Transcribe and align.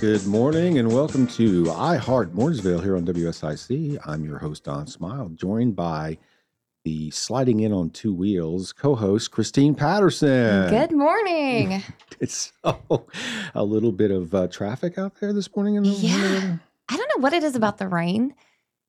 Good 0.00 0.26
morning 0.28 0.78
and 0.78 0.92
welcome 0.92 1.26
to 1.28 1.70
I 1.72 1.96
Heart 1.96 2.32
Mooresville 2.34 2.82
here 2.82 2.96
on 2.96 3.04
WSIC. 3.04 3.98
I'm 4.06 4.24
your 4.24 4.38
host, 4.38 4.62
Don 4.64 4.86
Smyle, 4.86 5.28
joined 5.34 5.74
by 5.74 6.18
the 6.84 7.10
sliding 7.10 7.60
in 7.60 7.72
on 7.72 7.90
two 7.90 8.14
wheels 8.14 8.72
co 8.72 8.94
host, 8.94 9.32
Christine 9.32 9.74
Patterson. 9.74 10.70
Good 10.70 10.92
morning. 10.92 11.82
It's 12.20 12.52
so, 12.64 13.06
a 13.54 13.62
little 13.62 13.92
bit 13.92 14.10
of 14.10 14.34
uh, 14.34 14.48
traffic 14.48 14.98
out 14.98 15.12
there 15.20 15.32
this 15.32 15.54
morning. 15.54 15.76
In 15.76 15.84
the, 15.84 15.88
Yeah. 15.90 16.56
I 16.88 16.96
don't 16.96 17.08
know 17.16 17.22
what 17.22 17.32
it 17.32 17.44
is 17.44 17.54
about 17.54 17.78
the 17.78 17.86
rain. 17.86 18.34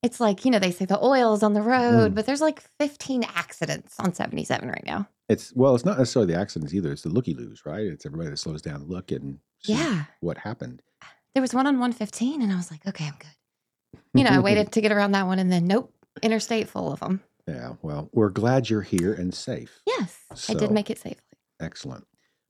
It's 0.02 0.20
like, 0.20 0.46
you 0.46 0.50
know, 0.52 0.58
they 0.58 0.72
say 0.72 0.86
the 0.86 0.98
oil 1.00 1.36
is 1.36 1.44
on 1.44 1.54
the 1.54 1.62
road, 1.62 2.14
Mm. 2.14 2.16
but 2.16 2.26
there's 2.26 2.42
like 2.42 2.64
15 2.80 3.24
accidents 3.36 3.94
on 4.00 4.16
77 4.16 4.68
right 4.68 4.84
now. 4.84 5.08
It's 5.30 5.54
well, 5.56 5.76
it's 5.76 5.86
not 5.86 5.98
necessarily 6.00 6.34
the 6.34 6.40
accidents 6.40 6.74
either. 6.74 6.92
It's 6.92 7.04
the 7.04 7.10
looky 7.10 7.34
loos, 7.36 7.62
right? 7.66 7.86
It's 7.86 8.06
everybody 8.06 8.32
that 8.32 8.38
slows 8.38 8.62
down 8.62 8.80
to 8.80 8.86
look 8.86 9.12
and 9.12 9.40
Yeah. 9.66 10.06
what 10.22 10.38
happened. 10.40 10.82
There 11.36 11.42
was 11.42 11.54
one 11.54 11.68
on 11.68 11.76
115, 11.76 12.42
and 12.42 12.52
I 12.52 12.56
was 12.56 12.72
like, 12.72 12.86
okay, 12.88 13.06
I'm 13.06 13.16
good. 13.20 14.02
You 14.16 14.24
know, 14.24 14.32
I 14.32 14.40
waited 14.40 14.72
to 14.72 14.82
get 14.82 14.92
around 14.92 15.12
that 15.12 15.28
one, 15.28 15.38
and 15.40 15.52
then 15.52 15.68
nope, 15.68 15.94
interstate 16.24 16.68
full 16.68 16.92
of 16.92 17.00
them. 17.00 17.22
yeah. 17.48 17.74
Well, 17.84 18.10
we're 18.12 18.30
glad 18.32 18.70
you're 18.70 18.82
here 18.82 19.14
and 19.14 19.34
safe. 19.34 19.80
Yes, 19.86 20.18
I 20.50 20.56
did 20.56 20.72
make 20.72 20.90
it 20.90 20.98
safely. 20.98 21.22
Excellent. 21.62 22.06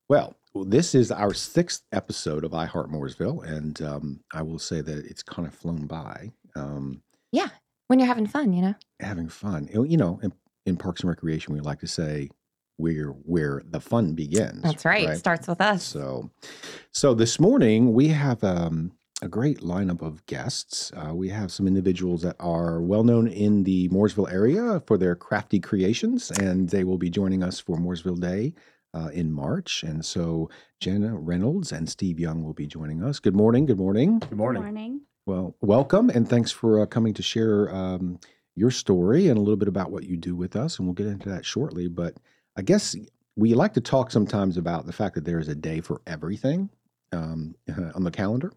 Well, 0.08 0.36
this 0.66 0.96
is 0.96 1.12
our 1.12 1.34
sixth 1.34 1.84
episode 1.92 2.44
of 2.46 2.54
I 2.54 2.66
Heart 2.66 2.92
Mooresville, 2.92 3.44
and 3.46 3.80
um, 3.82 4.20
I 4.34 4.42
will 4.42 4.58
say 4.58 4.82
that 4.82 5.06
it's 5.06 5.22
kind 5.22 5.48
of 5.48 5.54
flown 5.54 5.86
by. 5.86 6.32
Um, 6.56 7.02
yeah, 7.32 7.50
When 7.88 8.00
you're 8.00 8.08
having 8.08 8.26
fun, 8.28 8.54
you 8.54 8.62
know? 8.62 8.76
having 9.02 9.28
fun, 9.30 9.68
You 9.68 9.76
know- 9.76 9.84
you 9.84 9.98
know, 9.98 10.20
in, 10.24 10.32
in 10.66 10.78
Parks 10.78 11.02
and 11.02 11.10
Recreation, 11.10 11.54
we 11.54 11.60
like 11.60 11.80
to 11.82 11.88
say 11.88 12.30
where 12.80 13.10
where 13.10 13.62
the 13.70 13.80
fun 13.80 14.14
begins. 14.14 14.64
That's 14.64 14.86
right. 14.86 15.10
It 15.10 15.18
starts 15.18 15.48
with 15.48 15.60
us. 15.60 15.84
So, 15.84 16.32
so 16.92 17.14
this 17.14 17.40
morning 17.40 17.94
we 17.94 18.08
have 18.08 18.44
um, 18.44 18.94
a 19.22 19.28
great 19.28 19.60
lineup 19.60 20.02
of 20.02 20.26
guests. 20.28 20.92
Uh, 20.96 21.14
we 21.14 21.28
have 21.30 21.52
some 21.52 21.68
individuals 21.68 22.22
that 22.22 22.38
are 22.40 22.82
well 22.82 23.04
known 23.04 23.28
in 23.28 23.64
the 23.64 23.90
Mooresville 23.90 24.32
area 24.32 24.82
for 24.88 24.98
their 24.98 25.16
crafty 25.16 25.60
creations, 25.60 26.32
and 26.32 26.70
they 26.70 26.86
will 26.86 26.98
be 26.98 27.10
joining 27.10 27.44
us 27.44 27.60
for 27.60 27.78
Mooresville 27.78 28.20
Day 28.20 28.54
uh, 28.94 29.10
in 29.14 29.32
March. 29.32 29.84
And 29.84 30.04
so 30.06 30.50
Jenna 30.80 31.16
Reynolds 31.18 31.74
and 31.74 31.90
Steve 31.90 32.18
Young 32.18 32.44
will 32.44 32.54
be 32.54 32.66
joining 32.66 33.04
us. 33.04 33.20
Good 33.20 33.36
morning. 33.36 33.66
Good 33.66 33.78
morning. 33.78 34.20
Good 34.20 34.38
morning. 34.38 34.64
Morning. 34.64 35.02
Well, 35.26 35.56
welcome, 35.62 36.10
and 36.10 36.28
thanks 36.28 36.52
for 36.52 36.80
uh, 36.80 36.86
coming 36.86 37.14
to 37.14 37.22
share 37.22 37.70
um, 37.76 38.20
your 38.56 38.72
story 38.72 39.28
and 39.28 39.38
a 39.38 39.42
little 39.42 39.58
bit 39.58 39.68
about 39.68 39.92
what 39.92 40.04
you 40.04 40.18
do 40.18 40.36
with 40.36 40.56
us. 40.56 40.80
And 40.80 40.88
we'll 40.88 40.96
get 40.96 41.08
into 41.08 41.30
that 41.30 41.46
shortly. 41.46 41.88
But 41.88 42.16
I 42.60 42.62
guess 42.62 42.94
we 43.38 43.54
like 43.54 43.74
to 43.76 43.82
talk 43.82 44.12
sometimes 44.12 44.58
about 44.58 44.86
the 44.86 44.92
fact 44.92 45.16
that 45.16 45.24
there 45.24 45.40
is 45.40 45.48
a 45.48 45.56
day 45.56 45.80
for 45.80 46.02
everything 46.06 46.70
um, 47.14 47.56
on 47.96 48.04
the 48.04 48.12
calendar. 48.12 48.52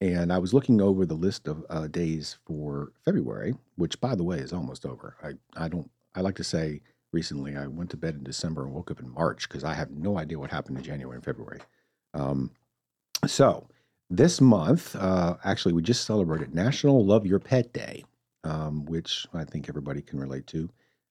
And 0.00 0.32
I 0.32 0.38
was 0.38 0.52
looking 0.52 0.82
over 0.82 1.06
the 1.06 1.14
list 1.14 1.46
of 1.46 1.64
uh, 1.70 1.86
days 1.86 2.38
for 2.44 2.90
February, 3.04 3.54
which, 3.76 4.00
by 4.00 4.16
the 4.16 4.24
way, 4.24 4.38
is 4.38 4.52
almost 4.52 4.84
over. 4.84 5.16
I, 5.22 5.64
I 5.64 5.68
don't. 5.68 5.88
I 6.16 6.22
like 6.22 6.34
to 6.36 6.44
say 6.44 6.80
recently 7.12 7.56
I 7.56 7.68
went 7.68 7.90
to 7.90 7.96
bed 7.96 8.16
in 8.16 8.24
December 8.24 8.64
and 8.64 8.74
woke 8.74 8.90
up 8.90 8.98
in 8.98 9.08
March 9.10 9.48
because 9.48 9.62
I 9.62 9.74
have 9.74 9.92
no 9.92 10.18
idea 10.18 10.40
what 10.40 10.50
happened 10.50 10.78
in 10.78 10.82
January 10.84 11.14
and 11.14 11.24
February. 11.24 11.60
Um, 12.14 12.50
so 13.26 13.68
this 14.10 14.40
month, 14.40 14.96
uh, 14.96 15.36
actually, 15.44 15.72
we 15.72 15.82
just 15.82 16.04
celebrated 16.04 16.52
National 16.52 17.06
Love 17.06 17.24
Your 17.24 17.38
Pet 17.38 17.72
Day, 17.72 18.04
um, 18.42 18.86
which 18.86 19.24
I 19.32 19.44
think 19.44 19.68
everybody 19.68 20.02
can 20.02 20.18
relate 20.18 20.48
to. 20.48 20.68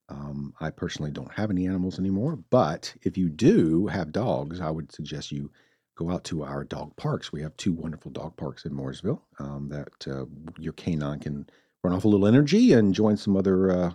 Um, 0.09 0.53
I 0.59 0.69
personally 0.69 1.11
don't 1.11 1.31
have 1.31 1.49
any 1.49 1.67
animals 1.67 1.99
anymore, 1.99 2.37
but 2.49 2.93
if 3.01 3.17
you 3.17 3.29
do 3.29 3.87
have 3.87 4.11
dogs, 4.11 4.61
I 4.61 4.69
would 4.69 4.91
suggest 4.91 5.31
you 5.31 5.49
go 5.95 6.11
out 6.11 6.23
to 6.25 6.43
our 6.43 6.63
dog 6.63 6.95
parks. 6.95 7.31
We 7.31 7.41
have 7.41 7.55
two 7.57 7.73
wonderful 7.73 8.11
dog 8.11 8.37
parks 8.37 8.65
in 8.65 8.73
Mooresville 8.73 9.21
um, 9.39 9.69
that 9.69 10.07
uh, 10.07 10.25
your 10.59 10.73
canine 10.73 11.19
can 11.19 11.47
run 11.83 11.93
off 11.93 12.05
a 12.05 12.07
little 12.07 12.27
energy 12.27 12.73
and 12.73 12.93
join 12.93 13.17
some 13.17 13.35
other 13.37 13.71
uh, 13.71 13.91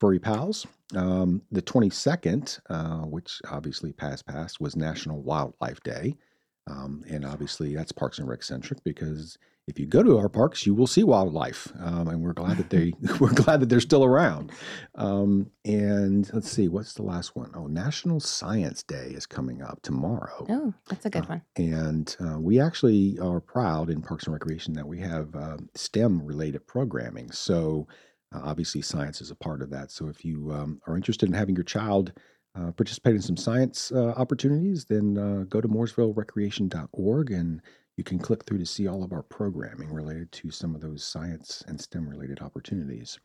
furry 0.00 0.18
pals. 0.18 0.66
Um, 0.94 1.42
the 1.50 1.62
22nd, 1.62 2.60
uh, 2.68 3.06
which 3.06 3.40
obviously 3.50 3.92
passed 3.92 4.26
past, 4.26 4.60
was 4.60 4.76
National 4.76 5.22
Wildlife 5.22 5.80
Day. 5.82 6.16
Um, 6.68 7.04
and 7.08 7.24
obviously, 7.24 7.74
that's 7.74 7.92
Parks 7.92 8.18
and 8.18 8.28
Rec 8.28 8.42
centric 8.42 8.82
because 8.84 9.38
if 9.66 9.80
you 9.80 9.86
go 9.86 10.02
to 10.02 10.16
our 10.18 10.28
parks, 10.28 10.64
you 10.64 10.74
will 10.74 10.86
see 10.86 11.02
wildlife, 11.02 11.72
um, 11.80 12.06
and 12.06 12.22
we're 12.22 12.32
glad 12.32 12.56
that 12.56 12.70
they 12.70 12.92
we're 13.20 13.32
glad 13.34 13.60
that 13.60 13.68
they're 13.68 13.80
still 13.80 14.04
around. 14.04 14.52
Um, 14.94 15.50
and 15.64 16.30
let's 16.32 16.50
see, 16.50 16.68
what's 16.68 16.94
the 16.94 17.02
last 17.02 17.34
one? 17.34 17.50
Oh, 17.54 17.66
National 17.66 18.20
Science 18.20 18.82
Day 18.84 19.08
is 19.10 19.26
coming 19.26 19.62
up 19.62 19.82
tomorrow. 19.82 20.46
Oh, 20.48 20.74
that's 20.88 21.04
a 21.06 21.10
good 21.10 21.24
Uh, 21.24 21.26
one. 21.26 21.42
And 21.56 22.16
uh, 22.20 22.38
we 22.38 22.60
actually 22.60 23.18
are 23.20 23.40
proud 23.40 23.90
in 23.90 24.02
Parks 24.02 24.24
and 24.24 24.34
Recreation 24.34 24.74
that 24.74 24.86
we 24.86 25.00
have 25.00 25.34
uh, 25.34 25.56
STEM 25.74 26.24
related 26.24 26.66
programming. 26.66 27.32
So, 27.32 27.88
uh, 28.34 28.40
obviously, 28.44 28.82
science 28.82 29.20
is 29.20 29.30
a 29.32 29.36
part 29.36 29.62
of 29.62 29.70
that. 29.70 29.90
So, 29.90 30.06
if 30.08 30.24
you 30.24 30.52
um, 30.52 30.80
are 30.86 30.96
interested 30.96 31.28
in 31.28 31.34
having 31.34 31.56
your 31.56 31.64
child 31.64 32.12
uh, 32.54 32.70
participate 32.72 33.16
in 33.16 33.20
some 33.22 33.36
science 33.36 33.90
uh, 33.92 34.14
opportunities, 34.16 34.84
then 34.86 35.18
uh, 35.18 35.44
go 35.48 35.60
to 35.60 35.68
mooresvillerecreation.org 35.68 37.30
and 37.30 37.60
you 37.96 38.04
can 38.04 38.18
click 38.18 38.44
through 38.44 38.58
to 38.58 38.66
see 38.66 38.86
all 38.86 39.02
of 39.02 39.12
our 39.12 39.22
programming 39.22 39.92
related 39.92 40.30
to 40.32 40.50
some 40.50 40.74
of 40.74 40.80
those 40.80 41.02
science 41.02 41.64
and 41.66 41.80
STEM 41.80 42.08
related 42.08 42.40
opportunities. 42.40 43.18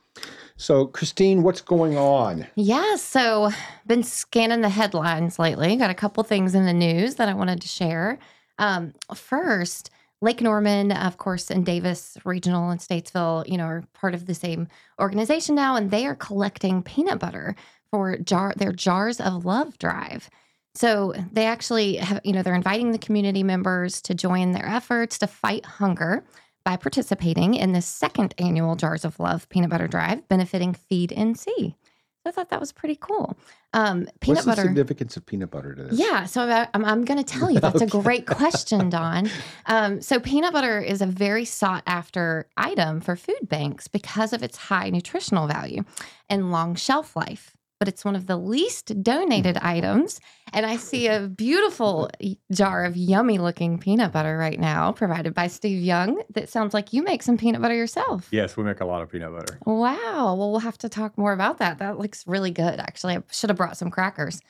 So, 0.55 0.87
Christine, 0.87 1.43
what's 1.43 1.61
going 1.61 1.97
on? 1.97 2.47
Yeah, 2.55 2.95
so 2.95 3.51
been 3.85 4.03
scanning 4.03 4.61
the 4.61 4.69
headlines 4.69 5.39
lately. 5.39 5.75
Got 5.75 5.89
a 5.89 5.95
couple 5.95 6.23
things 6.23 6.55
in 6.55 6.65
the 6.65 6.73
news 6.73 7.15
that 7.15 7.29
I 7.29 7.33
wanted 7.33 7.61
to 7.61 7.67
share. 7.67 8.17
Um, 8.57 8.93
first, 9.13 9.89
Lake 10.21 10.41
Norman, 10.41 10.91
of 10.91 11.17
course, 11.17 11.49
and 11.49 11.65
Davis 11.65 12.17
Regional 12.23 12.69
and 12.69 12.79
Statesville, 12.79 13.49
you 13.49 13.57
know, 13.57 13.65
are 13.65 13.83
part 13.93 14.13
of 14.13 14.25
the 14.25 14.35
same 14.35 14.67
organization 14.99 15.55
now, 15.55 15.75
and 15.75 15.89
they 15.89 16.05
are 16.05 16.15
collecting 16.15 16.83
peanut 16.83 17.19
butter 17.19 17.55
for 17.89 18.17
jar 18.17 18.53
their 18.55 18.71
Jars 18.71 19.19
of 19.19 19.45
Love 19.45 19.77
drive. 19.79 20.29
So 20.73 21.13
they 21.31 21.45
actually 21.45 21.97
have, 21.97 22.21
you 22.23 22.33
know, 22.33 22.43
they're 22.43 22.55
inviting 22.55 22.91
the 22.91 22.97
community 22.97 23.43
members 23.43 24.01
to 24.03 24.13
join 24.13 24.51
their 24.51 24.65
efforts 24.65 25.17
to 25.19 25.27
fight 25.27 25.65
hunger 25.65 26.23
by 26.63 26.77
participating 26.77 27.55
in 27.55 27.73
the 27.73 27.81
second 27.81 28.33
annual 28.37 28.75
Jars 28.75 29.03
of 29.03 29.19
Love 29.19 29.49
peanut 29.49 29.69
butter 29.69 29.87
drive 29.87 30.27
benefiting 30.27 30.73
Feed 30.73 31.09
NC. 31.09 31.75
So 32.23 32.29
I 32.29 32.31
thought 32.31 32.49
that 32.49 32.59
was 32.59 32.71
pretty 32.71 32.95
cool. 33.01 33.35
Um, 33.73 34.07
peanut 34.19 34.37
What's 34.37 34.41
the 34.45 34.51
butter. 34.51 34.61
significance 34.61 35.17
of 35.17 35.25
peanut 35.25 35.49
butter 35.49 35.73
to 35.73 35.83
this? 35.85 35.99
Yeah, 35.99 36.25
so 36.25 36.43
I'm, 36.43 36.85
I'm 36.85 37.03
going 37.03 37.17
to 37.17 37.23
tell 37.23 37.49
you. 37.49 37.59
That's 37.59 37.81
a 37.81 37.87
great 38.01 38.27
question, 38.27 38.91
Don. 38.91 39.27
Um, 39.65 40.01
so, 40.01 40.19
peanut 40.19 40.53
butter 40.53 40.79
is 40.79 41.01
a 41.01 41.07
very 41.07 41.45
sought 41.45 41.81
after 41.87 42.47
item 42.57 43.01
for 43.01 43.15
food 43.15 43.49
banks 43.49 43.87
because 43.87 44.33
of 44.33 44.43
its 44.43 44.55
high 44.55 44.91
nutritional 44.91 45.47
value 45.47 45.83
and 46.29 46.51
long 46.51 46.75
shelf 46.75 47.15
life. 47.15 47.57
But 47.81 47.87
it's 47.87 48.05
one 48.05 48.15
of 48.15 48.27
the 48.27 48.37
least 48.37 49.01
donated 49.01 49.57
items. 49.57 50.19
And 50.53 50.67
I 50.67 50.75
see 50.75 51.07
a 51.07 51.21
beautiful 51.21 52.11
jar 52.51 52.85
of 52.85 52.95
yummy 52.95 53.39
looking 53.39 53.79
peanut 53.79 54.11
butter 54.11 54.37
right 54.37 54.59
now, 54.59 54.91
provided 54.91 55.33
by 55.33 55.47
Steve 55.47 55.81
Young. 55.81 56.21
That 56.35 56.47
sounds 56.47 56.75
like 56.75 56.93
you 56.93 57.01
make 57.01 57.23
some 57.23 57.39
peanut 57.39 57.59
butter 57.59 57.73
yourself. 57.73 58.27
Yes, 58.29 58.55
we 58.55 58.63
make 58.63 58.81
a 58.81 58.85
lot 58.85 59.01
of 59.01 59.09
peanut 59.11 59.33
butter. 59.33 59.57
Wow. 59.65 60.35
Well, 60.35 60.51
we'll 60.51 60.59
have 60.59 60.77
to 60.77 60.89
talk 60.89 61.17
more 61.17 61.33
about 61.33 61.57
that. 61.57 61.79
That 61.79 61.97
looks 61.97 62.27
really 62.27 62.51
good, 62.51 62.79
actually. 62.79 63.15
I 63.15 63.23
should 63.31 63.49
have 63.49 63.57
brought 63.57 63.77
some 63.77 63.89
crackers. 63.89 64.41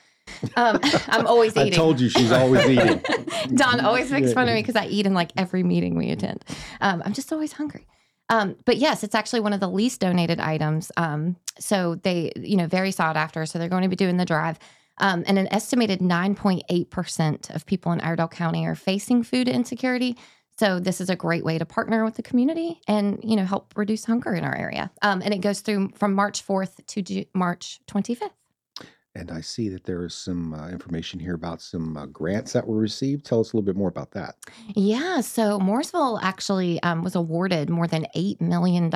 Um, 0.58 0.82
I'm 1.08 1.26
always 1.26 1.56
eating. 1.56 1.72
I 1.72 1.76
told 1.78 2.02
you 2.02 2.10
she's 2.10 2.34
always 2.34 2.68
eating. 2.68 3.02
Don 3.56 3.80
always 3.80 4.12
makes 4.12 4.34
fun 4.34 4.50
of 4.50 4.56
me 4.56 4.62
because 4.62 4.76
I 4.76 4.88
eat 4.88 5.06
in 5.06 5.14
like 5.14 5.32
every 5.38 5.64
meeting 5.64 5.96
we 5.96 6.10
attend. 6.10 6.44
Um, 6.82 7.02
I'm 7.06 7.14
just 7.14 7.32
always 7.32 7.54
hungry. 7.54 7.88
Um, 8.32 8.56
but 8.66 8.78
yes, 8.78 9.04
it's 9.04 9.14
actually 9.14 9.42
one 9.42 9.52
of 9.52 9.60
the 9.60 9.70
least 9.70 10.00
donated 10.00 10.40
items. 10.40 10.90
Um, 10.96 11.36
so 11.60 11.96
they, 11.96 12.32
you 12.38 12.56
know, 12.56 12.66
very 12.66 12.92
sought 12.92 13.18
after. 13.18 13.46
So 13.46 13.60
they're 13.60 13.70
going 13.70 13.84
to 13.84 13.90
be 13.90 13.96
doing 13.98 14.16
the 14.18 14.26
drive. 14.26 14.58
Um, 15.00 15.24
and 15.28 15.38
an 15.38 15.52
estimated 15.52 16.00
9.8% 16.00 17.54
of 17.54 17.66
people 17.66 17.92
in 17.92 18.00
Iredell 18.00 18.30
County 18.30 18.66
are 18.66 18.76
facing 18.76 19.24
food 19.24 19.50
insecurity. 19.50 20.16
So 20.58 20.80
this 20.80 21.02
is 21.02 21.10
a 21.10 21.16
great 21.16 21.44
way 21.44 21.58
to 21.58 21.66
partner 21.66 22.06
with 22.06 22.16
the 22.16 22.24
community 22.24 22.80
and, 22.88 23.20
you 23.22 23.36
know, 23.36 23.46
help 23.46 23.74
reduce 23.76 24.06
hunger 24.06 24.34
in 24.34 24.46
our 24.46 24.56
area. 24.56 24.92
Um, 25.02 25.22
and 25.22 25.34
it 25.34 25.42
goes 25.42 25.60
through 25.60 25.90
from 25.96 26.14
March 26.14 26.46
4th 26.46 26.86
to 26.88 27.02
Ju- 27.02 27.26
March 27.34 27.80
25th. 27.88 28.30
And 29.14 29.30
I 29.30 29.42
see 29.42 29.68
that 29.70 29.84
there 29.84 30.06
is 30.06 30.14
some 30.14 30.54
uh, 30.54 30.70
information 30.70 31.20
here 31.20 31.34
about 31.34 31.62
some 31.62 31.98
uh, 31.98 32.06
grants 32.06 32.54
that 32.54 32.66
were 32.66 32.78
received. 32.78 33.26
Tell 33.26 33.42
us 33.42 33.52
a 33.52 33.58
little 33.58 33.66
bit 33.66 33.76
more 33.76 33.90
about 33.90 34.12
that. 34.12 34.36
Yeah, 34.74 35.20
so 35.20 35.60
Mooresville 35.60 36.20
actually 36.22 36.82
um, 36.84 37.04
was 37.04 37.16
awarded 37.16 37.70
more 37.70 37.88
than 37.88 38.08
$8 38.16 38.40
million 38.40 38.90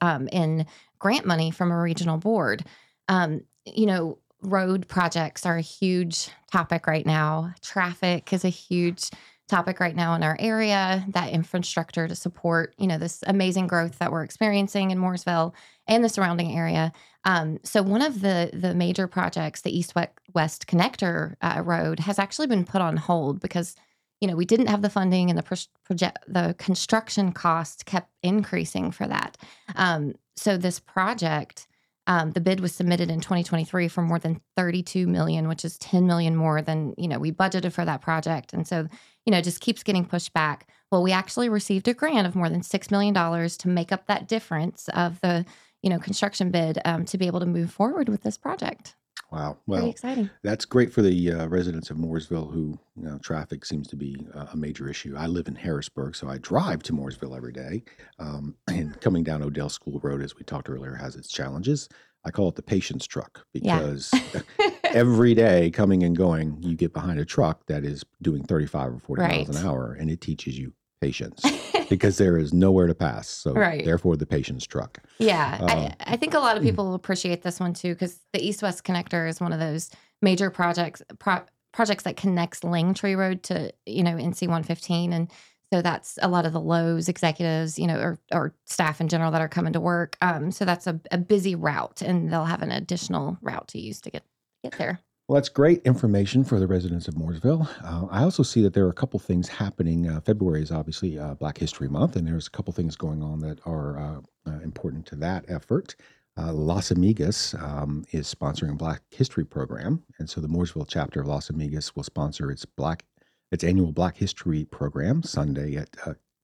um, 0.00 0.28
in 0.28 0.66
grant 1.00 1.26
money 1.26 1.50
from 1.50 1.72
a 1.72 1.80
regional 1.80 2.18
board. 2.18 2.64
Um, 3.08 3.42
you 3.64 3.86
know, 3.86 4.18
road 4.40 4.86
projects 4.86 5.44
are 5.44 5.56
a 5.56 5.62
huge 5.62 6.30
topic 6.52 6.86
right 6.86 7.04
now, 7.04 7.52
traffic 7.60 8.32
is 8.32 8.44
a 8.44 8.48
huge 8.48 9.10
topic 9.50 9.80
right 9.80 9.96
now 9.96 10.14
in 10.14 10.22
our 10.22 10.36
area 10.38 11.04
that 11.08 11.32
infrastructure 11.32 12.06
to 12.06 12.14
support 12.14 12.72
you 12.78 12.86
know 12.86 12.98
this 12.98 13.24
amazing 13.26 13.66
growth 13.66 13.98
that 13.98 14.12
we're 14.12 14.22
experiencing 14.22 14.92
in 14.92 14.98
mooresville 14.98 15.52
and 15.90 16.02
the 16.02 16.08
surrounding 16.08 16.56
area 16.56 16.92
um, 17.24 17.58
so 17.62 17.82
one 17.82 18.00
of 18.00 18.22
the 18.22 18.50
the 18.54 18.74
major 18.74 19.06
projects 19.06 19.60
the 19.60 19.76
east 19.76 19.92
west 20.32 20.66
connector 20.66 21.34
uh, 21.42 21.60
road 21.62 22.00
has 22.00 22.18
actually 22.18 22.46
been 22.46 22.64
put 22.64 22.80
on 22.80 22.96
hold 22.96 23.40
because 23.40 23.76
you 24.20 24.28
know, 24.28 24.36
we 24.36 24.44
didn't 24.44 24.66
have 24.66 24.82
the 24.82 24.90
funding 24.90 25.30
and 25.30 25.38
the 25.38 25.42
pro- 25.42 25.56
project, 25.84 26.18
the 26.28 26.54
construction 26.58 27.32
cost 27.32 27.86
kept 27.86 28.10
increasing 28.22 28.90
for 28.90 29.06
that. 29.06 29.38
Um, 29.76 30.14
so 30.36 30.56
this 30.56 30.78
project, 30.78 31.66
um, 32.06 32.32
the 32.32 32.40
bid 32.40 32.60
was 32.60 32.74
submitted 32.74 33.10
in 33.10 33.20
2023 33.20 33.88
for 33.88 34.02
more 34.02 34.18
than 34.18 34.40
32 34.56 35.06
million, 35.06 35.48
which 35.48 35.64
is 35.64 35.78
10 35.78 36.06
million 36.06 36.36
more 36.36 36.60
than 36.60 36.94
you 36.98 37.08
know 37.08 37.18
we 37.18 37.32
budgeted 37.32 37.72
for 37.72 37.84
that 37.84 38.00
project, 38.00 38.52
and 38.52 38.66
so 38.66 38.88
you 39.26 39.30
know 39.30 39.40
just 39.40 39.60
keeps 39.60 39.82
getting 39.82 40.04
pushed 40.04 40.32
back. 40.32 40.68
Well, 40.90 41.02
we 41.02 41.12
actually 41.12 41.48
received 41.48 41.88
a 41.88 41.94
grant 41.94 42.26
of 42.26 42.34
more 42.34 42.48
than 42.48 42.62
six 42.62 42.90
million 42.90 43.14
dollars 43.14 43.56
to 43.58 43.68
make 43.68 43.92
up 43.92 44.06
that 44.06 44.28
difference 44.28 44.88
of 44.94 45.20
the 45.20 45.46
you 45.82 45.90
know 45.90 45.98
construction 45.98 46.50
bid 46.50 46.78
um, 46.84 47.04
to 47.06 47.18
be 47.18 47.26
able 47.26 47.40
to 47.40 47.46
move 47.46 47.70
forward 47.72 48.08
with 48.08 48.22
this 48.22 48.36
project. 48.38 48.96
Wow. 49.32 49.58
Pretty 49.68 49.82
Well, 49.82 49.90
exciting. 49.90 50.30
that's 50.42 50.64
great 50.64 50.92
for 50.92 51.02
the 51.02 51.32
uh, 51.32 51.46
residents 51.46 51.88
of 51.90 51.96
Mooresville 51.96 52.52
who, 52.52 52.76
you 52.96 53.04
know, 53.04 53.16
traffic 53.18 53.64
seems 53.64 53.86
to 53.88 53.94
be 53.96 54.26
uh, 54.34 54.46
a 54.52 54.56
major 54.56 54.88
issue. 54.88 55.14
I 55.16 55.28
live 55.28 55.46
in 55.46 55.54
Harrisburg, 55.54 56.16
so 56.16 56.28
I 56.28 56.38
drive 56.38 56.82
to 56.84 56.92
Mooresville 56.92 57.36
every 57.36 57.52
day. 57.52 57.84
Um, 58.18 58.56
and 58.68 59.00
coming 59.00 59.22
down 59.22 59.44
Odell 59.44 59.68
School 59.68 60.00
Road, 60.02 60.20
as 60.20 60.34
we 60.36 60.42
talked 60.42 60.68
earlier, 60.68 60.94
has 60.96 61.14
its 61.14 61.28
challenges. 61.28 61.88
I 62.24 62.32
call 62.32 62.48
it 62.48 62.56
the 62.56 62.62
patience 62.62 63.06
truck 63.06 63.46
Yeah. 63.52 63.78
because 63.78 64.10
every 64.84 65.34
day 65.34 65.70
coming 65.70 66.02
and 66.02 66.16
going, 66.16 66.60
you 66.60 66.74
get 66.74 66.92
behind 66.92 67.20
a 67.20 67.24
truck 67.24 67.64
that 67.66 67.84
is 67.84 68.02
doing 68.22 68.42
35 68.42 68.94
or 68.94 68.98
40 68.98 69.22
miles 69.22 69.48
an 69.56 69.64
hour, 69.64 69.92
and 69.92 70.10
it 70.10 70.20
teaches 70.20 70.58
you 70.58 70.72
patience 71.00 71.42
because 71.88 72.18
there 72.18 72.36
is 72.38 72.52
nowhere 72.52 72.86
to 72.86 72.94
pass. 72.94 73.28
So, 73.28 73.52
Right. 73.52 73.84
therefore, 73.84 74.16
the 74.16 74.26
patience 74.26 74.66
truck. 74.66 74.98
Yeah, 75.18 75.58
Uh, 75.60 75.66
I, 75.68 75.94
I 76.12 76.16
think 76.16 76.34
a 76.34 76.38
lot 76.38 76.56
of 76.56 76.62
people 76.62 76.84
will 76.84 76.94
appreciate 76.94 77.42
this 77.42 77.58
one 77.58 77.74
too 77.74 77.94
because 77.94 78.20
the 78.32 78.46
East 78.46 78.62
West 78.62 78.84
Connector 78.84 79.28
is 79.28 79.40
one 79.40 79.52
of 79.52 79.58
those 79.60 79.90
major 80.22 80.50
projects 80.50 81.02
pro- 81.18 81.44
projects 81.72 82.04
that 82.04 82.16
connects 82.16 82.60
Langtree 82.60 83.16
Road 83.16 83.42
to 83.44 83.72
you 83.86 84.02
know 84.02 84.12
NC 84.16 84.48
one 84.48 84.62
fifteen, 84.62 85.12
and 85.12 85.30
so 85.72 85.80
that's 85.82 86.18
a 86.20 86.28
lot 86.28 86.46
of 86.46 86.52
the 86.52 86.60
Lowe's 86.60 87.08
executives, 87.08 87.78
you 87.78 87.86
know, 87.86 87.98
or, 88.00 88.18
or 88.32 88.54
staff 88.66 89.00
in 89.00 89.06
general 89.08 89.30
that 89.30 89.40
are 89.40 89.48
coming 89.48 89.72
to 89.72 89.80
work. 89.80 90.16
Um, 90.20 90.50
so 90.50 90.64
that's 90.64 90.88
a, 90.88 91.00
a 91.12 91.18
busy 91.18 91.54
route, 91.54 92.02
and 92.02 92.30
they'll 92.32 92.44
have 92.44 92.62
an 92.62 92.72
additional 92.72 93.38
route 93.40 93.68
to 93.68 93.80
use 93.80 94.00
to 94.02 94.10
get 94.10 94.24
get 94.64 94.76
there. 94.78 95.00
Well, 95.30 95.36
that's 95.36 95.48
great 95.48 95.80
information 95.82 96.42
for 96.42 96.58
the 96.58 96.66
residents 96.66 97.06
of 97.06 97.14
Mooresville. 97.14 97.68
Uh, 97.84 98.06
I 98.10 98.24
also 98.24 98.42
see 98.42 98.62
that 98.62 98.74
there 98.74 98.84
are 98.86 98.90
a 98.90 98.92
couple 98.92 99.20
things 99.20 99.46
happening. 99.46 100.08
Uh, 100.08 100.20
February 100.20 100.60
is 100.60 100.72
obviously 100.72 101.20
uh, 101.20 101.34
Black 101.34 101.56
History 101.56 101.86
Month, 101.86 102.16
and 102.16 102.26
there's 102.26 102.48
a 102.48 102.50
couple 102.50 102.72
things 102.72 102.96
going 102.96 103.22
on 103.22 103.38
that 103.38 103.60
are 103.64 103.96
uh, 103.96 104.50
uh, 104.50 104.58
important 104.64 105.06
to 105.06 105.14
that 105.14 105.44
effort. 105.46 105.94
Uh, 106.36 106.52
Las 106.52 106.90
Amigas 106.90 107.54
um, 107.62 108.04
is 108.10 108.34
sponsoring 108.34 108.72
a 108.72 108.74
Black 108.74 109.02
History 109.12 109.44
program, 109.44 110.02
and 110.18 110.28
so 110.28 110.40
the 110.40 110.48
Mooresville 110.48 110.88
chapter 110.88 111.20
of 111.20 111.28
Las 111.28 111.48
Amigas 111.48 111.94
will 111.94 112.02
sponsor 112.02 112.50
its 112.50 112.64
Black 112.64 113.04
its 113.52 113.62
annual 113.62 113.92
Black 113.92 114.16
History 114.16 114.64
program 114.64 115.22
Sunday 115.22 115.76
at 115.76 115.96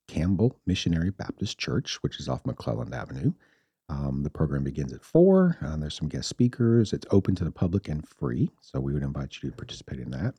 Campbell 0.07 0.61
Missionary 0.65 1.11
Baptist 1.11 1.59
Church, 1.59 1.97
which 2.05 2.21
is 2.21 2.29
off 2.29 2.45
McLelland 2.45 2.95
Avenue. 2.95 3.33
Um, 3.89 4.23
the 4.23 4.31
program 4.31 4.65
begins 4.65 4.93
at 4.93 5.05
four. 5.05 5.57
Uh, 5.65 5.77
there's 5.77 5.95
some 5.95 6.09
guest 6.09 6.29
speakers. 6.29 6.93
It's 6.93 7.07
open 7.11 7.35
to 7.37 7.45
the 7.45 7.53
public 7.53 7.89
and 7.89 8.07
free, 8.07 8.51
so 8.61 8.81
we 8.81 8.93
would 8.93 9.03
invite 9.03 9.43
you 9.43 9.51
to 9.51 9.57
participate 9.57 10.01
in 10.01 10.11
that. 10.11 10.35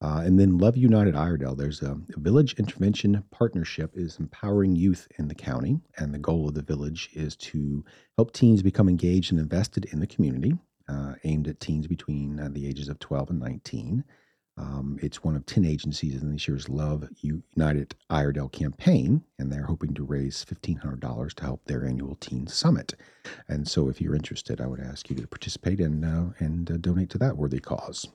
Uh, 0.00 0.22
and 0.24 0.38
then 0.38 0.58
Love 0.58 0.76
United 0.76 1.14
Iredell. 1.16 1.56
There's 1.56 1.82
a, 1.82 1.98
a 2.16 2.20
village 2.20 2.54
intervention 2.54 3.24
partnership 3.30 3.90
is 3.94 4.18
empowering 4.18 4.76
youth 4.76 5.08
in 5.18 5.28
the 5.28 5.34
county, 5.34 5.80
and 5.96 6.14
the 6.14 6.18
goal 6.18 6.48
of 6.48 6.54
the 6.54 6.62
village 6.62 7.10
is 7.14 7.34
to 7.36 7.84
help 8.16 8.32
teens 8.32 8.62
become 8.62 8.88
engaged 8.88 9.32
and 9.32 9.40
invested 9.40 9.86
in 9.86 9.98
the 9.98 10.06
community, 10.06 10.56
uh, 10.88 11.14
aimed 11.24 11.48
at 11.48 11.60
teens 11.60 11.88
between 11.88 12.38
uh, 12.38 12.48
the 12.50 12.66
ages 12.66 12.88
of 12.88 12.98
12 13.00 13.30
and 13.30 13.40
19. 13.40 14.04
Um, 14.58 14.98
it's 15.00 15.22
one 15.22 15.36
of 15.36 15.46
10 15.46 15.64
agencies 15.64 16.20
in 16.20 16.32
this 16.32 16.48
year's 16.48 16.68
Love 16.68 17.08
United 17.20 17.94
Iredell 18.10 18.48
campaign, 18.48 19.22
and 19.38 19.52
they're 19.52 19.66
hoping 19.66 19.94
to 19.94 20.02
raise 20.02 20.44
$1,500 20.44 21.34
to 21.34 21.42
help 21.44 21.64
their 21.64 21.86
annual 21.86 22.16
teen 22.16 22.46
summit. 22.48 22.94
And 23.46 23.68
so, 23.68 23.88
if 23.88 24.00
you're 24.00 24.16
interested, 24.16 24.60
I 24.60 24.66
would 24.66 24.80
ask 24.80 25.08
you 25.10 25.16
to 25.16 25.26
participate 25.26 25.80
and, 25.80 26.04
uh, 26.04 26.32
and 26.38 26.70
uh, 26.70 26.76
donate 26.78 27.10
to 27.10 27.18
that 27.18 27.36
worthy 27.36 27.60
cause. 27.60 28.08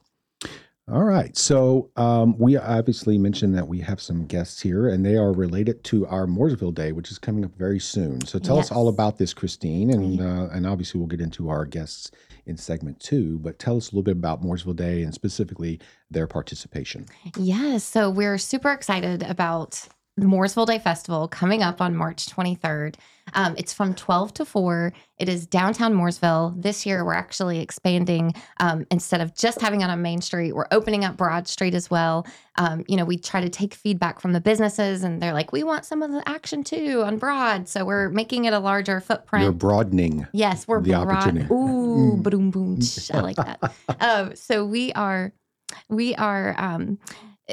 All 0.92 1.04
right. 1.04 1.34
So, 1.34 1.90
um, 1.96 2.36
we 2.38 2.58
obviously 2.58 3.16
mentioned 3.16 3.56
that 3.56 3.66
we 3.66 3.80
have 3.80 4.02
some 4.02 4.26
guests 4.26 4.60
here, 4.60 4.88
and 4.88 5.04
they 5.04 5.16
are 5.16 5.32
related 5.32 5.82
to 5.84 6.06
our 6.08 6.26
Mooresville 6.26 6.74
Day, 6.74 6.92
which 6.92 7.10
is 7.10 7.18
coming 7.18 7.42
up 7.42 7.52
very 7.56 7.80
soon. 7.80 8.24
So, 8.26 8.38
tell 8.38 8.58
us 8.58 8.70
all 8.70 8.88
about 8.88 9.16
this, 9.16 9.32
Christine, 9.32 9.90
and 9.90 10.20
uh, 10.20 10.48
and 10.52 10.66
obviously 10.66 11.00
we'll 11.00 11.08
get 11.08 11.22
into 11.22 11.48
our 11.48 11.64
guests 11.64 12.10
in 12.44 12.58
segment 12.58 13.00
two. 13.00 13.38
But 13.38 13.58
tell 13.58 13.78
us 13.78 13.92
a 13.92 13.94
little 13.94 14.02
bit 14.02 14.16
about 14.16 14.42
Mooresville 14.42 14.76
Day 14.76 15.02
and 15.02 15.14
specifically 15.14 15.80
their 16.10 16.26
participation. 16.26 17.06
Yes. 17.38 17.82
So 17.82 18.10
we're 18.10 18.36
super 18.36 18.70
excited 18.70 19.22
about 19.22 19.88
the 20.16 20.26
Mooresville 20.26 20.66
Day 20.66 20.78
Festival 20.78 21.26
coming 21.26 21.62
up 21.62 21.80
on 21.80 21.96
March 21.96 22.26
23rd. 22.26 22.94
Um, 23.32 23.56
it's 23.58 23.72
from 23.72 23.94
12 23.94 24.34
to 24.34 24.44
4. 24.44 24.92
It 25.18 25.28
is 25.28 25.44
downtown 25.44 25.92
Mooresville. 25.92 26.60
This 26.60 26.86
year, 26.86 27.04
we're 27.04 27.14
actually 27.14 27.58
expanding. 27.58 28.32
Um, 28.60 28.86
instead 28.92 29.20
of 29.20 29.34
just 29.34 29.60
having 29.60 29.80
it 29.80 29.86
on 29.86 30.02
Main 30.02 30.20
Street, 30.20 30.52
we're 30.52 30.68
opening 30.70 31.04
up 31.04 31.16
Broad 31.16 31.48
Street 31.48 31.74
as 31.74 31.90
well. 31.90 32.26
Um, 32.58 32.84
you 32.86 32.96
know, 32.96 33.04
we 33.04 33.18
try 33.18 33.40
to 33.40 33.48
take 33.48 33.74
feedback 33.74 34.20
from 34.20 34.32
the 34.32 34.40
businesses, 34.40 35.02
and 35.02 35.20
they're 35.20 35.32
like, 35.32 35.50
we 35.50 35.64
want 35.64 35.84
some 35.84 36.00
of 36.00 36.12
the 36.12 36.22
action 36.28 36.62
too 36.62 37.02
on 37.04 37.18
Broad. 37.18 37.68
So 37.68 37.84
we're 37.84 38.08
making 38.10 38.44
it 38.44 38.52
a 38.52 38.60
larger 38.60 39.00
footprint. 39.00 39.42
You're 39.42 39.52
broadening. 39.52 40.28
Yes, 40.32 40.68
we're 40.68 40.80
the 40.80 40.90
broad. 40.92 41.08
opportunity. 41.08 41.52
Ooh, 41.52 42.18
boom, 42.18 42.50
boom. 42.52 42.78
I 43.12 43.20
like 43.20 43.36
that. 43.36 43.72
Um, 43.98 44.36
so 44.36 44.64
we 44.64 44.92
are, 44.92 45.32
we 45.88 46.14
are, 46.14 46.54
um, 46.56 46.98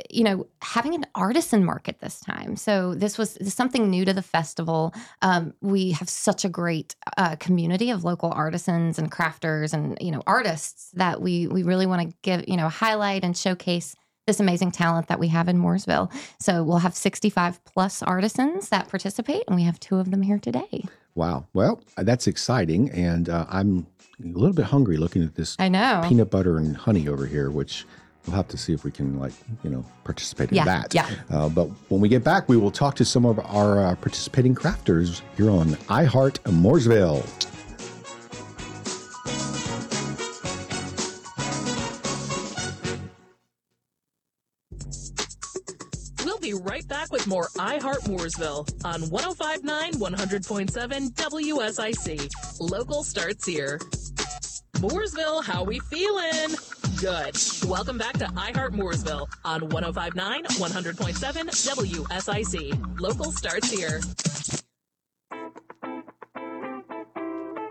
you 0.09 0.23
know, 0.23 0.47
having 0.61 0.95
an 0.95 1.05
artisan 1.15 1.65
market 1.65 1.99
this 1.99 2.19
time. 2.19 2.55
So 2.55 2.95
this 2.95 3.17
was 3.17 3.38
something 3.53 3.89
new 3.89 4.05
to 4.05 4.13
the 4.13 4.21
festival. 4.21 4.93
Um, 5.21 5.53
we 5.61 5.91
have 5.91 6.09
such 6.09 6.45
a 6.45 6.49
great 6.49 6.95
uh, 7.17 7.35
community 7.38 7.89
of 7.89 8.03
local 8.03 8.31
artisans 8.31 8.97
and 8.97 9.11
crafters 9.11 9.73
and 9.73 9.97
you 9.99 10.11
know 10.11 10.23
artists 10.25 10.91
that 10.91 11.21
we 11.21 11.47
we 11.47 11.63
really 11.63 11.85
want 11.85 12.09
to 12.09 12.15
give 12.21 12.47
you 12.47 12.57
know 12.57 12.69
highlight 12.69 13.23
and 13.23 13.35
showcase 13.35 13.95
this 14.27 14.39
amazing 14.39 14.71
talent 14.71 15.07
that 15.07 15.19
we 15.19 15.27
have 15.27 15.49
in 15.49 15.57
Mooresville. 15.57 16.11
So 16.39 16.63
we'll 16.63 16.77
have 16.77 16.95
65 16.95 17.63
plus 17.65 18.03
artisans 18.03 18.69
that 18.69 18.88
participate, 18.88 19.43
and 19.47 19.55
we 19.55 19.63
have 19.63 19.79
two 19.79 19.97
of 19.97 20.11
them 20.11 20.21
here 20.21 20.38
today. 20.39 20.85
Wow. 21.15 21.47
Well, 21.53 21.81
that's 21.97 22.27
exciting, 22.27 22.91
and 22.91 23.27
uh, 23.27 23.45
I'm 23.50 23.88
a 24.24 24.27
little 24.27 24.53
bit 24.53 24.65
hungry 24.65 24.98
looking 24.98 25.24
at 25.24 25.36
this 25.36 25.55
I 25.60 25.67
know. 25.67 26.03
peanut 26.07 26.29
butter 26.29 26.57
and 26.57 26.77
honey 26.77 27.07
over 27.07 27.25
here, 27.25 27.50
which 27.50 27.86
we'll 28.27 28.35
have 28.35 28.47
to 28.49 28.57
see 28.57 28.73
if 28.73 28.83
we 28.83 28.91
can, 28.91 29.19
like, 29.19 29.33
you 29.63 29.69
know, 29.69 29.83
participate 30.03 30.49
in 30.49 30.55
Yeah, 30.57 30.65
that. 30.65 30.93
yeah. 30.93 31.09
Uh, 31.29 31.49
but 31.49 31.65
when 31.89 32.01
we 32.01 32.09
get 32.09 32.23
back, 32.23 32.47
we 32.47 32.57
will 32.57 32.71
talk 32.71 32.95
to 32.95 33.05
some 33.05 33.25
of 33.25 33.39
our 33.39 33.85
uh, 33.85 33.95
participating 33.95 34.55
crafters 34.55 35.21
here 35.37 35.49
on 35.49 35.69
iHeart 35.89 36.39
Mooresville. 36.43 37.25
We'll 46.25 46.39
be 46.39 46.53
right 46.53 46.87
back 46.87 47.11
with 47.11 47.25
more 47.27 47.47
I 47.59 47.77
Heart 47.79 48.01
Mooresville 48.03 48.67
on 48.85 49.09
1059 49.09 49.93
100.7 49.93 51.11
WSIC. 51.13 52.29
Local 52.59 53.03
starts 53.03 53.45
here. 53.45 53.79
Mooresville, 54.75 55.43
how 55.43 55.63
we 55.63 55.79
feeling? 55.79 56.55
Good. 57.01 57.36
Welcome 57.67 57.98
back 57.98 58.20
to 58.20 58.31
I 58.38 58.51
Heart 58.51 58.74
Mooresville 58.74 59.27
on 59.43 59.70
1059 59.70 60.43
100.7 60.43 61.15
WSIC. 61.50 63.00
Local 63.01 63.31
starts 63.31 63.72
here. 63.72 64.01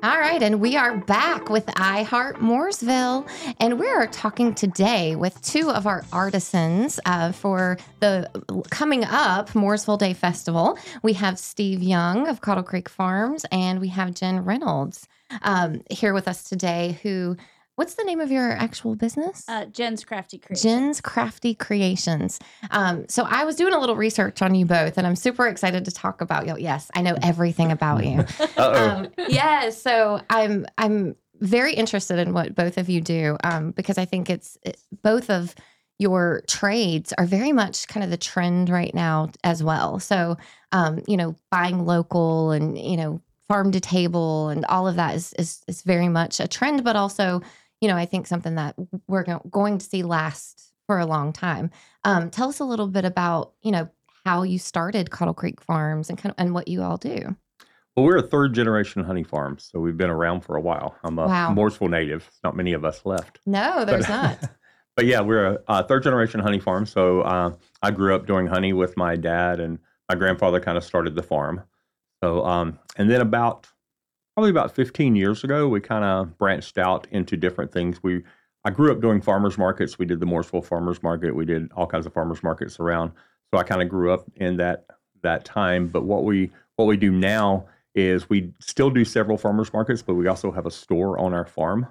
All 0.02 0.18
right, 0.18 0.42
and 0.42 0.60
we 0.60 0.76
are 0.76 0.96
back 0.96 1.48
with 1.48 1.70
I 1.76 2.02
Heart 2.02 2.40
Mooresville, 2.40 3.28
and 3.60 3.78
we 3.78 3.86
are 3.86 4.08
talking 4.08 4.52
today 4.52 5.14
with 5.14 5.40
two 5.42 5.70
of 5.70 5.86
our 5.86 6.04
artisans 6.12 6.98
uh, 7.06 7.30
for 7.30 7.78
the 8.00 8.28
coming 8.70 9.04
up 9.04 9.50
Mooresville 9.50 9.98
Day 9.98 10.12
Festival. 10.12 10.76
We 11.04 11.12
have 11.12 11.38
Steve 11.38 11.84
Young 11.84 12.26
of 12.26 12.40
Coddle 12.40 12.64
Creek 12.64 12.88
Farms, 12.88 13.46
and 13.52 13.78
we 13.80 13.90
have 13.90 14.12
Jenn 14.12 14.44
Reynolds 14.44 15.06
um, 15.42 15.82
here 15.88 16.14
with 16.14 16.26
us 16.26 16.48
today. 16.48 16.98
Who, 17.04 17.36
what's 17.80 17.94
the 17.94 18.04
name 18.04 18.20
of 18.20 18.30
your 18.30 18.52
actual 18.52 18.94
business? 18.94 19.42
Uh, 19.48 19.64
Jenn's 19.64 20.04
Crafty 20.04 20.36
Creations. 20.36 20.62
Jenn's 20.62 21.00
Crafty 21.00 21.54
Creations. 21.54 22.38
Um, 22.70 23.06
so 23.08 23.26
I 23.26 23.46
was 23.46 23.56
doing 23.56 23.72
a 23.72 23.78
little 23.78 23.96
research 23.96 24.42
on 24.42 24.54
you 24.54 24.66
both, 24.66 24.98
and 24.98 25.06
I'm 25.06 25.16
super 25.16 25.48
excited 25.48 25.86
to 25.86 25.90
talk 25.90 26.20
about 26.20 26.46
you. 26.46 26.58
Yes, 26.58 26.90
I 26.94 27.00
know 27.00 27.16
everything 27.22 27.72
about 27.72 28.04
you. 28.04 28.22
um, 28.58 29.08
yeah, 29.28 29.70
so 29.70 30.20
I'm 30.28 30.66
I'm 30.76 31.16
very 31.40 31.72
interested 31.72 32.18
in 32.18 32.34
what 32.34 32.54
both 32.54 32.76
of 32.76 32.90
you 32.90 33.00
do 33.00 33.38
um, 33.44 33.70
because 33.70 33.96
I 33.96 34.04
think 34.04 34.28
it's 34.28 34.58
it, 34.62 34.78
both 35.02 35.30
of 35.30 35.54
your 35.98 36.42
trades 36.46 37.14
are 37.16 37.24
very 37.24 37.52
much 37.52 37.88
kind 37.88 38.04
of 38.04 38.10
the 38.10 38.18
trend 38.18 38.68
right 38.68 38.94
now 38.94 39.30
as 39.42 39.62
well. 39.62 39.98
So 40.00 40.36
um, 40.72 41.00
you 41.08 41.16
know, 41.16 41.34
buying 41.50 41.86
local 41.86 42.50
and 42.50 42.76
you 42.76 42.98
know 42.98 43.22
farm 43.48 43.72
to 43.72 43.80
table 43.80 44.50
and 44.50 44.66
all 44.66 44.86
of 44.86 44.96
that 44.96 45.14
is 45.14 45.32
is, 45.38 45.64
is 45.66 45.80
very 45.80 46.08
much 46.08 46.40
a 46.40 46.46
trend, 46.46 46.84
but 46.84 46.94
also 46.94 47.40
you 47.80 47.88
know 47.88 47.96
I 47.96 48.06
think 48.06 48.26
something 48.26 48.54
that 48.56 48.74
we're 49.08 49.24
going 49.50 49.78
to 49.78 49.84
see 49.86 50.02
last 50.02 50.72
for 50.86 50.98
a 50.98 51.06
long 51.06 51.32
time. 51.32 51.70
Um, 52.04 52.30
tell 52.30 52.48
us 52.48 52.60
a 52.60 52.64
little 52.64 52.88
bit 52.88 53.04
about 53.04 53.52
you 53.62 53.72
know 53.72 53.88
how 54.24 54.42
you 54.42 54.58
started 54.58 55.10
Coddle 55.10 55.34
Creek 55.34 55.60
Farms 55.60 56.08
and 56.08 56.18
kind 56.18 56.30
of 56.30 56.36
and 56.38 56.54
what 56.54 56.68
you 56.68 56.82
all 56.82 56.96
do. 56.96 57.36
Well, 57.96 58.06
we're 58.06 58.18
a 58.18 58.22
third 58.22 58.54
generation 58.54 59.02
honey 59.02 59.24
farm, 59.24 59.58
so 59.58 59.80
we've 59.80 59.96
been 59.96 60.10
around 60.10 60.42
for 60.42 60.56
a 60.56 60.60
while. 60.60 60.94
I'm 61.02 61.18
a 61.18 61.26
Wow. 61.26 61.52
Mooresville 61.54 61.90
native. 61.90 62.30
Not 62.44 62.56
many 62.56 62.72
of 62.72 62.84
us 62.84 63.02
left. 63.04 63.40
No, 63.46 63.84
there's 63.84 64.06
But- 64.06 64.40
not. 64.40 64.50
but 64.96 65.06
yeah, 65.06 65.20
we're 65.20 65.46
a, 65.54 65.58
a 65.68 65.84
third 65.84 66.02
generation 66.04 66.40
honey 66.40 66.60
farm. 66.60 66.86
So 66.86 67.22
uh, 67.22 67.54
I 67.82 67.90
grew 67.90 68.14
up 68.14 68.26
doing 68.26 68.46
honey 68.46 68.72
with 68.72 68.96
my 68.96 69.16
dad, 69.16 69.58
and 69.58 69.78
my 70.08 70.14
grandfather 70.14 70.60
kind 70.60 70.78
of 70.78 70.84
started 70.84 71.14
the 71.16 71.22
farm. 71.22 71.62
So 72.22 72.44
um, 72.44 72.78
and 72.96 73.10
then 73.10 73.20
about 73.20 73.66
probably 74.34 74.50
about 74.50 74.74
15 74.74 75.16
years 75.16 75.44
ago, 75.44 75.68
we 75.68 75.80
kind 75.80 76.04
of 76.04 76.36
branched 76.38 76.78
out 76.78 77.06
into 77.10 77.36
different 77.36 77.72
things. 77.72 78.02
We 78.02 78.22
I 78.64 78.70
grew 78.70 78.92
up 78.92 79.00
doing 79.00 79.22
farmers 79.22 79.56
markets. 79.56 79.98
We 79.98 80.04
did 80.04 80.20
the 80.20 80.26
Mooresville 80.26 80.64
Farmers 80.64 81.02
Market. 81.02 81.34
We 81.34 81.46
did 81.46 81.72
all 81.74 81.86
kinds 81.86 82.04
of 82.04 82.12
farmers 82.12 82.42
markets 82.42 82.78
around. 82.78 83.12
So 83.52 83.58
I 83.58 83.62
kind 83.62 83.80
of 83.80 83.88
grew 83.88 84.12
up 84.12 84.26
in 84.36 84.58
that 84.58 84.84
that 85.22 85.44
time. 85.44 85.88
But 85.88 86.04
what 86.04 86.24
we 86.24 86.50
what 86.76 86.84
we 86.86 86.96
do 86.98 87.10
now 87.10 87.66
is 87.94 88.28
we 88.28 88.52
still 88.60 88.90
do 88.90 89.04
several 89.04 89.36
farmers 89.38 89.72
markets, 89.72 90.02
but 90.02 90.14
we 90.14 90.26
also 90.28 90.50
have 90.52 90.66
a 90.66 90.70
store 90.70 91.18
on 91.18 91.32
our 91.34 91.46
farm. 91.46 91.86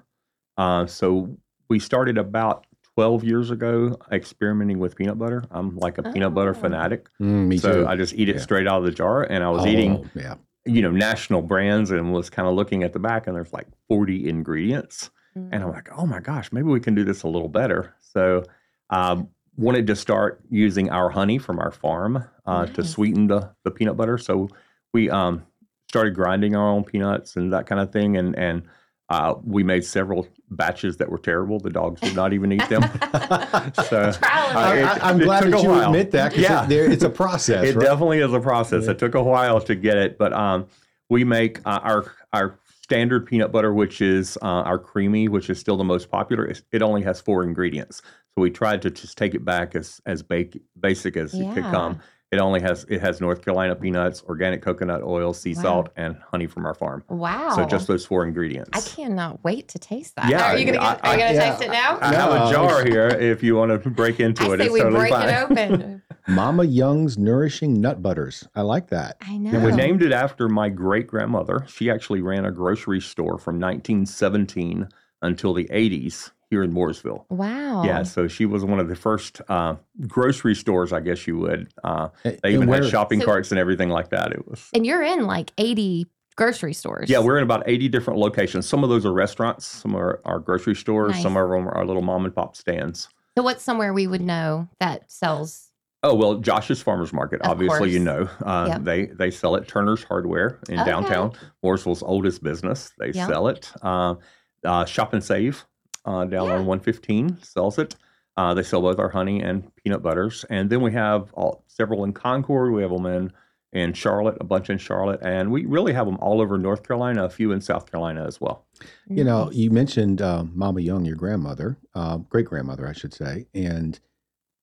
Uh, 0.58 0.86
so 0.86 1.36
we 1.70 1.80
started 1.80 2.18
about 2.18 2.66
12 2.96 3.24
years 3.24 3.50
ago 3.52 3.98
experimenting 4.12 4.78
with 4.80 4.96
peanut 4.96 5.18
butter. 5.18 5.44
I'm 5.52 5.76
like 5.78 5.98
a 5.98 6.04
peanut 6.04 6.34
butter 6.34 6.52
Oh. 6.56 6.60
fanatic. 6.60 7.10
Mm, 7.20 7.48
me 7.48 7.58
so 7.58 7.82
too. 7.84 7.88
I 7.88 7.96
just 7.96 8.14
eat 8.14 8.30
it 8.30 8.36
Yeah. 8.38 8.42
straight 8.42 8.68
out 8.68 8.80
of 8.80 8.86
the 8.86 8.92
jar. 8.92 9.24
And 9.24 9.44
I 9.44 9.50
was 9.50 9.66
eating, 9.66 9.92
Oh, 10.06 10.06
yeah. 10.20 10.36
You 10.66 10.82
know, 10.82 10.92
national 10.92 11.42
brands 11.42 11.92
and 11.92 12.14
was 12.14 12.30
kind 12.30 12.48
of 12.48 12.54
looking 12.54 12.84
at 12.84 12.94
the 12.94 13.00
back 13.00 13.28
and 13.28 13.36
there's 13.36 13.54
like 13.54 13.68
40 13.88 14.28
ingredients. 14.28 15.10
Mm. 15.38 15.50
And 15.52 15.64
I'm 15.64 15.72
like, 15.72 15.90
oh 15.98 16.06
my 16.06 16.20
gosh, 16.20 16.52
maybe 16.52 16.68
we 16.68 16.80
can 16.80 16.96
do 16.96 17.04
this 17.04 17.24
a 17.24 17.28
little 17.28 17.50
better. 17.50 17.96
So 18.00 18.44
um, 18.90 19.30
wanted 19.58 19.88
to 19.88 19.96
start 19.96 20.42
using 20.50 20.90
our 20.90 21.10
honey 21.10 21.38
from 21.38 21.60
our 21.60 21.72
farm 21.72 22.24
uh, 22.46 22.66
to 22.68 22.84
sweeten 22.84 23.28
the, 23.28 23.54
the 23.64 23.72
peanut 23.72 23.98
butter. 23.98 24.18
So 24.18 24.50
we 24.94 25.10
um, 25.10 25.46
started 25.90 26.16
grinding 26.16 26.56
our 26.56 26.70
own 26.70 26.84
peanuts 26.84 27.36
and 27.36 27.52
that 27.54 27.66
kind 27.66 27.82
of 27.82 27.92
thing. 27.92 28.18
And, 28.18 28.38
and 28.38 28.64
uh, 29.10 29.36
we 29.44 29.64
made 29.64 29.84
several 29.84 30.28
batches 30.52 30.98
that 30.98 31.10
were 31.10 31.18
terrible. 31.18 31.60
The 31.60 31.72
dogs 31.72 32.00
did 32.02 32.16
not 32.16 32.32
even 32.32 32.52
eat 32.52 32.68
them. 32.70 32.84
so 33.74 34.12
Trial 34.12 34.58
and 34.58 34.86
uh, 34.86 35.00
I, 35.02 35.10
am 35.10 35.22
it 35.22 35.26
glad 35.26 35.44
that 35.46 35.64
you 35.64 35.70
while. 35.70 35.88
admit 35.88 36.12
that. 36.12 36.38
Yeah. 36.38 36.66
it, 36.66 36.70
there, 36.70 36.92
it's 36.92 37.04
a 37.04 37.10
process. 37.24 37.66
it 37.66 37.76
right? 37.76 37.86
definitely 37.86 38.20
is 38.20 38.34
a 38.34 38.40
process. 38.40 38.86
Yeah. 38.86 38.92
It 38.92 39.00
took 39.00 39.16
a 39.16 39.24
while 39.24 39.60
to 39.62 39.76
get 39.76 39.98
it, 39.98 40.18
but 40.20 40.32
um, 40.34 40.68
we 41.10 41.24
make 41.24 41.60
uh, 41.66 41.80
our 41.82 42.14
our 42.34 42.60
standard 42.84 43.26
peanut 43.26 43.52
butter, 43.52 43.74
which 43.74 44.00
is 44.00 44.38
uh, 44.44 44.46
our 44.46 44.78
creamy, 44.78 45.28
which 45.28 45.50
is 45.50 45.60
still 45.60 45.78
the 45.78 45.84
most 45.84 46.12
popular. 46.12 46.46
It's, 46.46 46.62
it 46.72 46.84
only 46.84 47.02
has 47.02 47.20
four 47.20 47.44
ingredients, 47.44 48.04
so 48.36 48.42
we 48.42 48.52
tried 48.52 48.84
to 48.84 48.92
just 48.92 49.18
take 49.18 49.34
it 49.34 49.44
back 49.44 49.76
as 49.76 50.00
as 50.06 50.22
bake, 50.22 50.62
basic 50.80 51.18
as 51.18 51.34
it 51.34 51.52
could 51.56 51.64
come. 51.64 52.00
It 52.32 52.40
only 52.40 52.62
has 52.62 52.86
it 52.90 53.02
has 53.02 53.20
North 53.22 53.44
Carolina 53.44 53.76
peanuts, 53.76 54.22
organic 54.30 54.62
coconut 54.62 55.02
oil, 55.02 55.34
sea 55.34 55.56
Wow. 55.56 55.62
salt, 55.64 55.90
and 55.96 56.16
honey 56.32 56.46
from 56.46 56.64
our 56.68 56.76
farm. 56.76 57.04
wow. 57.10 57.56
So 57.56 57.66
just 57.66 57.88
those 57.88 58.06
four 58.06 58.24
ingredients. 58.24 58.70
I 58.74 58.82
cannot 58.82 59.44
wait 59.44 59.68
to 59.70 59.80
taste 59.80 60.16
that. 60.16 60.30
Yeah, 60.30 60.52
are 60.54 60.58
you 60.58 60.66
gonna, 60.66 60.78
I- 60.80 60.94
get, 60.96 61.06
are 61.06 61.14
you 61.16 61.20
gonna 61.24 61.34
yeah. 61.34 61.50
taste 61.50 61.64
it 61.64 61.72
now? 61.72 61.98
I 62.02 62.14
have 62.14 62.32
a 62.32 62.52
jar 62.54 62.86
here 62.86 63.08
if 63.08 63.42
you 63.42 63.56
want 63.56 63.82
to 63.84 63.90
break 63.90 64.20
into 64.20 64.44
I 64.44 64.54
it. 64.54 64.58
say 64.60 64.66
It's 64.66 64.74
we 64.74 64.80
totally 64.82 65.00
break 65.00 65.14
fine. 65.14 65.30
it 65.30 65.42
open. 65.52 66.02
Mama 66.28 66.66
Young's 66.66 67.18
Nourishing 67.18 67.82
Nut 67.82 68.04
Butters. 68.04 68.48
I 68.56 68.62
like 68.62 68.90
that. 68.90 69.18
I 69.22 69.38
know. 69.38 69.50
And 69.50 69.64
we 69.66 69.72
named 69.72 70.04
it 70.04 70.12
after 70.12 70.48
my 70.48 70.70
great 70.70 71.08
grandmother. 71.08 71.66
She 71.68 71.90
actually 71.90 72.22
ran 72.22 72.46
a 72.46 72.52
grocery 72.52 73.02
store 73.02 73.40
from 73.40 73.60
1917 73.60 74.88
until 75.24 75.56
the 75.56 75.66
80s 75.66 76.30
here 76.50 76.64
in 76.64 76.74
Mooresville. 76.74 77.26
Wow. 77.30 77.84
Yeah, 77.84 78.04
so 78.04 78.28
she 78.28 78.46
was 78.46 78.66
one 78.66 78.80
of 78.80 78.88
the 78.88 78.96
first 78.96 79.42
uh, 79.50 79.76
grocery 80.08 80.56
stores, 80.56 80.92
I 80.92 81.00
guess 81.00 81.28
you 81.28 81.38
would. 81.38 81.72
Uh, 81.84 82.10
they 82.24 82.54
even 82.54 82.68
had 82.68 82.86
shopping 82.88 83.20
So- 83.20 83.26
carts 83.28 83.52
and 83.52 83.60
everything 83.60 83.90
like 83.90 84.10
that. 84.10 84.32
It 84.32 84.48
was. 84.48 84.68
And 84.74 84.86
you're 84.86 85.04
in 85.04 85.26
like 85.28 85.52
80 85.58 86.08
grocery 86.36 86.74
stores. 86.74 87.10
Yeah, 87.10 87.20
we're 87.20 87.38
in 87.38 87.44
about 87.44 87.64
80 87.68 87.90
different 87.90 88.20
locations. 88.20 88.68
Some 88.68 88.84
of 88.84 88.90
those 88.90 89.06
are 89.06 89.14
restaurants, 89.14 89.66
some 89.66 89.96
are, 89.96 90.22
are 90.26 90.40
grocery 90.40 90.76
stores, 90.76 91.12
Nice. 91.14 91.22
some 91.22 91.38
of 91.38 91.50
them 91.50 91.68
are 91.68 91.86
little 91.86 92.02
mom 92.02 92.26
and 92.26 92.34
pop 92.34 92.56
stands. 92.56 93.10
So 93.38 93.44
what's 93.44 93.64
somewhere 93.64 93.94
we 93.94 94.08
would 94.08 94.22
know 94.22 94.68
that 94.80 95.12
sells? 95.12 95.68
Oh 96.02 96.16
well, 96.16 96.36
Josh's 96.36 96.82
Farmers 96.82 97.12
Market. 97.12 97.42
Of 97.42 97.52
obviously, 97.52 97.92
you 97.92 98.00
know 98.00 98.30
uh, 98.46 98.66
Yep. 98.70 98.84
they 98.84 99.06
they 99.08 99.30
sell 99.32 99.56
it. 99.56 99.68
Turner's 99.68 100.02
Hardware 100.04 100.58
in 100.70 100.80
Okay. 100.80 100.90
downtown 100.90 101.34
Mooresville's 101.64 102.02
oldest 102.02 102.42
business. 102.42 102.92
They 102.98 103.12
Yep. 103.12 103.28
sell 103.30 103.48
it. 103.50 103.70
Uh, 103.82 104.16
uh, 104.64 104.86
Shop 104.86 105.14
and 105.14 105.22
Save 105.24 105.66
uh, 106.06 106.26
down 106.26 106.48
Yeah. 106.48 106.56
on 106.56 106.66
115 106.66 107.42
sells 107.44 107.78
it. 107.78 107.96
Uh, 108.38 108.54
they 108.54 108.64
sell 108.64 108.82
both 108.82 109.00
our 109.00 109.10
honey 109.10 109.42
and 109.42 109.74
peanut 109.76 110.02
butters, 110.02 110.46
and 110.50 110.70
then 110.70 110.82
we 110.82 110.94
have 110.94 111.34
all, 111.34 111.64
several 111.68 112.04
in 112.06 112.14
Concord. 112.14 112.72
We 112.72 112.82
have 112.82 112.92
them 112.92 113.06
in 113.06 113.32
in 113.72 113.94
Charlotte, 113.94 114.36
a 114.42 114.44
bunch 114.44 114.72
in 114.72 114.80
Charlotte, 114.80 115.20
and 115.22 115.52
we 115.52 115.64
really 115.66 115.94
have 115.94 116.08
them 116.08 116.18
all 116.22 116.42
over 116.42 116.58
North 116.58 116.82
Carolina, 116.82 117.26
a 117.26 117.30
few 117.30 117.52
in 117.52 117.62
South 117.62 117.92
Carolina 117.92 118.26
as 118.26 118.42
well. 118.42 118.66
You 119.08 119.24
know, 119.24 119.52
you 119.52 119.70
mentioned 119.70 120.24
uh, 120.24 120.44
Mama 120.56 120.82
Young, 120.82 121.06
your 121.06 121.16
grandmother, 121.18 121.78
uh, 121.94 122.18
great 122.18 122.48
grandmother, 122.48 122.88
I 122.88 122.94
should 122.94 123.14
say, 123.14 123.46
and 123.54 124.00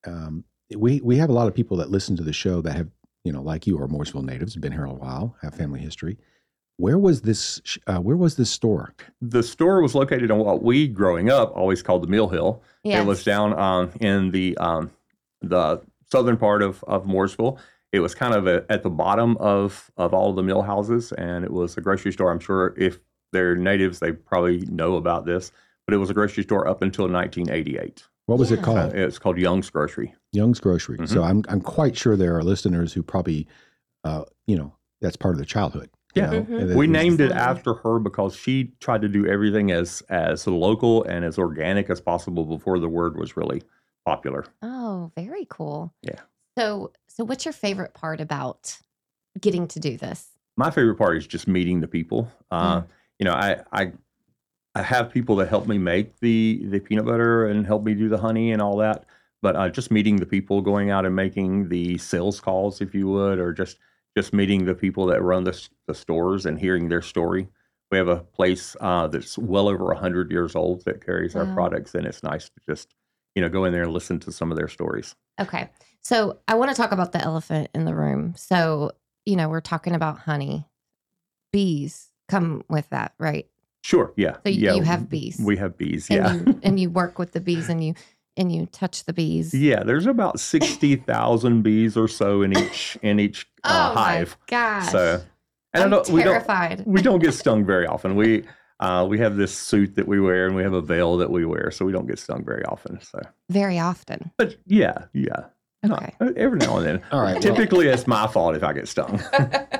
um, 0.06 0.42
we 0.76 1.00
we 1.02 1.18
have 1.18 1.30
a 1.30 1.32
lot 1.32 1.46
of 1.46 1.54
people 1.54 1.76
that 1.76 1.90
listen 1.90 2.16
to 2.16 2.24
the 2.24 2.32
show 2.32 2.60
that 2.62 2.74
have, 2.76 2.88
you 3.24 3.30
know, 3.32 3.42
like 3.42 3.66
you, 3.66 3.78
are 3.80 3.86
Mooresville 3.86 4.24
natives, 4.24 4.56
been 4.56 4.72
here 4.72 4.84
a 4.86 4.92
while, 4.92 5.36
have 5.42 5.54
family 5.54 5.78
history. 5.80 6.16
Where 6.78 6.98
was 6.98 7.22
this? 7.22 7.60
Uh, 7.86 7.98
where 7.98 8.16
was 8.16 8.36
this 8.36 8.50
store? 8.50 8.94
The 9.22 9.42
store 9.42 9.80
was 9.80 9.94
located 9.94 10.30
on 10.30 10.38
what 10.38 10.62
we, 10.62 10.86
growing 10.88 11.30
up, 11.30 11.56
always 11.56 11.82
called 11.82 12.02
the 12.02 12.06
Mill 12.08 12.28
Hill. 12.28 12.62
Yes. 12.84 13.02
It 13.02 13.06
was 13.06 13.24
down 13.24 13.58
um, 13.58 13.90
in 14.00 14.30
the 14.30 14.56
um, 14.58 14.90
the 15.40 15.80
southern 16.10 16.36
part 16.36 16.62
of 16.62 16.84
of 16.84 17.04
Mooresville. 17.06 17.58
It 17.92 18.00
was 18.00 18.14
kind 18.14 18.34
of 18.34 18.46
a, 18.46 18.66
at 18.68 18.82
the 18.82 18.90
bottom 18.90 19.36
of 19.38 19.90
of 19.96 20.12
all 20.12 20.34
the 20.34 20.42
mill 20.42 20.62
houses, 20.62 21.12
and 21.12 21.44
it 21.44 21.50
was 21.50 21.76
a 21.78 21.80
grocery 21.80 22.12
store. 22.12 22.30
I'm 22.30 22.40
sure 22.40 22.74
if 22.76 22.98
they're 23.32 23.56
natives, 23.56 23.98
they 24.00 24.12
probably 24.12 24.58
know 24.66 24.96
about 24.96 25.24
this, 25.24 25.52
but 25.86 25.94
it 25.94 25.98
was 25.98 26.10
a 26.10 26.14
grocery 26.14 26.42
store 26.42 26.68
up 26.68 26.82
until 26.82 27.08
1988. 27.08 28.04
What 28.26 28.38
was 28.38 28.50
it 28.52 28.56
Yeah. 28.56 28.60
Uh, 28.60 28.64
called? 28.64 28.94
it's 28.94 29.18
called 29.18 29.38
Young's 29.38 29.70
Grocery. 29.70 30.14
Young's 30.32 30.60
Grocery. 30.60 30.98
Mhm. 30.98 31.08
So 31.08 31.22
I'm 31.22 31.42
I'm 31.48 31.60
quite 31.62 31.96
sure 31.96 32.16
there 32.16 32.36
are 32.36 32.42
listeners 32.42 32.92
who 32.92 33.02
probably, 33.02 33.46
uh, 34.04 34.24
you 34.46 34.56
know, 34.56 34.74
that's 35.00 35.16
part 35.16 35.32
of 35.32 35.38
their 35.38 35.46
childhood. 35.46 35.88
You 36.16 36.22
Yeah. 36.22 36.30
know, 36.30 36.42
Mhm. 36.42 36.60
it 36.62 36.68
We 36.76 36.86
was- 36.86 36.88
named 36.88 37.20
it 37.20 37.30
after 37.32 37.74
her 37.74 37.98
because 37.98 38.34
she 38.34 38.72
tried 38.80 39.02
to 39.02 39.08
do 39.08 39.26
everything 39.26 39.70
as 39.70 40.02
as 40.08 40.46
local 40.46 41.04
and 41.04 41.24
as 41.24 41.38
organic 41.38 41.90
as 41.90 42.00
possible 42.00 42.44
before 42.44 42.78
the 42.78 42.88
word 42.88 43.16
was 43.16 43.36
really 43.36 43.62
popular. 44.04 44.44
Oh, 44.62 45.10
very 45.14 45.46
cool. 45.50 45.92
Yeah. 46.02 46.20
So, 46.58 46.92
so 47.08 47.24
what's 47.24 47.44
your 47.44 47.52
favorite 47.52 47.92
part 47.92 48.20
about 48.20 48.78
getting 49.40 49.68
to 49.68 49.80
do 49.80 49.96
this? 49.96 50.30
my 50.58 50.70
favorite 50.70 50.96
part 50.96 51.18
is 51.18 51.26
just 51.26 51.46
meeting 51.46 51.80
the 51.80 51.88
people. 51.88 52.32
Uh, 52.50 52.80
You 53.18 53.24
know, 53.26 53.32
I, 53.34 53.62
I 53.72 53.92
I 54.74 54.82
have 54.82 55.10
people 55.10 55.36
that 55.36 55.48
help 55.48 55.66
me 55.66 55.76
make 55.78 56.18
the 56.20 56.64
the 56.70 56.80
peanut 56.80 57.04
butter 57.06 57.46
and 57.46 57.66
help 57.66 57.84
me 57.84 57.94
do 57.94 58.08
the 58.08 58.16
honey 58.18 58.52
and 58.52 58.60
all 58.62 58.76
that. 58.78 59.04
But 59.42 59.54
uh, 59.56 59.68
just 59.68 59.90
meeting 59.90 60.16
the 60.16 60.24
people, 60.26 60.62
going 60.62 60.90
out 60.90 61.04
and 61.06 61.14
making 61.14 61.68
the 61.68 61.98
sales 61.98 62.40
calls, 62.40 62.80
if 62.80 62.94
you 62.94 63.06
would, 63.08 63.38
or 63.38 63.52
just 63.52 63.78
just 64.16 64.32
meeting 64.32 64.64
the 64.64 64.74
people 64.74 65.06
that 65.06 65.22
run 65.22 65.44
the 65.44 65.68
the 65.86 65.94
stores 65.94 66.46
and 66.46 66.58
hearing 66.58 66.88
their 66.88 67.02
story. 67.02 67.48
We 67.90 67.98
have 67.98 68.08
a 68.08 68.16
place 68.16 68.74
uh, 68.80 69.06
that's 69.08 69.38
well 69.38 69.68
over 69.68 69.92
hundred 69.94 70.30
years 70.32 70.56
old 70.56 70.84
that 70.86 71.04
carries 71.04 71.36
our 71.36 71.46
products, 71.54 71.94
and 71.94 72.04
it's 72.06 72.22
nice 72.22 72.46
to 72.48 72.60
just 72.68 72.94
you 73.34 73.42
know 73.42 73.48
go 73.48 73.64
in 73.64 73.72
there 73.72 73.82
and 73.84 73.92
listen 73.92 74.18
to 74.20 74.32
some 74.32 74.50
of 74.50 74.56
their 74.58 74.68
stories. 74.68 75.14
Okay. 75.40 75.68
So 76.02 76.38
I 76.48 76.54
want 76.54 76.70
to 76.70 76.76
talk 76.76 76.92
about 76.92 77.12
the 77.12 77.20
elephant 77.20 77.68
in 77.74 77.84
the 77.84 77.94
room. 77.94 78.34
So, 78.36 78.92
you 79.24 79.34
know, 79.36 79.48
we're 79.48 79.60
talking 79.60 79.92
about 79.94 80.18
honey. 80.20 80.64
Bees 81.52 82.10
come 82.28 82.64
with 82.68 82.88
that, 82.90 83.12
right? 83.18 83.46
Sure, 83.82 84.12
yeah, 84.16 84.36
So 84.44 84.48
you- 84.50 84.60
yeah. 84.62 84.74
you 84.74 84.82
have 84.82 85.08
bees. 85.08 85.40
We 85.40 85.56
have 85.58 85.76
bees, 85.78 86.08
And 86.10 86.16
yeah. 86.18 86.32
you 86.34 86.60
and 86.64 86.80
you 86.80 86.90
work 87.00 87.18
with 87.18 87.32
the 87.32 87.40
bees 87.40 87.68
and 87.68 87.82
you 87.84 87.94
and 88.36 88.52
you 88.54 88.66
touch 88.66 89.04
the 89.04 89.12
bees. 89.12 89.52
Yeah, 89.54 89.82
there's 89.82 90.06
about 90.06 90.38
sixty 90.40 90.96
thousand 90.96 91.62
bees 91.68 91.96
or 91.96 92.08
so 92.08 92.42
in 92.42 92.56
each 92.56 92.96
in 93.02 93.18
each 93.20 93.46
uh, 93.64 93.90
oh 93.92 93.94
hive. 94.00 94.36
my 94.40 94.44
gosh. 94.48 94.92
So, 94.92 95.22
and 95.74 95.82
I 95.82 95.84
I'm 95.84 95.90
don't, 95.90 96.08
we 96.10 96.22
don't 96.22 96.32
terrified. 96.32 96.82
we 96.86 97.02
don't 97.02 97.18
get 97.20 97.34
stung 97.34 97.64
very 97.74 97.86
often. 97.86 98.16
We 98.16 98.44
uh, 98.80 99.06
we 99.08 99.18
have 99.18 99.36
this 99.36 99.56
suit 99.56 99.94
that 99.96 100.06
we 100.06 100.20
wear 100.20 100.46
and 100.46 100.54
we 100.54 100.62
have 100.62 100.74
a 100.74 100.82
veil 100.82 101.16
that 101.16 101.30
we 101.30 101.44
wear, 101.46 101.70
so 101.70 101.84
we 101.84 101.92
don't 101.92 102.06
get 102.06 102.18
stung 102.18 102.44
very 102.44 102.64
often. 102.66 103.00
So, 103.00 103.20
Very 103.48 103.78
often. 103.78 104.30
but 104.36 104.56
yeah, 104.66 105.04
yeah, 105.14 105.44
Not- 105.82 106.02
Okay. 106.20 106.32
every 106.36 106.58
now 106.58 106.76
and 106.76 106.86
then. 106.86 107.02
All 107.10 107.22
right. 107.22 107.32
well, 107.34 107.42
Typically, 107.42 107.86
it's 107.88 108.06
my 108.06 108.26
fault 108.26 108.54
if 108.54 108.62
I 108.62 108.74
get 108.74 108.86
stung. 108.86 109.18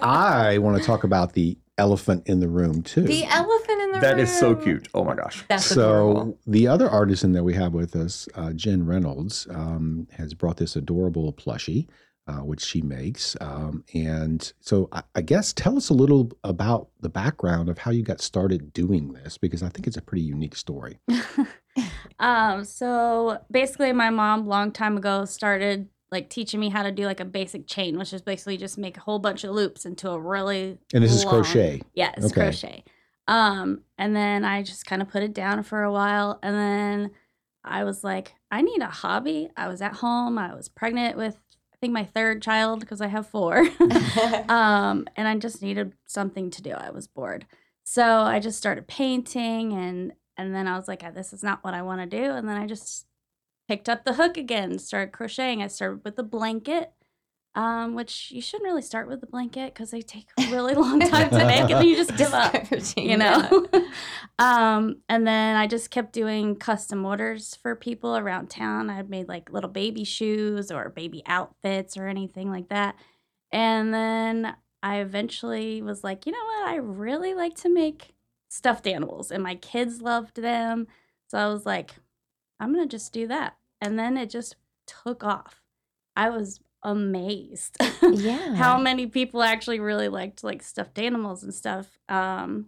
I 0.02 0.56
want 0.58 0.78
to 0.78 0.82
talk 0.82 1.04
about 1.04 1.34
the 1.34 1.58
elephant 1.78 2.22
in 2.26 2.40
the 2.40 2.48
room 2.48 2.82
too. 2.82 3.02
The 3.02 3.24
elephant 3.24 3.80
in 3.82 3.88
the 3.92 3.92
room. 3.94 4.00
that 4.00 4.18
is 4.18 4.34
so 4.36 4.54
cute. 4.54 4.88
Oh 4.94 5.04
my 5.04 5.14
gosh. 5.14 5.44
That's 5.48 5.64
so 5.66 6.10
adorable. 6.10 6.38
the 6.46 6.68
other 6.68 6.88
artisan 6.88 7.32
that 7.32 7.44
we 7.44 7.54
have 7.54 7.72
with 7.72 7.94
us, 7.96 8.28
uh, 8.34 8.52
Jenn 8.52 8.86
Reynolds, 8.86 9.46
um, 9.50 10.08
has 10.12 10.34
brought 10.34 10.56
this 10.56 10.76
adorable 10.76 11.32
plushie, 11.32 11.88
uh, 12.26 12.38
which 12.38 12.62
she 12.64 12.82
makes. 12.82 13.36
Um, 13.40 13.84
and 13.94 14.52
so 14.60 14.88
I, 14.92 15.02
I 15.14 15.20
guess 15.20 15.52
tell 15.52 15.76
us 15.76 15.90
a 15.90 15.94
little 15.94 16.32
about 16.44 16.88
the 17.00 17.08
background 17.10 17.68
of 17.68 17.78
how 17.78 17.90
you 17.90 18.02
got 18.02 18.20
started 18.20 18.72
doing 18.72 19.12
this, 19.12 19.36
because 19.38 19.62
I 19.62 19.68
think 19.68 19.86
it's 19.86 19.96
a 19.98 20.02
pretty 20.02 20.24
unique 20.24 20.56
story. 20.56 20.98
Um, 22.18 22.64
so 22.64 23.38
basically, 23.50 23.92
my 23.92 24.08
mom, 24.08 24.46
long 24.46 24.72
time 24.72 24.96
ago, 24.96 25.26
started 25.26 25.88
like 26.12 26.30
teaching 26.30 26.60
me 26.60 26.68
how 26.68 26.82
to 26.82 26.92
do 26.92 27.04
like 27.04 27.20
a 27.20 27.24
basic 27.24 27.66
chain, 27.66 27.98
which 27.98 28.12
is 28.12 28.22
basically 28.22 28.56
just 28.56 28.78
make 28.78 28.96
a 28.96 29.00
whole 29.00 29.18
bunch 29.18 29.44
of 29.44 29.50
loops 29.50 29.84
into 29.84 30.10
a 30.10 30.18
really 30.18 30.78
And 30.94 31.02
this 31.02 31.12
is 31.12 31.24
crochet. 31.24 31.82
Yes, 31.94 32.14
it's 32.18 32.26
Okay. 32.26 32.42
crochet. 32.42 32.84
Um, 33.28 33.82
and 33.98 34.14
then 34.14 34.44
I 34.44 34.62
just 34.62 34.86
kind 34.86 35.02
of 35.02 35.08
put 35.08 35.22
it 35.24 35.34
down 35.34 35.64
for 35.64 35.82
a 35.82 35.90
while, 35.90 36.38
and 36.42 36.54
then 36.54 37.10
I 37.64 37.82
was 37.82 38.04
like, 38.04 38.34
I 38.52 38.62
need 38.62 38.80
a 38.80 38.86
hobby. 38.86 39.50
I 39.56 39.66
was 39.66 39.82
at 39.82 39.94
home. 39.94 40.38
I 40.38 40.54
was 40.54 40.68
pregnant 40.68 41.16
with 41.16 41.36
I 41.74 41.76
think 41.78 41.92
my 41.92 42.04
third 42.04 42.40
child 42.40 42.80
because 42.80 43.00
I 43.00 43.08
have 43.08 43.26
four. 43.26 43.58
um, 44.48 45.06
and 45.16 45.26
I 45.28 45.36
just 45.36 45.60
needed 45.60 45.92
something 46.06 46.50
to 46.50 46.62
do. 46.62 46.70
I 46.70 46.90
was 46.90 47.08
bored, 47.08 47.46
so 47.82 48.20
I 48.20 48.38
just 48.38 48.58
started 48.58 48.86
painting, 48.86 49.72
and 49.72 50.12
and 50.36 50.54
then 50.54 50.68
I 50.68 50.76
was 50.76 50.86
like, 50.86 51.02
this 51.14 51.32
is 51.32 51.42
not 51.42 51.64
what 51.64 51.74
I 51.74 51.82
want 51.82 52.00
to 52.08 52.16
do. 52.16 52.30
And 52.30 52.48
then 52.48 52.56
I 52.56 52.66
just 52.66 53.06
picked 53.68 53.88
up 53.88 54.04
the 54.04 54.14
hook 54.14 54.36
again, 54.36 54.78
started 54.78 55.12
crocheting. 55.12 55.62
I 55.62 55.66
started 55.68 56.04
with 56.04 56.16
the 56.16 56.22
blanket, 56.22 56.92
um, 57.56 57.94
which 57.94 58.30
you 58.30 58.42
shouldn't 58.42 58.68
really 58.68 58.82
start 58.82 59.08
with 59.08 59.20
the 59.20 59.26
blanket 59.26 59.72
because 59.72 59.90
they 59.90 60.02
take 60.02 60.28
a 60.38 60.50
really 60.52 60.74
long 60.74 61.00
time 61.00 61.30
to 61.30 61.44
make, 61.44 61.60
and 61.60 61.70
then 61.70 61.86
you 61.86 61.96
just 61.96 62.16
give 62.16 62.32
up 62.32 62.54
you 62.96 63.16
know? 63.16 63.66
um 64.38 64.96
and 65.08 65.26
then 65.26 65.56
i 65.56 65.66
just 65.66 65.90
kept 65.90 66.12
doing 66.12 66.54
custom 66.54 67.06
orders 67.06 67.54
for 67.62 67.74
people 67.74 68.16
around 68.16 68.50
town. 68.50 68.90
I 68.90 69.02
made 69.02 69.28
like 69.28 69.50
little 69.50 69.70
baby 69.70 70.04
shoes 70.04 70.70
or 70.70 70.90
baby 70.90 71.22
outfits 71.26 71.96
or 71.96 72.06
anything 72.06 72.50
like 72.50 72.68
that. 72.68 72.96
And 73.50 73.92
then 73.92 74.54
i 74.82 74.98
eventually 74.98 75.80
was 75.82 76.04
like 76.04 76.26
you 76.26 76.32
know 76.32 76.44
what? 76.44 76.68
I 76.68 76.76
really 76.76 77.34
like 77.34 77.54
to 77.56 77.70
make 77.70 78.14
stuffed 78.48 78.86
animals 78.86 79.30
and 79.30 79.42
my 79.42 79.54
kids 79.54 80.02
loved 80.02 80.36
them. 80.36 80.86
So 81.28 81.38
i 81.38 81.46
was 81.48 81.64
like 81.64 81.94
i'm 82.60 82.72
gonna 82.72 82.86
just 82.86 83.12
do 83.12 83.26
that 83.26 83.56
and 83.80 83.98
then 83.98 84.16
it 84.16 84.30
just 84.30 84.56
took 84.86 85.22
off 85.24 85.62
i 86.16 86.28
was 86.30 86.60
amazed 86.82 87.76
yeah. 88.02 88.54
how 88.54 88.78
many 88.78 89.06
people 89.06 89.42
actually 89.42 89.80
really 89.80 90.08
liked 90.08 90.44
like 90.44 90.62
stuffed 90.62 90.98
animals 91.00 91.42
and 91.42 91.52
stuff. 91.52 91.98
Um, 92.08 92.66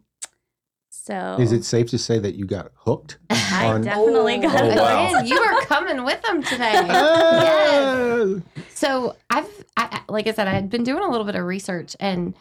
so 0.90 1.36
Is 1.38 1.52
it 1.52 1.64
safe 1.64 1.88
to 1.90 1.98
say 1.98 2.18
that 2.18 2.34
you 2.34 2.44
got 2.44 2.72
hooked? 2.74 3.18
I 3.30 3.66
on- 3.66 3.82
definitely 3.82 4.38
got 4.38 4.60
Oh, 4.60 4.66
it. 4.66 4.76
wow. 4.76 5.20
You 5.22 5.38
are 5.38 5.60
coming 5.60 6.02
with 6.04 6.20
them 6.22 6.42
today. 6.42 6.72
yes. 6.72 8.40
Ah! 8.56 8.62
So 8.74 9.14
I've, 9.30 9.46
I, 9.76 10.00
I- 10.08 10.12
like 10.12 10.26
I 10.26 10.32
said, 10.32 10.48
I 10.48 10.52
had 10.52 10.68
been 10.68 10.82
doing 10.82 11.04
a 11.04 11.08
little 11.08 11.26
bit 11.26 11.36
of 11.36 11.44
research, 11.44 11.94
and 12.00 12.34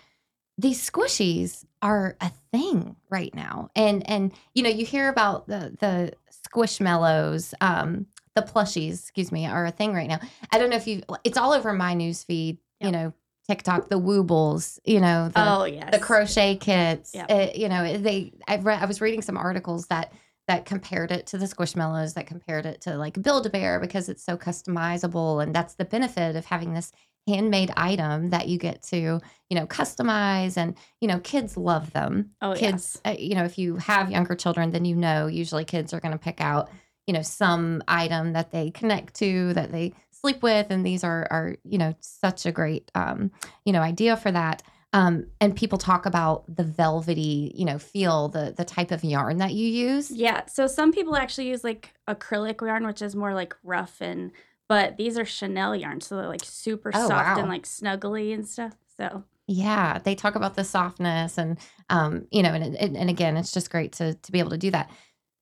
these 0.58 0.90
squishies 0.90 1.66
are 1.82 2.18
a 2.20 2.32
thing 2.52 2.96
right 3.10 3.34
now. 3.34 3.70
And 3.76 4.08
and 4.10 4.32
you 4.54 4.64
know, 4.64 4.70
you 4.70 4.86
hear 4.86 5.10
about 5.10 5.48
the 5.48 5.76
the 5.80 6.14
squishmallows, 6.32 7.54
um, 7.62 8.08
the 8.36 8.42
plushies, 8.42 9.02
excuse 9.02 9.32
me, 9.32 9.46
are 9.46 9.66
a 9.66 9.72
thing 9.72 9.94
right 9.94 10.08
now. 10.08 10.20
I 10.52 10.58
don't 10.58 10.70
know 10.70 10.78
if 10.78 10.88
you, 10.88 11.04
it's 11.24 11.38
all 11.38 11.54
over 11.54 11.74
my 11.74 11.94
news 11.94 12.24
feed. 12.24 12.58
You 12.80 12.92
know, 12.92 13.12
TikTok, 13.50 13.90
the 13.90 14.00
Woobles, 14.00 14.78
you 14.86 15.00
know, 15.00 15.30
the, 15.30 15.44
Oh 15.44 15.66
yes, 15.66 15.90
the 15.92 15.98
crochet 15.98 16.58
kits. 16.58 17.16
Yep. 17.16 17.32
uh, 17.32 17.48
you 17.56 17.70
know, 17.70 17.98
they. 17.98 18.34
I 18.48 18.58
read. 18.58 18.82
I 18.82 18.86
was 18.86 19.02
reading 19.02 19.24
some 19.24 19.38
articles 19.38 19.88
that 19.88 20.14
that 20.48 20.66
compared 20.66 21.12
it 21.12 21.26
to 21.28 21.38
the 21.38 21.46
Squishmallows, 21.46 22.14
that 22.14 22.28
compared 22.28 22.66
it 22.66 22.82
to 22.82 22.96
like 22.96 23.22
Build 23.22 23.46
a 23.48 23.50
Bear 23.50 23.80
because 23.80 24.10
it's 24.10 24.24
so 24.24 24.38
customizable, 24.38 25.42
and 25.42 25.56
that's 25.56 25.74
the 25.74 25.86
benefit 25.86 26.36
of 26.36 26.46
having 26.46 26.74
this 26.74 26.92
handmade 27.28 27.72
item 27.76 28.30
that 28.30 28.48
you 28.48 28.58
get 28.58 28.82
to 28.82 29.20
you 29.50 29.56
know 29.56 29.68
customize 29.68 30.58
and 30.58 30.76
you 31.02 31.08
know 31.08 31.20
kids 31.20 31.58
love 31.58 31.92
them 31.94 32.32
Oh 32.42 32.54
kids 32.54 33.00
yes. 33.06 33.16
uh, 33.16 33.20
you 33.20 33.36
know 33.36 33.44
if 33.44 33.58
you 33.58 33.76
have 33.78 34.10
younger 34.12 34.36
children 34.36 34.72
then 34.72 34.86
you 34.86 34.96
know 34.96 35.28
usually 35.28 35.66
kids 35.66 35.94
are 35.94 36.00
going 36.00 36.14
to 36.14 36.18
pick 36.18 36.40
out 36.42 36.70
you 37.06 37.14
know 37.14 37.22
some 37.22 37.84
item 37.88 38.34
that 38.34 38.52
they 38.52 38.72
connect 38.72 39.16
to 39.16 39.54
that 39.54 39.72
they 39.72 39.94
sleep 40.12 40.42
with 40.42 40.68
and 40.70 40.86
these 40.86 41.04
are 41.04 41.28
are 41.30 41.56
you 41.64 41.78
know 41.78 41.94
such 42.00 42.46
a 42.46 42.52
great 42.52 42.90
um 42.96 43.32
you 43.66 43.74
know 43.74 43.82
idea 43.82 44.16
for 44.18 44.32
that 44.32 44.64
um 44.94 45.28
and 45.42 45.56
people 45.56 45.78
talk 45.78 46.06
about 46.06 46.44
the 46.54 46.64
velvety 46.64 47.52
you 47.56 47.66
know 47.66 47.78
feel 47.78 48.30
the 48.30 48.54
the 48.56 48.66
type 48.66 48.92
of 48.92 49.04
yarn 49.04 49.38
that 49.38 49.54
you 49.54 49.68
use 49.68 50.10
Yeah. 50.12 50.46
So 50.48 50.66
some 50.68 50.92
people 50.92 51.16
actually 51.16 51.50
use 51.50 51.64
like 51.64 51.94
acrylic 52.08 52.62
yarn, 52.62 52.86
which 52.88 53.02
is 53.02 53.16
more 53.16 53.34
like 53.34 53.54
rough 53.64 54.02
and. 54.02 54.32
But 54.70 54.98
these 54.98 55.18
are 55.18 55.26
chenille 55.26 55.76
yarn, 55.76 56.02
so 56.02 56.18
they're 56.18 56.28
like 56.28 56.44
super 56.44 56.92
Oh, 56.94 57.08
soft 57.08 57.38
wow. 57.38 57.40
and 57.40 57.50
like 57.50 57.64
snuggly 57.64 58.34
and 58.34 58.46
stuff. 58.48 58.74
So 58.98 59.24
Yeah, 59.48 60.00
they 60.04 60.14
talk 60.16 60.36
about 60.36 60.56
the 60.56 60.64
softness 60.64 61.38
and 61.38 61.58
um, 61.90 62.28
you 62.32 62.44
know, 62.44 62.50
and, 62.54 62.76
and 62.76 62.98
and 62.98 63.10
again, 63.10 63.38
it's 63.38 63.52
just 63.54 63.70
great 63.72 63.94
to 63.94 64.14
to 64.16 64.32
be 64.32 64.40
able 64.40 64.50
to 64.52 64.58
do 64.58 64.72
that. 64.72 64.90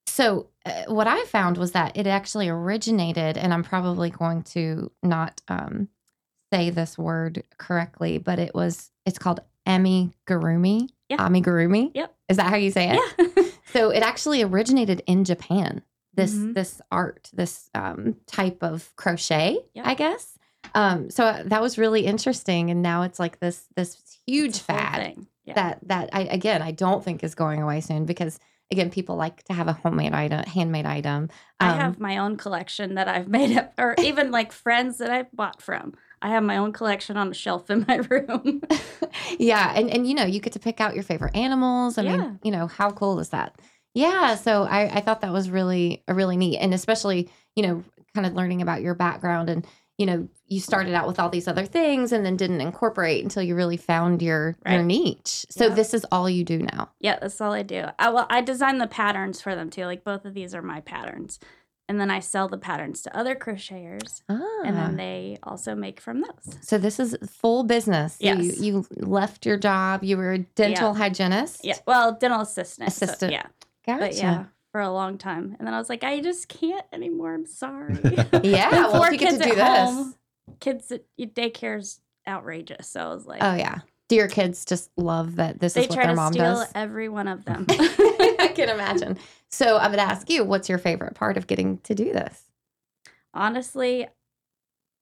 So 0.08 0.50
uh, 0.66 0.84
what 0.88 1.08
I 1.08 1.24
found 1.26 1.58
was 1.58 1.72
that 1.72 1.98
it 1.98 2.06
actually 2.08 2.48
originated, 2.48 3.38
and 3.38 3.54
I'm 3.54 3.64
probably 3.64 4.12
going 4.12 4.44
to 4.44 4.92
not 5.02 5.42
um, 5.48 5.90
say 6.54 6.70
this 6.70 6.98
word 6.98 7.44
correctly, 7.58 8.20
but 8.20 8.38
it 8.38 8.54
was 8.54 8.92
it's 9.06 9.18
called 9.18 9.40
amigurumi. 9.68 10.90
Yeah. 11.10 11.18
Amigurumi. 11.18 11.92
Yep. 11.94 12.16
Is 12.30 12.38
that 12.38 12.48
how 12.50 12.56
you 12.56 12.72
say 12.72 12.92
it? 12.92 13.00
yeah. 13.18 13.44
So 13.74 13.90
it 13.90 14.04
actually 14.04 14.42
originated 14.42 15.02
in 15.06 15.26
Japan. 15.26 15.82
This 16.16 16.34
Mhm. 16.36 16.54
this 16.54 16.82
art, 16.92 17.30
this 17.34 17.70
um, 17.76 18.16
type 18.28 18.64
of 18.64 18.96
crochet, 18.96 19.58
Yep. 19.74 19.86
I 19.88 19.94
guess. 19.94 20.38
Um, 20.74 21.10
so 21.10 21.26
uh, 21.26 21.44
that 21.46 21.62
was 21.62 21.78
really 21.78 22.06
interesting, 22.06 22.70
and 22.72 22.82
now 22.82 23.04
it's 23.04 23.20
like 23.20 23.40
this 23.40 23.68
this 23.76 24.20
huge 24.26 24.56
It's 24.58 24.70
a 24.70 24.72
whole 24.74 24.82
fad. 24.82 25.18
Yeah. 25.46 25.54
that 25.54 25.80
that 25.88 26.10
I 26.14 26.22
again 26.22 26.62
I 26.64 26.72
don't 26.72 27.04
think 27.04 27.24
is 27.24 27.36
going 27.36 27.62
away 27.62 27.80
soon 27.82 28.06
because 28.06 28.40
again 28.72 28.90
people 28.90 29.16
like 29.16 29.44
to 29.44 29.54
have 29.54 29.68
a 29.68 29.74
homemade 29.74 30.14
item, 30.14 30.44
handmade 30.46 30.86
item. 30.88 31.30
I 31.60 31.70
Um, 31.70 31.78
have 31.78 32.00
my 32.00 32.18
own 32.18 32.36
collection 32.38 32.96
that 32.96 33.08
I've 33.08 33.28
made 33.28 33.56
up, 33.56 33.74
or 33.78 33.94
even 34.04 34.32
like 34.32 34.52
friends 34.52 34.98
that 34.98 35.12
I've 35.12 35.32
bought 35.32 35.62
from. 35.62 35.94
I 36.22 36.30
have 36.30 36.44
my 36.44 36.58
own 36.58 36.72
collection 36.74 37.16
on 37.18 37.30
a 37.30 37.34
shelf 37.36 37.70
in 37.70 37.86
my 37.88 37.98
room. 38.10 38.62
yeah, 39.40 39.72
and 39.76 39.90
and 39.92 40.08
you 40.08 40.16
know 40.16 40.26
you 40.26 40.40
get 40.40 40.54
to 40.54 40.60
pick 40.60 40.82
out 40.82 40.96
your 40.96 41.04
favorite 41.04 41.36
animals. 41.36 41.98
I 41.98 42.04
Yeah. 42.04 42.18
mean, 42.18 42.40
you 42.44 42.52
know 42.52 42.68
how 42.68 42.90
cool 42.92 43.20
is 43.20 43.30
that? 43.30 43.56
Yeah, 43.96 44.36
so 44.36 44.64
I 44.64 44.98
I 44.98 45.02
thought 45.02 45.22
that 45.22 45.34
was 45.34 45.50
really 45.50 46.04
a 46.08 46.14
really 46.14 46.38
neat, 46.38 46.60
and 46.60 46.74
especially 46.74 47.30
you 47.56 47.64
know 47.64 47.84
kind 48.14 48.28
of 48.28 48.34
learning 48.34 48.62
about 48.62 48.82
your 48.82 48.94
background 48.94 49.50
and 49.50 49.66
you 49.98 50.06
know 50.06 50.28
you 50.48 50.60
started 50.60 50.94
out 50.94 51.08
with 51.08 51.20
all 51.20 51.30
these 51.30 51.48
other 51.48 51.66
things 51.66 52.12
and 52.12 52.26
then 52.26 52.36
didn't 52.38 52.62
incorporate 52.62 53.24
until 53.24 53.42
you 53.42 53.56
really 53.56 53.78
found 53.78 54.22
your 54.22 54.56
your 54.70 54.84
niche. 54.84 55.46
So 55.50 55.68
Yeah. 55.68 55.74
this 55.74 55.94
is 55.94 56.06
all 56.12 56.30
you 56.30 56.44
do 56.44 56.60
now. 56.60 56.92
yeah, 57.00 57.18
that's 57.20 57.40
all 57.42 57.54
I 57.54 57.64
do. 57.64 57.86
I 57.98 58.10
well, 58.12 58.28
I 58.30 58.42
design 58.42 58.78
the 58.78 58.88
patterns 58.88 59.42
for 59.42 59.56
them 59.56 59.70
too. 59.70 59.86
Like 59.86 60.04
both 60.04 60.26
of 60.26 60.34
these 60.34 60.54
are 60.54 60.62
my 60.62 60.82
patterns, 60.82 61.40
and 61.88 62.00
then 62.00 62.12
I 62.12 62.20
sell 62.20 62.48
the 62.50 62.58
patterns 62.58 63.02
to 63.04 63.18
other 63.18 63.36
crocheters, 63.36 64.22
Ah. 64.30 64.42
and 64.66 64.76
then 64.76 64.98
they 64.98 65.38
also 65.44 65.74
make 65.76 66.00
from 66.02 66.22
those. 66.22 66.58
So 66.62 66.78
this 66.78 67.00
is 67.00 67.16
full 67.30 67.64
business. 67.64 68.18
Yes. 68.20 68.60
You, 68.60 68.86
you 68.92 69.06
left 69.08 69.46
your 69.46 69.58
job. 69.58 70.04
You 70.04 70.18
were 70.18 70.34
a 70.34 70.40
dental 70.40 70.94
hygienist. 70.94 71.64
Yeah, 71.64 71.78
well, 71.88 72.14
dental 72.20 72.42
assistant. 72.42 72.92
so- 72.92 73.06
Assistant. 73.06 73.32
yeah, 73.32 73.46
Gotcha. 73.86 74.00
but 74.00 74.16
yeah, 74.16 74.46
for 74.72 74.82
a 74.82 74.92
long 74.92 75.18
time, 75.18 75.56
and 75.58 75.68
then 75.68 75.74
I 75.74 75.78
was 75.78 75.90
like, 75.90 76.04
I 76.04 76.20
just 76.20 76.48
can't 76.50 76.86
anymore. 76.92 77.34
I'm 77.34 77.46
sorry. 77.46 77.96
Yeah. 78.44 78.70
Well, 78.72 78.96
four 78.98 79.08
if 79.08 79.14
you 79.14 79.18
get 79.20 79.38
to 79.42 79.50
do 79.50 79.56
this. 79.56 79.60
home. 79.68 80.16
Kids 80.60 80.92
uh, 80.92 80.98
at 81.20 81.34
daycare's 81.36 82.02
outrageous. 82.28 82.88
So 82.90 83.00
I 83.02 83.14
was 83.14 83.26
like, 83.26 83.42
Oh 83.44 83.56
yeah. 83.56 83.80
Do 84.08 84.16
your 84.16 84.28
kids 84.28 84.66
just 84.66 84.92
love 84.98 85.38
that 85.38 85.60
this 85.60 85.74
they 85.74 85.82
is 85.84 85.90
what 85.90 85.96
try 85.96 86.04
their 86.06 86.14
to 86.14 86.16
mom 86.16 86.34
steal 86.34 86.44
does? 86.44 86.72
every 86.76 87.10
one 87.10 87.28
of 87.28 87.44
them. 87.46 87.66
I 87.70 88.52
can 88.56 88.70
imagine. 88.70 89.18
So 89.50 89.78
I'm 89.78 89.92
going 89.92 90.06
to 90.06 90.14
ask 90.14 90.30
you, 90.30 90.44
what's 90.44 90.70
your 90.70 90.78
favorite 90.78 91.16
part 91.16 91.38
of 91.38 91.48
getting 91.48 91.80
to 91.80 91.96
do 91.96 92.14
this? 92.14 92.44
honestly 93.34 94.08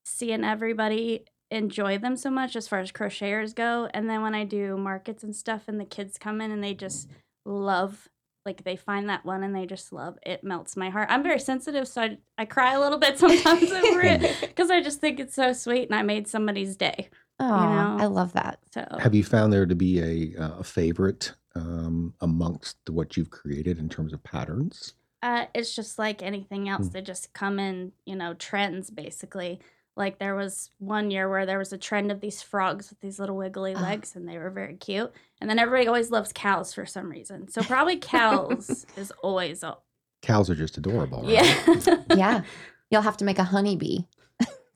seeing 0.05 0.43
everybody 0.43 1.23
enjoy 1.51 1.97
them 1.97 2.17
so 2.17 2.29
much 2.31 2.55
as 2.55 2.67
far 2.67 2.79
as 2.79 2.91
crocheters 2.91 3.53
go 3.53 3.87
and 3.93 4.09
then 4.09 4.21
when 4.23 4.33
i 4.33 4.43
do 4.43 4.75
markets 4.75 5.23
and 5.23 5.35
stuff 5.35 5.63
and 5.67 5.79
the 5.79 5.85
kids 5.85 6.17
come 6.17 6.41
in 6.41 6.49
and 6.51 6.63
they 6.63 6.73
just 6.73 7.07
love 7.45 8.09
like 8.45 8.63
they 8.63 8.75
find 8.75 9.09
that 9.09 9.25
one 9.25 9.43
and 9.43 9.55
they 9.55 9.65
just 9.65 9.93
love 9.93 10.17
it 10.25 10.43
melts 10.43 10.75
my 10.75 10.89
heart 10.89 11.07
i'm 11.09 11.23
very 11.23 11.39
sensitive 11.39 11.87
so 11.87 12.01
i, 12.01 12.17
I 12.37 12.45
cry 12.45 12.73
a 12.73 12.79
little 12.79 12.99
bit 12.99 13.17
sometimes 13.19 13.71
over 13.71 14.01
it 14.01 14.37
because 14.41 14.69
i 14.69 14.81
just 14.81 14.99
think 14.99 15.19
it's 15.19 15.35
so 15.35 15.53
sweet 15.53 15.89
and 15.89 15.95
i 15.95 16.01
made 16.01 16.27
somebody's 16.27 16.75
day 16.75 17.09
Oh, 17.39 17.49
know. 17.49 17.97
I 17.99 18.05
love 18.05 18.33
that. 18.33 18.59
so 18.71 18.85
Have 18.99 19.15
you 19.15 19.23
found 19.23 19.51
there 19.51 19.65
to 19.65 19.75
be 19.75 19.99
a, 20.35 20.41
uh, 20.41 20.59
a 20.59 20.63
favorite 20.63 21.33
um, 21.55 22.13
amongst 22.21 22.77
what 22.89 23.17
you've 23.17 23.31
created 23.31 23.79
in 23.79 23.89
terms 23.89 24.13
of 24.13 24.23
patterns? 24.23 24.93
Uh, 25.21 25.45
it's 25.55 25.75
just 25.75 25.97
like 25.97 26.21
anything 26.21 26.69
else. 26.69 26.87
Hmm. 26.87 26.93
They 26.93 27.01
just 27.01 27.33
come 27.33 27.59
in, 27.59 27.91
you 28.05 28.15
know, 28.15 28.33
trends 28.33 28.89
basically. 28.89 29.59
Like 29.95 30.17
there 30.17 30.35
was 30.35 30.71
one 30.79 31.11
year 31.11 31.29
where 31.29 31.45
there 31.45 31.59
was 31.59 31.71
a 31.71 31.77
trend 31.77 32.11
of 32.11 32.19
these 32.19 32.41
frogs 32.41 32.89
with 32.89 32.99
these 32.99 33.19
little 33.19 33.37
wiggly 33.37 33.75
legs, 33.75 34.15
and 34.15 34.27
they 34.27 34.37
were 34.37 34.49
very 34.49 34.75
cute. 34.75 35.11
And 35.39 35.49
then 35.49 35.59
everybody 35.59 35.87
always 35.87 36.09
loves 36.09 36.31
cows 36.33 36.73
for 36.73 36.85
some 36.85 37.09
reason. 37.09 37.47
So 37.47 37.61
probably 37.61 37.97
cows 37.97 38.85
is 38.97 39.11
always 39.21 39.63
a 39.63 39.77
Cows 40.23 40.49
are 40.49 40.55
just 40.55 40.77
adorable. 40.77 41.21
Right? 41.23 41.33
yeah. 41.85 42.03
Yeah. 42.15 42.41
You'll 42.89 43.01
have 43.01 43.17
to 43.17 43.25
make 43.25 43.39
a 43.39 43.43
honeybee. 43.43 44.05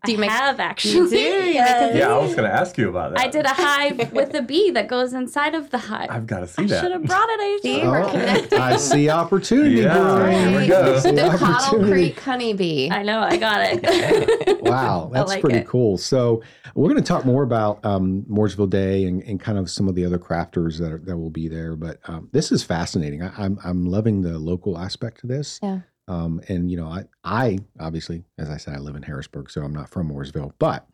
Do 0.08 0.12
you 0.14 0.18
I 0.18 0.22
make- 0.22 0.30
have 0.32 0.60
actually. 0.60 0.94
You 0.96 1.04
make 1.10 1.14
a 1.14 1.54
yes. 1.54 1.94
bee? 1.94 2.00
Yeah, 2.00 2.10
I 2.14 2.18
was 2.18 2.34
going 2.36 2.50
to 2.50 2.54
ask 2.56 2.78
you 2.78 2.90
about 2.90 3.12
that. 3.12 3.20
I 3.20 3.28
did 3.28 3.46
a 3.46 3.50
hive 3.50 4.12
with 4.12 4.34
a 4.34 4.42
bee 4.42 4.72
that 4.72 4.88
goes 4.88 5.14
inside 5.14 5.54
of 5.54 5.70
the 5.70 5.78
hive. 5.78 6.08
I've 6.10 6.26
got 6.26 6.40
to 6.40 6.48
see 6.48 6.64
I 6.64 6.68
that. 6.68 6.82
should 6.82 6.92
have 6.92 7.04
brought 7.04 7.30
it. 7.30 7.40
I 7.40 7.60
See, 7.62 7.74
should've 7.76 7.92
we're 7.92 8.02
it. 8.02 8.12
connected. 8.12 8.60
I 8.60 8.76
see 8.78 9.10
opportunity. 9.10 9.76
Yeah, 9.82 10.16
Bree. 10.16 10.34
here 10.36 10.60
we 10.62 10.68
go. 10.68 10.96
I 10.96 11.00
see 11.00 11.12
The 11.12 11.22
Coddle 11.22 11.46
opportunity. 11.56 11.92
Creek 11.92 12.20
honeybee. 12.20 12.90
I 12.92 13.04
know. 13.04 13.20
I 13.20 13.38
got 13.38 13.60
it. 13.62 14.62
Wow, 14.64 15.10
that's 15.14 15.30
like 15.30 15.42
pretty 15.42 15.60
it. 15.60 15.68
cool. 15.68 15.98
So 15.98 16.42
we're 16.76 16.90
going 16.90 17.02
to 17.02 17.08
talk 17.08 17.26
more 17.26 17.44
about 17.44 17.84
um, 17.86 18.24
Mooresville 18.30 18.70
Day 18.70 19.06
and, 19.06 19.22
and 19.24 19.40
kind 19.40 19.58
of 19.58 19.70
some 19.70 19.88
of 19.88 19.96
the 19.96 20.04
other 20.06 20.20
crafters 20.20 20.78
that 20.80 20.92
are, 20.92 20.98
that 21.00 21.18
will 21.18 21.30
be 21.30 21.48
there. 21.48 21.76
But 21.76 22.00
um, 22.06 22.30
this 22.32 22.52
is 22.52 22.64
fascinating. 22.64 23.22
I, 23.24 23.32
I'm 23.38 23.60
I'm 23.64 23.86
loving 23.86 24.22
the 24.22 24.38
local 24.40 24.78
aspect 24.78 25.20
to 25.22 25.28
this. 25.28 25.60
Yeah. 25.64 25.80
Um, 26.08 26.42
and 26.48 26.70
you 26.72 26.78
know, 26.78 26.88
I 26.88 27.04
I 27.24 27.60
obviously, 27.80 28.24
as 28.38 28.50
I 28.50 28.58
said, 28.58 28.76
I 28.76 28.80
live 28.80 28.96
in 28.96 29.04
Harrisburg, 29.04 29.50
so 29.50 29.62
I'm 29.62 29.74
not 29.74 29.90
from 29.90 30.10
Mooresville. 30.12 30.54
But 30.60 30.88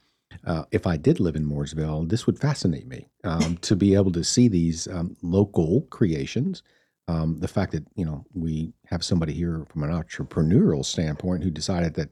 uh, 0.45 0.63
if 0.71 0.87
I 0.87 0.97
did 0.97 1.19
live 1.19 1.35
in 1.35 1.45
Mooresville, 1.45 2.09
this 2.09 2.25
would 2.25 2.39
fascinate 2.39 2.87
me 2.87 3.07
um, 3.23 3.57
to 3.57 3.75
be 3.75 3.93
able 3.95 4.11
to 4.13 4.23
see 4.23 4.47
these 4.47 4.87
um, 4.87 5.15
local 5.21 5.81
creations. 5.89 6.63
Um, 7.09 7.37
the 7.39 7.47
fact 7.49 7.73
that 7.73 7.85
you 7.95 8.05
know 8.05 8.25
we 8.33 8.73
have 8.87 9.03
somebody 9.03 9.33
here 9.33 9.65
from 9.69 9.83
an 9.83 9.91
entrepreneurial 9.91 10.85
standpoint 10.85 11.43
who 11.43 11.51
decided 11.51 11.93
that 11.95 12.09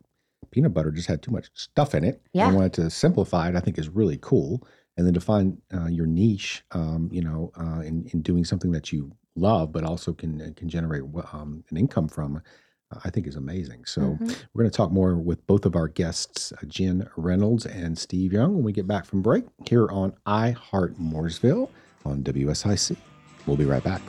peanut 0.52 0.74
butter 0.74 0.92
just 0.92 1.08
had 1.08 1.22
too 1.22 1.32
much 1.32 1.48
stuff 1.54 1.96
in 1.96 2.04
it 2.04 2.22
Yeah. 2.34 2.48
and 2.48 2.56
wanted 2.56 2.74
to 2.74 2.90
simplify 2.90 3.48
it, 3.48 3.56
I 3.56 3.62
think 3.62 3.78
is 3.78 3.88
really 3.88 4.18
cool. 4.22 4.68
And 4.98 5.08
then 5.08 5.14
to 5.14 5.22
find 5.22 5.58
uh, 5.74 5.86
your 5.88 6.06
niche, 6.08 6.64
um, 6.72 7.08
you 7.12 7.22
know, 7.22 7.52
uh, 7.58 7.80
in, 7.80 8.06
in 8.12 8.22
doing 8.22 8.44
something 8.44 8.72
that 8.74 8.92
you 8.92 9.12
love, 9.36 9.72
but 9.72 9.86
also 9.86 10.12
can 10.14 10.54
can 10.56 10.68
generate 10.68 11.04
um, 11.32 11.64
an 11.72 11.78
income 11.78 12.10
from, 12.10 12.42
I 13.04 13.10
think 13.10 13.28
is 13.28 13.36
amazing. 13.36 13.86
So 13.86 14.02
Mhm. 14.02 14.36
we're 14.54 14.64
going 14.64 14.72
to 14.72 14.76
talk 14.78 14.92
more 14.92 15.16
with 15.16 15.46
both 15.48 15.66
of 15.66 15.76
our 15.76 15.88
guests, 15.88 16.52
uh, 16.54 16.66
Jenn 16.68 17.08
Reynolds 17.16 17.66
and 17.66 17.98
Steve 17.98 18.34
Young, 18.34 18.56
when 18.56 18.64
we 18.64 18.72
get 18.72 18.88
back 18.88 19.06
from 19.06 19.22
break 19.22 19.46
here 19.70 19.88
on 19.90 20.14
I 20.26 20.52
Heart 20.52 21.00
Mooresville 21.00 21.70
on 22.06 22.24
WSIC. 22.24 22.98
We'll 23.46 23.58
be 23.58 23.66
right 23.66 23.84
back. 23.84 24.02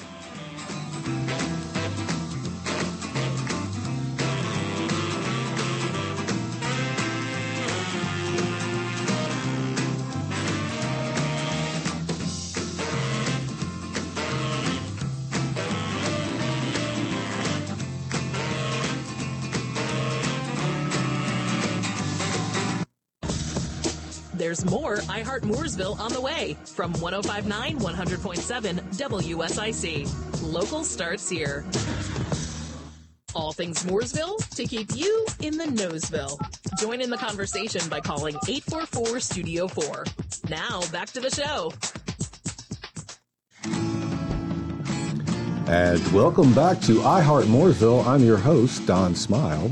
There's 24.35 24.65
more 24.65 25.01
I 25.11 25.21
Heart 25.21 25.43
Mooresville 25.43 25.99
on 26.01 26.11
the 26.13 26.21
way 26.21 26.57
from 26.65 26.95
1059 26.95 27.79
100.7 27.79 28.81
WSIC. 28.97 30.43
Local 30.53 30.85
starts 30.85 31.29
here. 31.29 31.67
All 33.35 33.53
things 33.53 33.85
Mooresville 33.85 34.39
to 34.57 34.65
keep 34.65 34.95
you 34.95 35.27
in 35.41 35.59
the 35.59 35.65
Noseville. 35.65 36.39
Join 36.79 37.03
in 37.03 37.11
the 37.11 37.17
conversation 37.19 37.87
by 37.91 38.01
calling 38.01 38.35
844 38.49 39.21
Studio 39.21 39.69
4. 39.69 40.05
Now 40.49 40.81
back 40.91 41.11
to 41.11 41.21
the 41.21 41.31
show. 41.31 41.73
And 45.67 46.13
welcome 46.13 46.55
back 46.55 46.81
to 46.83 47.03
I 47.03 47.21
Heart 47.21 47.47
Mooresville. 47.47 48.07
I'm 48.07 48.25
your 48.25 48.39
host, 48.39 48.87
Don 48.87 49.15
Smyle. 49.15 49.71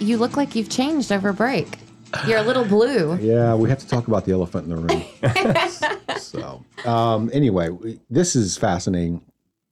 You 0.00 0.16
look 0.16 0.36
like 0.36 0.56
you've 0.56 0.68
changed 0.68 1.12
over 1.12 1.32
break. 1.32 1.78
You're 2.26 2.38
a 2.38 2.42
little 2.42 2.64
blue. 2.64 3.16
Yeah, 3.20 3.54
we 3.54 3.68
have 3.68 3.78
to 3.80 3.86
talk 3.88 4.08
about 4.08 4.24
the 4.24 4.32
elephant 4.32 4.70
in 4.70 4.70
the 4.70 4.76
room. 6.14 6.18
so, 6.18 6.64
um, 6.90 7.30
anyway, 7.32 7.68
we- 7.70 8.00
this 8.10 8.36
is 8.36 8.56
fascinating. 8.56 9.20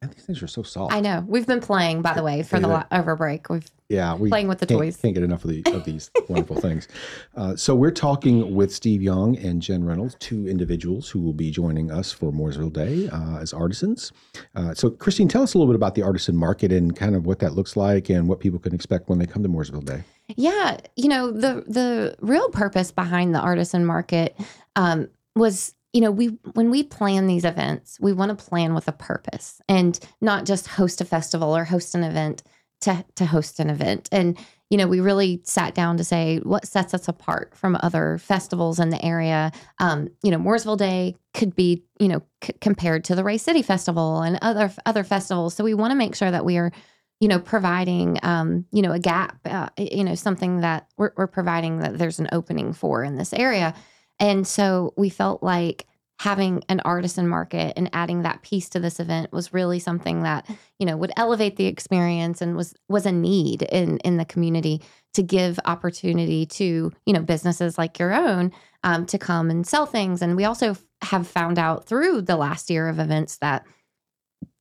And 0.01 0.11
these 0.13 0.25
things 0.25 0.43
are 0.43 0.49
so 0.49 0.63
soft. 0.65 0.93
I 0.93 1.01
know. 1.01 1.25
We've 1.29 1.47
been 1.47 1.61
playing, 1.61 2.03
by 2.03 2.15
the 2.15 2.23
way, 2.25 2.43
for 2.43 2.59
the 2.59 2.67
Yeah. 2.69 2.75
lo- 2.91 2.99
over 2.99 3.15
break. 3.15 3.49
We've 3.49 3.71
yeah, 3.93 4.15
we 4.15 4.31
playing 4.31 4.49
with 4.49 4.59
the 4.59 4.67
can't, 4.67 4.81
toys. 4.81 4.97
Can't 4.97 5.13
get 5.13 5.23
enough 5.23 5.45
of, 5.45 5.51
the, 5.51 5.63
of 5.67 5.85
these 5.85 6.11
wonderful 6.29 6.57
things. 6.57 6.89
Uh, 7.37 7.55
so 7.55 7.75
we're 7.75 7.91
talking 7.91 8.55
with 8.55 8.73
Steve 8.73 9.03
Young 9.03 9.37
and 9.37 9.61
Jenn 9.61 9.85
Reynolds, 9.85 10.17
two 10.19 10.49
individuals 10.49 11.11
who 11.11 11.21
will 11.21 11.35
be 11.35 11.51
joining 11.51 11.91
us 11.91 12.11
for 12.11 12.33
Mooresville 12.33 12.73
Day 12.73 13.11
uh, 13.11 13.39
as 13.39 13.53
artisans. 13.53 14.11
Uh, 14.55 14.73
so, 14.73 14.89
Christine, 14.89 15.29
tell 15.29 15.43
us 15.43 15.53
a 15.53 15.59
little 15.59 15.71
bit 15.71 15.77
about 15.77 15.95
the 15.95 16.03
artisan 16.03 16.37
market 16.37 16.73
and 16.73 16.97
kind 16.97 17.15
of 17.15 17.27
what 17.27 17.39
that 17.41 17.53
looks 17.53 17.77
like 17.77 18.09
and 18.09 18.29
what 18.29 18.41
people 18.41 18.59
can 18.59 18.75
expect 18.75 19.11
when 19.11 19.19
they 19.19 19.27
come 19.27 19.43
to 19.43 19.49
Mooresville 19.49 19.85
Day. 19.85 20.03
Yeah, 20.37 20.79
you 20.97 21.09
know 21.09 21.31
the 21.31 21.65
the 21.67 22.17
real 22.21 22.49
purpose 22.49 22.91
behind 22.91 23.35
the 23.35 23.41
artisan 23.41 23.85
market 23.85 24.35
um, 24.77 25.09
was, 25.37 25.75
you 25.93 26.01
know, 26.01 26.11
we 26.11 26.29
when 26.55 26.71
we 26.71 26.83
plan 26.83 27.27
these 27.27 27.45
events, 27.45 27.99
we 28.01 28.15
want 28.15 28.37
to 28.37 28.43
plan 28.43 28.73
with 28.73 28.89
a 28.89 28.93
purpose 28.93 29.61
and 29.69 29.99
not 30.23 30.47
just 30.47 30.67
host 30.67 31.03
a 31.03 31.05
festival 31.05 31.55
or 31.55 31.65
host 31.65 31.95
an 31.95 32.05
event 32.05 32.43
to 32.83 33.05
to 33.17 33.27
host 33.27 33.61
an 33.61 33.71
event. 33.71 34.09
And 34.13 34.39
you 34.71 34.79
know, 34.79 34.87
we 34.87 35.01
really 35.01 35.43
sat 35.45 35.75
down 35.75 35.99
to 35.99 36.05
say 36.05 36.39
what 36.39 36.67
sets 36.67 36.95
us 36.95 37.07
apart 37.07 37.55
from 37.55 37.77
other 37.83 38.17
festivals 38.17 38.79
in 38.79 38.89
the 38.89 39.05
area. 39.05 39.53
Um, 39.79 40.09
you 40.23 40.31
know, 40.31 40.39
Mooresville 40.39 40.79
Day 40.79 41.15
could 41.35 41.55
be, 41.55 41.85
you 41.99 42.09
know, 42.09 42.23
c- 42.43 42.55
compared 42.61 43.05
to 43.05 43.15
the 43.15 43.23
Race 43.23 43.43
City 43.43 43.61
Festival 43.61 44.23
and 44.23 44.39
other 44.41 44.73
other 44.87 45.05
festivals. 45.05 45.55
So 45.55 45.63
we 45.63 45.75
want 45.75 45.91
to 45.91 45.97
make 45.97 46.15
sure 46.15 46.31
that 46.31 46.45
we 46.45 46.57
are 46.57 46.73
you 47.21 47.29
know, 47.29 47.39
providing, 47.39 48.19
um, 48.25 48.67
you 48.73 48.83
know, 48.83 48.91
a 48.91 48.99
gap, 48.99 49.39
uh, 49.45 49.69
you 49.79 50.03
know, 50.03 50.17
something 50.17 50.63
that 50.63 50.89
we're, 50.97 51.13
we're 51.17 51.29
providing 51.29 51.79
that 51.79 51.97
there's 51.97 52.19
an 52.19 52.29
opening 52.33 52.73
for 52.73 53.05
in 53.05 53.15
this 53.15 53.33
area. 53.33 53.75
And 54.19 54.45
so 54.45 54.93
we 54.97 55.09
felt 55.09 55.41
like 55.41 55.87
having 56.23 56.63
an 56.69 56.79
artisan 56.85 57.27
market 57.27 57.73
and 57.77 57.91
adding 57.93 58.23
that 58.23 58.43
piece 58.43 58.69
to 58.69 58.79
this 58.79 59.01
event 59.01 59.33
was 59.33 59.53
really 59.53 59.81
something 59.81 60.23
that, 60.23 60.49
you 60.79 60.87
know, 60.87 60.97
would 60.97 61.11
elevate 61.17 61.57
the 61.57 61.67
experience 61.67 62.41
and 62.41 62.57
was 62.57 62.75
was 62.89 63.07
a 63.07 63.11
need 63.11 63.63
in 63.63 63.99
in 64.05 64.19
the 64.19 64.25
community 64.25 64.81
to 65.15 65.23
give 65.25 65.59
opportunity 65.65 66.47
to, 66.47 66.93
you 67.07 67.13
know, 67.13 67.21
businesses 67.21 67.77
like 67.77 67.99
your 67.99 68.15
own 68.15 68.53
um, 68.85 69.05
to 69.05 69.19
come 69.19 69.51
and 69.51 69.67
sell 69.67 69.85
things. 69.85 70.23
And 70.23 70.37
we 70.37 70.45
also 70.45 70.77
have 71.03 71.27
found 71.27 71.59
out 71.59 71.87
through 71.87 72.23
the 72.23 72.37
last 72.37 72.71
year 72.71 72.89
of 72.89 73.01
events 73.01 73.39
that 73.39 73.67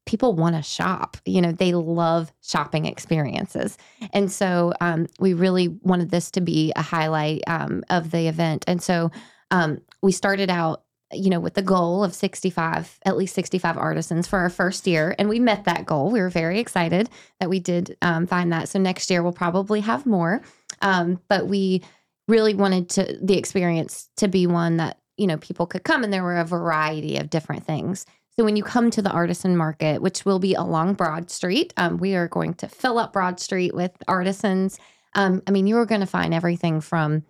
people 0.07 0.33
want 0.33 0.55
to 0.55 0.63
shop. 0.63 1.15
You 1.25 1.41
know, 1.41 1.51
they 1.51 1.73
love 1.73 2.33
shopping 2.41 2.87
experiences. 2.87 3.77
And 4.13 4.31
so 4.31 4.73
um, 4.81 5.05
we 5.19 5.35
really 5.35 5.67
wanted 5.67 6.09
this 6.09 6.31
to 6.31 6.41
be 6.41 6.73
a 6.75 6.81
highlight 6.81 7.43
um, 7.45 7.83
of 7.91 8.09
the 8.09 8.27
event. 8.27 8.65
And 8.67 8.81
so 8.81 9.11
um, 9.51 9.77
we 10.01 10.11
started 10.11 10.49
out, 10.49 10.81
you 11.13 11.29
know, 11.29 11.39
with 11.39 11.53
the 11.53 11.61
goal 11.61 12.03
of 12.03 12.13
65, 12.13 12.99
at 13.05 13.17
least 13.17 13.35
65 13.35 13.77
artisans 13.77 14.27
for 14.27 14.39
our 14.39 14.49
first 14.49 14.87
year. 14.87 15.15
And 15.17 15.29
we 15.29 15.39
met 15.39 15.65
that 15.65 15.85
goal. 15.85 16.11
We 16.11 16.19
were 16.19 16.29
very 16.29 16.59
excited 16.59 17.09
that 17.39 17.49
we 17.49 17.59
did 17.59 17.97
um, 18.01 18.27
find 18.27 18.51
that. 18.53 18.69
So 18.69 18.79
next 18.79 19.09
year 19.09 19.23
we'll 19.23 19.31
probably 19.31 19.81
have 19.81 20.05
more. 20.05 20.41
Um, 20.81 21.19
but 21.27 21.47
we 21.47 21.83
really 22.27 22.53
wanted 22.53 22.89
to 22.89 23.17
the 23.21 23.37
experience 23.37 24.09
to 24.17 24.27
be 24.27 24.47
one 24.47 24.77
that, 24.77 24.99
you 25.17 25.27
know, 25.27 25.37
people 25.37 25.65
could 25.65 25.83
come 25.83 26.03
and 26.03 26.11
there 26.11 26.23
were 26.23 26.37
a 26.37 26.45
variety 26.45 27.17
of 27.17 27.29
different 27.29 27.65
things. 27.65 28.05
So 28.37 28.45
when 28.45 28.55
you 28.55 28.63
come 28.63 28.89
to 28.91 29.01
the 29.01 29.11
artisan 29.11 29.57
market, 29.57 30.01
which 30.01 30.25
will 30.25 30.39
be 30.39 30.53
along 30.53 30.93
Broad 30.93 31.29
Street, 31.29 31.73
um, 31.77 31.97
we 31.97 32.15
are 32.15 32.27
going 32.27 32.53
to 32.55 32.67
fill 32.67 32.97
up 32.97 33.13
Broad 33.13 33.39
Street 33.39 33.75
with 33.75 33.91
artisans. 34.07 34.79
Um, 35.15 35.43
I 35.45 35.51
mean, 35.51 35.67
you 35.67 35.77
are 35.77 35.85
going 35.85 36.01
to 36.01 36.07
find 36.07 36.33
everything 36.33 36.79
from 36.79 37.23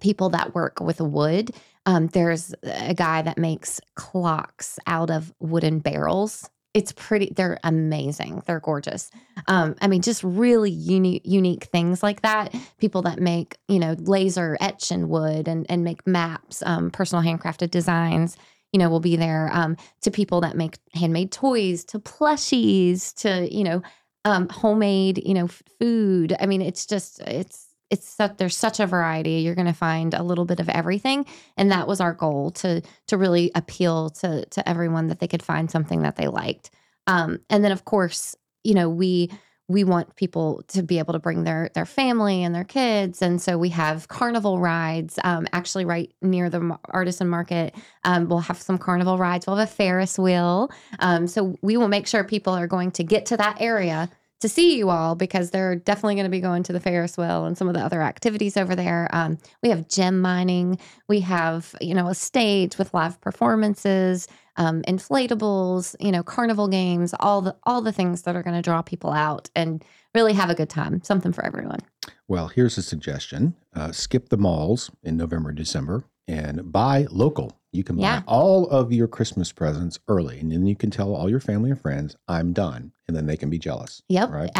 people 0.00 0.30
that 0.30 0.54
work 0.54 0.80
with 0.80 1.00
wood. 1.00 1.50
Um, 1.86 2.08
there's 2.08 2.54
a 2.62 2.94
guy 2.94 3.22
that 3.22 3.38
makes 3.38 3.80
clocks 3.94 4.78
out 4.86 5.10
of 5.10 5.32
wooden 5.40 5.80
barrels. 5.80 6.48
It's 6.72 6.92
pretty. 6.92 7.32
They're 7.36 7.58
amazing. 7.62 8.42
They're 8.46 8.60
gorgeous. 8.60 9.10
Um, 9.46 9.76
I 9.80 9.86
mean, 9.86 10.02
just 10.02 10.24
really 10.24 10.70
unique, 10.72 11.22
unique 11.24 11.64
things 11.64 12.02
like 12.02 12.22
that. 12.22 12.54
People 12.78 13.02
that 13.02 13.20
make, 13.20 13.58
you 13.68 13.78
know, 13.78 13.94
laser 13.98 14.56
etch 14.60 14.90
in 14.90 15.08
wood 15.08 15.46
and 15.46 15.66
and 15.68 15.84
make 15.84 16.06
maps, 16.06 16.62
um, 16.66 16.90
personal 16.90 17.22
handcrafted 17.22 17.70
designs 17.70 18.36
you 18.74 18.78
know, 18.78 18.90
will 18.90 18.98
be 18.98 19.14
there 19.14 19.48
um, 19.52 19.76
to 20.00 20.10
people 20.10 20.40
that 20.40 20.56
make 20.56 20.78
handmade 20.94 21.30
toys, 21.30 21.84
to 21.84 22.00
plushies, 22.00 23.14
to 23.14 23.48
you 23.54 23.62
know, 23.62 23.80
um, 24.24 24.48
homemade, 24.48 25.22
you 25.24 25.32
know, 25.32 25.44
f- 25.44 25.62
food. 25.78 26.34
I 26.40 26.46
mean, 26.46 26.60
it's 26.60 26.84
just 26.84 27.20
it's 27.20 27.63
it's 27.90 28.08
such, 28.08 28.36
there's 28.38 28.56
such 28.56 28.80
a 28.80 28.86
variety. 28.86 29.32
You're 29.36 29.54
going 29.54 29.66
to 29.66 29.72
find 29.72 30.14
a 30.14 30.22
little 30.22 30.44
bit 30.44 30.60
of 30.60 30.68
everything, 30.68 31.26
and 31.56 31.70
that 31.70 31.86
was 31.86 32.00
our 32.00 32.12
goal 32.12 32.50
to 32.52 32.82
to 33.08 33.16
really 33.16 33.50
appeal 33.54 34.10
to 34.10 34.44
to 34.46 34.68
everyone 34.68 35.08
that 35.08 35.20
they 35.20 35.28
could 35.28 35.42
find 35.42 35.70
something 35.70 36.02
that 36.02 36.16
they 36.16 36.28
liked. 36.28 36.70
Um, 37.06 37.40
and 37.50 37.64
then, 37.64 37.72
of 37.72 37.84
course, 37.84 38.34
you 38.62 38.74
know, 38.74 38.88
we 38.88 39.30
we 39.68 39.82
want 39.82 40.14
people 40.16 40.62
to 40.68 40.82
be 40.82 40.98
able 40.98 41.14
to 41.14 41.18
bring 41.18 41.44
their 41.44 41.70
their 41.74 41.86
family 41.86 42.42
and 42.44 42.54
their 42.54 42.64
kids 42.64 43.22
and 43.22 43.40
so 43.40 43.56
we 43.56 43.70
have 43.70 44.08
carnival 44.08 44.58
rides 44.58 45.18
um, 45.24 45.46
actually 45.52 45.84
right 45.84 46.12
near 46.20 46.50
the 46.50 46.78
artisan 46.90 47.28
market 47.28 47.74
um, 48.04 48.28
we'll 48.28 48.40
have 48.40 48.60
some 48.60 48.76
carnival 48.76 49.16
rides 49.16 49.46
we'll 49.46 49.56
have 49.56 49.68
a 49.68 49.72
ferris 49.72 50.18
wheel 50.18 50.70
um, 50.98 51.26
so 51.26 51.56
we 51.62 51.76
will 51.76 51.88
make 51.88 52.06
sure 52.06 52.22
people 52.24 52.52
are 52.52 52.66
going 52.66 52.90
to 52.90 53.02
get 53.02 53.24
to 53.24 53.36
that 53.36 53.56
area 53.60 54.10
to 54.44 54.48
see 54.50 54.76
you 54.76 54.90
all 54.90 55.14
because 55.14 55.50
they're 55.50 55.74
definitely 55.74 56.16
going 56.16 56.26
to 56.26 56.30
be 56.30 56.38
going 56.38 56.62
to 56.62 56.72
the 56.74 56.78
Ferris 56.78 57.16
wheel 57.16 57.46
and 57.46 57.56
some 57.56 57.66
of 57.66 57.72
the 57.72 57.80
other 57.80 58.02
activities 58.02 58.58
over 58.58 58.76
there. 58.76 59.08
Um, 59.10 59.38
we 59.62 59.70
have 59.70 59.88
gem 59.88 60.20
mining. 60.20 60.78
We 61.08 61.20
have 61.20 61.74
you 61.80 61.94
know 61.94 62.08
a 62.08 62.14
stage 62.14 62.76
with 62.76 62.92
live 62.92 63.18
performances, 63.22 64.28
um, 64.56 64.82
inflatables, 64.82 65.96
you 65.98 66.12
know, 66.12 66.22
carnival 66.22 66.68
games, 66.68 67.14
all 67.20 67.40
the 67.40 67.56
all 67.62 67.80
the 67.80 67.90
things 67.90 68.22
that 68.22 68.36
are 68.36 68.42
going 68.42 68.54
to 68.54 68.60
draw 68.60 68.82
people 68.82 69.12
out 69.12 69.48
and 69.56 69.82
really 70.14 70.34
have 70.34 70.50
a 70.50 70.54
good 70.54 70.68
time. 70.68 71.02
Something 71.02 71.32
for 71.32 71.42
everyone. 71.46 71.80
Well, 72.28 72.48
here's 72.48 72.76
a 72.76 72.82
suggestion: 72.82 73.54
uh, 73.74 73.92
skip 73.92 74.28
the 74.28 74.36
malls 74.36 74.90
in 75.02 75.16
November, 75.16 75.52
December, 75.52 76.04
and 76.28 76.72
buy 76.72 77.06
local. 77.10 77.52
You 77.72 77.82
can 77.84 77.96
buy 77.96 78.02
Yeah. 78.02 78.22
all 78.26 78.68
of 78.68 78.92
your 78.92 79.08
Christmas 79.08 79.50
presents 79.52 79.98
early, 80.08 80.38
and 80.38 80.52
then 80.52 80.64
you 80.66 80.76
can 80.76 80.90
tell 80.90 81.14
all 81.14 81.28
your 81.28 81.40
family 81.40 81.70
and 81.70 81.80
friends, 81.80 82.14
"I'm 82.28 82.52
done," 82.52 82.92
and 83.08 83.16
then 83.16 83.26
they 83.26 83.36
can 83.36 83.50
be 83.50 83.58
jealous. 83.58 84.00
Yep, 84.08 84.30
Right. 84.30 84.50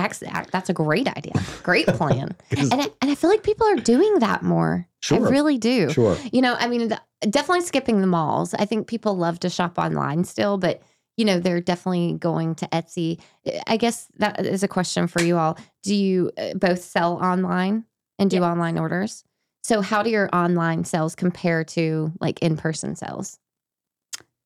That's 0.50 0.68
a 0.68 0.72
great 0.72 1.06
idea. 1.08 1.32
Great 1.62 1.86
plan, 1.98 2.34
and 2.50 2.74
I, 2.74 2.88
and 3.00 3.10
I 3.10 3.14
feel 3.14 3.30
like 3.30 3.42
people 3.44 3.66
are 3.68 3.76
doing 3.76 4.18
that 4.18 4.42
more. 4.42 4.88
Sure. 5.00 5.24
I 5.26 5.30
really 5.30 5.58
do. 5.58 5.90
sure. 5.90 6.16
You 6.32 6.42
know, 6.42 6.56
I 6.58 6.66
mean, 6.66 6.88
the- 6.88 7.00
definitely 7.30 7.60
skipping 7.64 8.00
the 8.00 8.06
malls. 8.06 8.52
I 8.54 8.64
think 8.64 8.86
people 8.88 9.16
love 9.16 9.38
to 9.40 9.48
shop 9.50 9.78
online 9.78 10.24
still, 10.24 10.58
but 10.58 10.82
you 11.16 11.24
know, 11.24 11.38
they're 11.38 11.60
definitely 11.60 12.14
going 12.14 12.56
to 12.56 12.66
Etsy. 12.68 13.20
I 13.68 13.76
guess 13.76 14.08
that 14.18 14.44
is 14.44 14.64
a 14.64 14.68
question 14.68 15.06
for 15.06 15.22
you 15.22 15.36
all. 15.38 15.56
Do 15.84 15.94
you 15.94 16.32
uh, 16.36 16.54
both 16.54 16.82
sell 16.82 17.14
online 17.22 17.84
and 18.18 18.28
do 18.28 18.38
Yes. 18.38 18.42
online 18.42 18.78
orders? 18.78 19.22
So, 19.64 19.80
how 19.80 20.02
do 20.02 20.10
your 20.10 20.28
online 20.34 20.84
sales 20.84 21.14
compare 21.14 21.64
to 21.64 22.12
like 22.20 22.38
in 22.42 22.56
person 22.58 22.94
sales? 22.96 23.38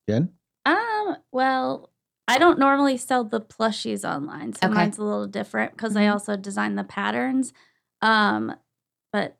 Jenn? 0.08 0.30
Um, 0.64 1.16
well, 1.32 1.90
I 2.28 2.38
don't 2.38 2.58
normally 2.58 2.96
sell 2.98 3.24
the 3.24 3.40
plushies 3.40 4.08
online, 4.08 4.52
so 4.54 4.66
Okay. 4.68 4.74
mine's 4.76 4.96
a 4.96 5.02
little 5.02 5.26
different 5.26 5.72
because 5.72 5.96
I 5.96 6.04
Mhm. 6.04 6.12
also 6.12 6.36
design 6.36 6.76
the 6.76 6.84
patterns. 6.84 7.52
Um, 8.00 8.54
but 9.12 9.36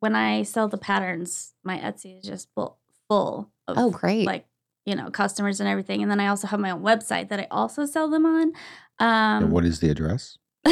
when 0.00 0.14
I 0.14 0.42
sell 0.42 0.68
the 0.68 0.76
patterns, 0.76 1.54
my 1.64 1.78
Etsy 1.78 2.18
is 2.18 2.24
just 2.24 2.48
full, 2.54 2.78
full 3.08 3.50
of 3.66 3.78
Oh, 3.78 3.90
great. 3.90 4.26
like 4.26 4.46
you 4.84 4.94
know 4.94 5.10
customers 5.10 5.60
and 5.60 5.68
everything. 5.68 6.02
And 6.02 6.10
then 6.10 6.20
I 6.20 6.26
also 6.26 6.46
have 6.48 6.60
my 6.60 6.72
own 6.72 6.82
website 6.82 7.30
that 7.30 7.40
I 7.40 7.46
also 7.50 7.86
sell 7.86 8.10
them 8.10 8.26
on. 8.26 8.52
And 8.98 9.44
Um, 9.44 9.50
what 9.50 9.64
is 9.64 9.80
the 9.80 9.88
address? 9.88 10.36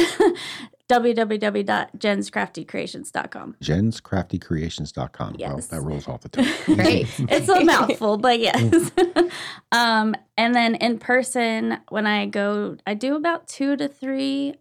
www.jennscraftycreations.com. 0.91 3.55
jennscraftycreations.com. 3.61 5.35
Well, 5.39 5.39
Yes. 5.39 5.67
that 5.67 5.81
rolls 5.81 6.07
off 6.07 6.21
the 6.21 6.29
tongue. 6.29 6.45
Great. 6.75 7.07
it's 7.19 7.49
a 7.49 7.63
mouthful, 7.63 8.17
but 8.17 8.39
yes. 8.39 8.91
um, 9.71 10.15
and 10.37 10.53
then 10.55 10.75
in 10.75 10.97
person, 10.99 11.77
when 11.89 12.07
I 12.07 12.25
go, 12.25 12.77
I 12.85 12.93
do 12.93 13.15
about 13.15 13.47
two 13.47 13.75
to 13.77 13.87
three, 13.87 14.55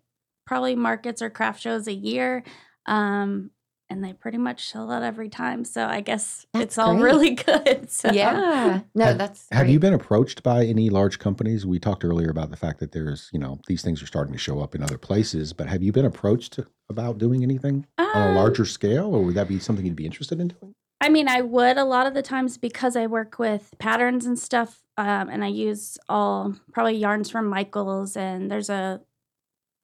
probably 0.46 0.76
markets 0.76 1.22
or 1.22 1.30
craft 1.30 1.60
shows 1.60 1.86
a 1.88 1.94
year. 1.94 2.44
Um, 2.86 3.50
and 3.90 4.02
they 4.04 4.12
pretty 4.12 4.38
much 4.38 4.68
sell 4.70 4.90
out 4.90 5.02
every 5.02 5.28
time. 5.28 5.64
So 5.64 5.84
I 5.84 6.00
guess 6.00 6.46
That's 6.54 6.62
it's 6.64 6.78
all 6.78 6.94
great. 6.94 7.02
really 7.02 7.30
good. 7.34 7.90
So. 7.90 8.10
yeah. 8.12 8.80
No, 8.94 9.04
Have- 9.04 9.18
that's 9.18 9.46
Have 9.50 9.64
great. 9.66 9.72
you 9.72 9.80
been 9.80 9.92
approached 9.94 10.42
by 10.42 10.64
any 10.64 10.88
large 10.88 11.18
companies? 11.18 11.66
We 11.66 11.78
talked 11.80 12.04
earlier 12.04 12.30
about 12.30 12.50
the 12.50 12.56
fact 12.56 12.78
that 12.80 12.92
there's, 12.92 13.28
you 13.32 13.38
know, 13.40 13.58
these 13.66 13.82
things 13.82 14.02
are 14.02 14.06
starting 14.06 14.32
to 14.32 14.38
show 14.38 14.60
up 14.60 14.74
in 14.74 14.82
other 14.82 14.96
places, 14.96 15.52
but 15.52 15.66
have 15.66 15.82
you 15.82 15.90
been 15.92 16.04
approached 16.06 16.60
about 16.88 17.18
doing 17.18 17.42
anything 17.42 17.86
on 17.98 18.06
a 18.06 18.30
Um, 18.30 18.34
larger 18.36 18.64
scale, 18.64 19.14
or 19.14 19.22
would 19.24 19.34
that 19.34 19.48
be 19.48 19.58
something 19.58 19.84
you'd 19.84 19.96
be 19.96 20.06
interested 20.06 20.40
in 20.40 20.48
doing? 20.48 20.72
I 21.02 21.08
mean, 21.08 21.28
I 21.28 21.40
would 21.40 21.78
a 21.78 21.84
lot 21.84 22.06
of 22.06 22.14
the 22.14 22.22
times 22.22 22.58
because 22.58 22.94
I 22.94 23.06
work 23.06 23.38
with 23.38 23.74
patterns 23.78 24.26
and 24.26 24.38
stuff, 24.38 24.82
um, 24.98 25.30
and 25.30 25.42
I 25.42 25.46
use 25.48 25.96
all 26.10 26.54
probably 26.72 26.96
yarns 26.96 27.30
from 27.30 27.46
Michaels. 27.46 28.16
And 28.16 28.50
there's 28.50 28.68
a, 28.68 29.00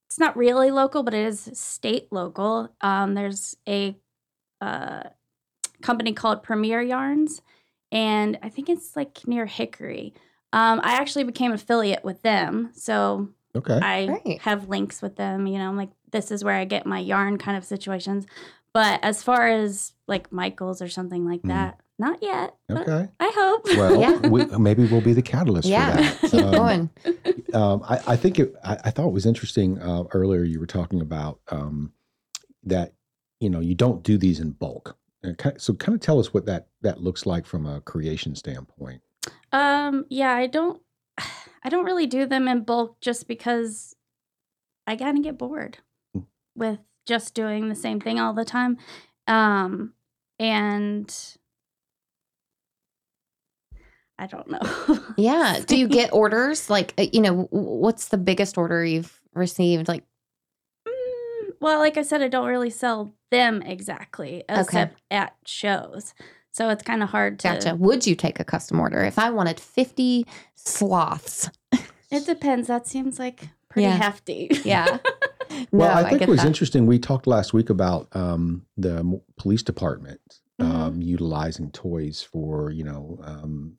it's 0.07 0.19
not 0.19 0.37
really 0.37 0.71
local, 0.71 1.03
but 1.03 1.13
it 1.13 1.25
is 1.25 1.49
state 1.53 2.07
local. 2.11 2.69
Um, 2.81 3.13
there's 3.13 3.55
a 3.67 3.95
uh, 4.61 5.03
company 5.81 6.13
called 6.13 6.43
Premier 6.43 6.81
Yarns, 6.81 7.41
and 7.91 8.37
I 8.41 8.49
think 8.49 8.69
it's 8.69 8.95
like 8.95 9.27
near 9.27 9.45
Hickory. 9.45 10.13
Um, 10.53 10.79
I 10.83 10.93
actually 10.93 11.25
became 11.25 11.51
affiliate 11.51 12.03
with 12.05 12.21
them, 12.21 12.71
so 12.73 13.29
Okay. 13.55 13.79
I 13.81 14.05
Great. 14.23 14.41
have 14.41 14.69
links 14.69 15.01
with 15.01 15.15
them. 15.17 15.45
You 15.47 15.57
know, 15.57 15.67
I'm 15.67 15.77
like, 15.77 15.89
this 16.11 16.31
is 16.31 16.43
where 16.43 16.55
I 16.55 16.63
get 16.65 16.85
my 16.85 16.99
yarn 16.99 17.37
kind 17.37 17.57
of 17.57 17.65
situations. 17.65 18.25
But 18.73 19.03
as 19.03 19.23
far 19.23 19.47
as 19.47 19.93
like 20.07 20.31
Michaels 20.31 20.81
or 20.81 20.87
something 20.87 21.25
like 21.25 21.41
Mhm. 21.41 21.47
that, 21.49 21.79
not 21.99 22.21
yet. 22.21 22.55
Okay. 22.69 23.07
I 23.19 23.31
hope. 23.35 23.65
Well, 23.77 23.99
Yeah. 24.01 24.27
we, 24.27 24.45
maybe 24.57 24.85
we'll 24.87 25.01
be 25.01 25.13
the 25.13 25.21
catalyst 25.21 25.67
yeah. 25.67 25.95
for 26.11 26.27
that. 26.27 26.31
Keep 26.31 26.43
Um, 26.43 26.51
going. 26.51 26.89
um, 27.53 27.83
I, 27.83 28.01
I 28.13 28.15
think 28.15 28.39
it, 28.39 28.55
I, 28.63 28.77
I 28.85 28.91
thought 28.91 29.07
it 29.07 29.13
was 29.13 29.25
interesting 29.25 29.79
uh, 29.81 30.03
earlier. 30.11 30.43
You 30.43 30.59
were 30.59 30.67
talking 30.67 31.01
about 31.01 31.39
um, 31.49 31.91
that 32.63 32.93
you 33.39 33.49
know 33.49 33.59
you 33.59 33.75
don't 33.75 34.03
do 34.03 34.17
these 34.17 34.39
in 34.39 34.51
bulk. 34.51 34.97
So, 35.57 35.73
kind 35.73 35.93
of 35.95 35.99
tell 35.99 36.19
us 36.19 36.33
what 36.33 36.45
that 36.45 36.67
that 36.81 37.01
looks 37.01 37.25
like 37.25 37.45
from 37.45 37.65
a 37.65 37.81
creation 37.81 38.35
standpoint. 38.35 39.01
um, 39.51 40.05
yeah, 40.09 40.31
I 40.33 40.47
don't 40.47 40.81
I 41.63 41.69
don't 41.69 41.83
really 41.85 42.05
do 42.07 42.25
them 42.25 42.47
in 42.47 42.61
bulk 42.63 42.99
just 43.01 43.27
because 43.27 43.95
I 44.85 44.95
kind 44.95 45.17
of 45.17 45.23
get 45.23 45.37
bored 45.37 45.79
Mm. 46.15 46.25
with 46.55 46.79
just 47.05 47.33
doing 47.33 47.67
the 47.67 47.75
same 47.75 47.99
thing 47.99 48.19
all 48.19 48.33
the 48.33 48.45
time. 48.45 48.77
Um, 49.27 49.93
and 50.39 51.13
I 54.19 54.25
don't 54.27 54.49
know. 54.49 54.99
Yeah. 55.17 55.59
Do 55.65 55.77
you 55.77 55.87
get 55.99 56.11
orders? 56.13 56.69
Like, 56.69 56.93
uh, 56.97 57.05
you 57.13 57.21
know, 57.21 57.47
what's 57.51 58.07
the 58.07 58.17
biggest 58.17 58.57
order 58.57 58.83
you've 58.83 59.19
received? 59.33 59.87
Like, 59.87 60.03
Mm, 60.87 61.51
well, 61.61 61.79
like 61.79 61.97
I 61.97 62.01
said, 62.01 62.21
I 62.21 62.27
don't 62.27 62.47
really 62.47 62.69
sell 62.69 63.13
them 63.31 63.61
exactly, 63.61 64.43
except 64.49 64.97
at 65.11 65.35
shows. 65.45 66.13
So 66.51 66.69
it's 66.69 66.83
kind 66.83 67.03
of 67.03 67.09
hard 67.09 67.39
to. 67.39 67.49
gotcha. 67.49 67.75
Would 67.75 68.07
you 68.07 68.15
take 68.15 68.39
a 68.39 68.43
custom 68.43 68.79
order 68.79 69.03
if 69.03 69.19
I 69.19 69.29
wanted 69.29 69.59
50 69.59 70.25
sloths? 70.55 71.49
It 72.09 72.25
depends. 72.25 72.67
That 72.67 72.87
seems 72.87 73.19
like 73.19 73.49
pretty 73.69 73.87
Yeah. 73.87 73.95
hefty. 73.97 74.49
Yeah. 74.63 74.97
Well, 75.71 75.87
No, 75.95 76.01
I 76.05 76.09
think 76.09 76.19
get 76.19 76.27
it 76.27 76.31
was 76.31 76.41
that. 76.41 76.47
interesting. 76.47 76.85
We 76.85 76.99
talked 76.99 77.25
last 77.25 77.53
week 77.53 77.69
about 77.69 78.09
um, 78.15 78.65
the 78.75 79.21
police 79.37 79.63
department 79.63 80.19
Mm-hmm. 80.61 80.71
um, 80.75 81.01
utilizing 81.03 81.69
toys 81.71 82.21
for 82.23 82.71
you 82.71 82.83
know 82.83 83.19
um, 83.23 83.76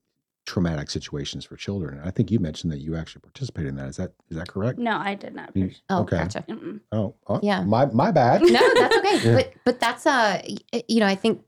traumatic 0.49 0.89
situations 0.89 1.45
for 1.45 1.57
children. 1.57 2.01
I 2.03 2.11
think 2.11 2.31
you 2.31 2.39
mentioned 2.41 2.73
that 2.73 2.81
you 2.81 2.97
actually 2.97 3.21
participated 3.21 3.69
in 3.69 3.77
that. 3.77 3.89
Is 3.89 3.97
that 3.99 4.13
is 4.31 4.37
that 4.39 4.49
correct? 4.49 4.79
No, 4.79 4.97
I 4.97 5.15
did 5.15 5.35
not. 5.35 5.55
You- 5.55 5.71
Oh, 5.91 6.01
Okay. 6.03 6.17
gotcha. 6.19 6.43
Mm-mm. 6.49 6.81
Oh, 6.91 7.15
oh, 7.27 7.41
Yeah. 7.43 7.63
My 7.65 7.85
my 7.87 8.11
bad. 8.11 8.41
No, 8.43 8.61
that's 8.75 8.97
okay. 8.97 9.19
Yeah. 9.29 9.35
But 9.35 9.53
but 9.65 9.79
that's 9.81 10.07
uh 10.07 10.41
you 10.89 11.01
know 11.01 11.07
I 11.07 11.15
think 11.15 11.43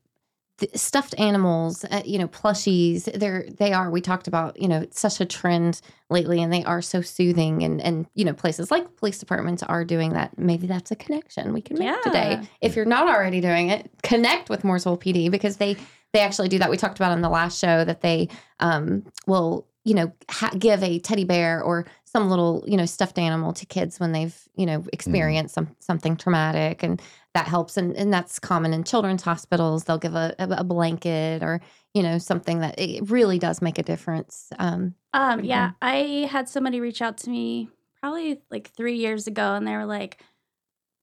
the 0.59 0.69
stuffed 0.77 1.15
animals, 1.19 1.87
uh, 1.87 2.03
you 2.05 2.19
know, 2.19 2.29
plushies. 2.29 3.11
They're 3.19 3.47
they 3.57 3.73
are. 3.73 3.91
We 3.91 4.03
talked 4.03 4.29
about 4.29 4.61
you 4.61 4.69
know 4.69 4.85
such 4.91 5.19
a 5.19 5.25
trend 5.25 5.81
lately, 6.11 6.43
and 6.43 6.53
they 6.53 6.63
are 6.65 6.83
so 6.83 7.01
soothing. 7.01 7.63
And 7.63 7.81
and 7.81 8.07
you 8.15 8.27
know 8.27 8.35
places 8.35 8.71
like 8.71 8.85
police 8.97 9.19
departments 9.19 9.63
are 9.63 9.87
doing 9.87 10.13
that. 10.13 10.39
Maybe 10.39 10.67
that's 10.67 10.91
a 10.91 10.97
connection 10.97 11.55
we 11.55 11.63
can 11.63 11.79
make 11.79 12.03
today. 12.03 12.41
If 12.61 12.77
you're 12.77 12.85
not 12.97 13.09
already 13.09 13.41
doing 13.41 13.71
it, 13.71 13.91
connect 14.03 14.51
with 14.51 14.61
Mooresville 14.63 15.01
PD 15.01 15.31
because 15.31 15.57
they 15.57 15.79
they 16.13 16.21
actually 16.21 16.49
do 16.49 16.59
that. 16.59 16.71
We 16.71 16.77
talked 16.77 16.99
about 16.99 17.13
in 17.13 17.23
the 17.23 17.29
last 17.29 17.59
show 17.59 17.85
that 17.85 18.01
they 18.01 18.29
um 18.59 19.05
will 19.27 19.67
you 19.85 19.95
know 19.95 20.13
ha- 20.29 20.55
give 20.59 20.83
a 20.83 20.99
teddy 20.99 21.25
bear 21.25 21.63
or 21.63 21.87
some 22.05 22.29
little 22.29 22.65
you 22.67 22.77
know 22.77 22.87
stuffed 22.87 23.19
animal 23.19 23.53
to 23.53 23.67
kids 23.67 23.99
when 23.99 24.13
they've 24.13 24.37
you 24.55 24.67
know 24.67 24.85
experienced 24.93 25.55
some 25.55 25.75
something 25.79 26.17
traumatic 26.17 26.83
and 26.83 27.01
that 27.33 27.47
helps 27.47 27.77
and, 27.77 27.97
and 27.97 28.13
that's 28.13 28.39
common 28.39 28.75
in 28.75 28.85
children's 28.85 29.23
hospitals 29.23 29.85
they'll 29.85 29.99
give 29.99 30.15
a, 30.15 30.35
a, 30.39 30.65
blanket 30.65 31.43
or 31.43 31.61
you 31.95 32.03
know 32.03 32.19
something 32.19 32.59
that 32.61 32.79
it 32.79 33.09
really 33.09 33.39
does 33.39 33.63
make 33.63 33.79
a 33.79 33.83
difference 33.83 34.51
um 34.59 34.95
Um, 35.13 35.45
yeah, 35.45 35.73
I 35.83 36.29
had 36.31 36.49
somebody 36.49 36.81
reach 36.81 37.03
out 37.03 37.19
to 37.19 37.31
me 37.31 37.69
probably 38.01 38.41
like 38.51 38.71
three 38.77 38.97
years 38.97 39.27
ago, 39.27 39.55
and 39.55 39.67
they 39.67 39.77
were 39.77 39.87
like, 39.87 40.23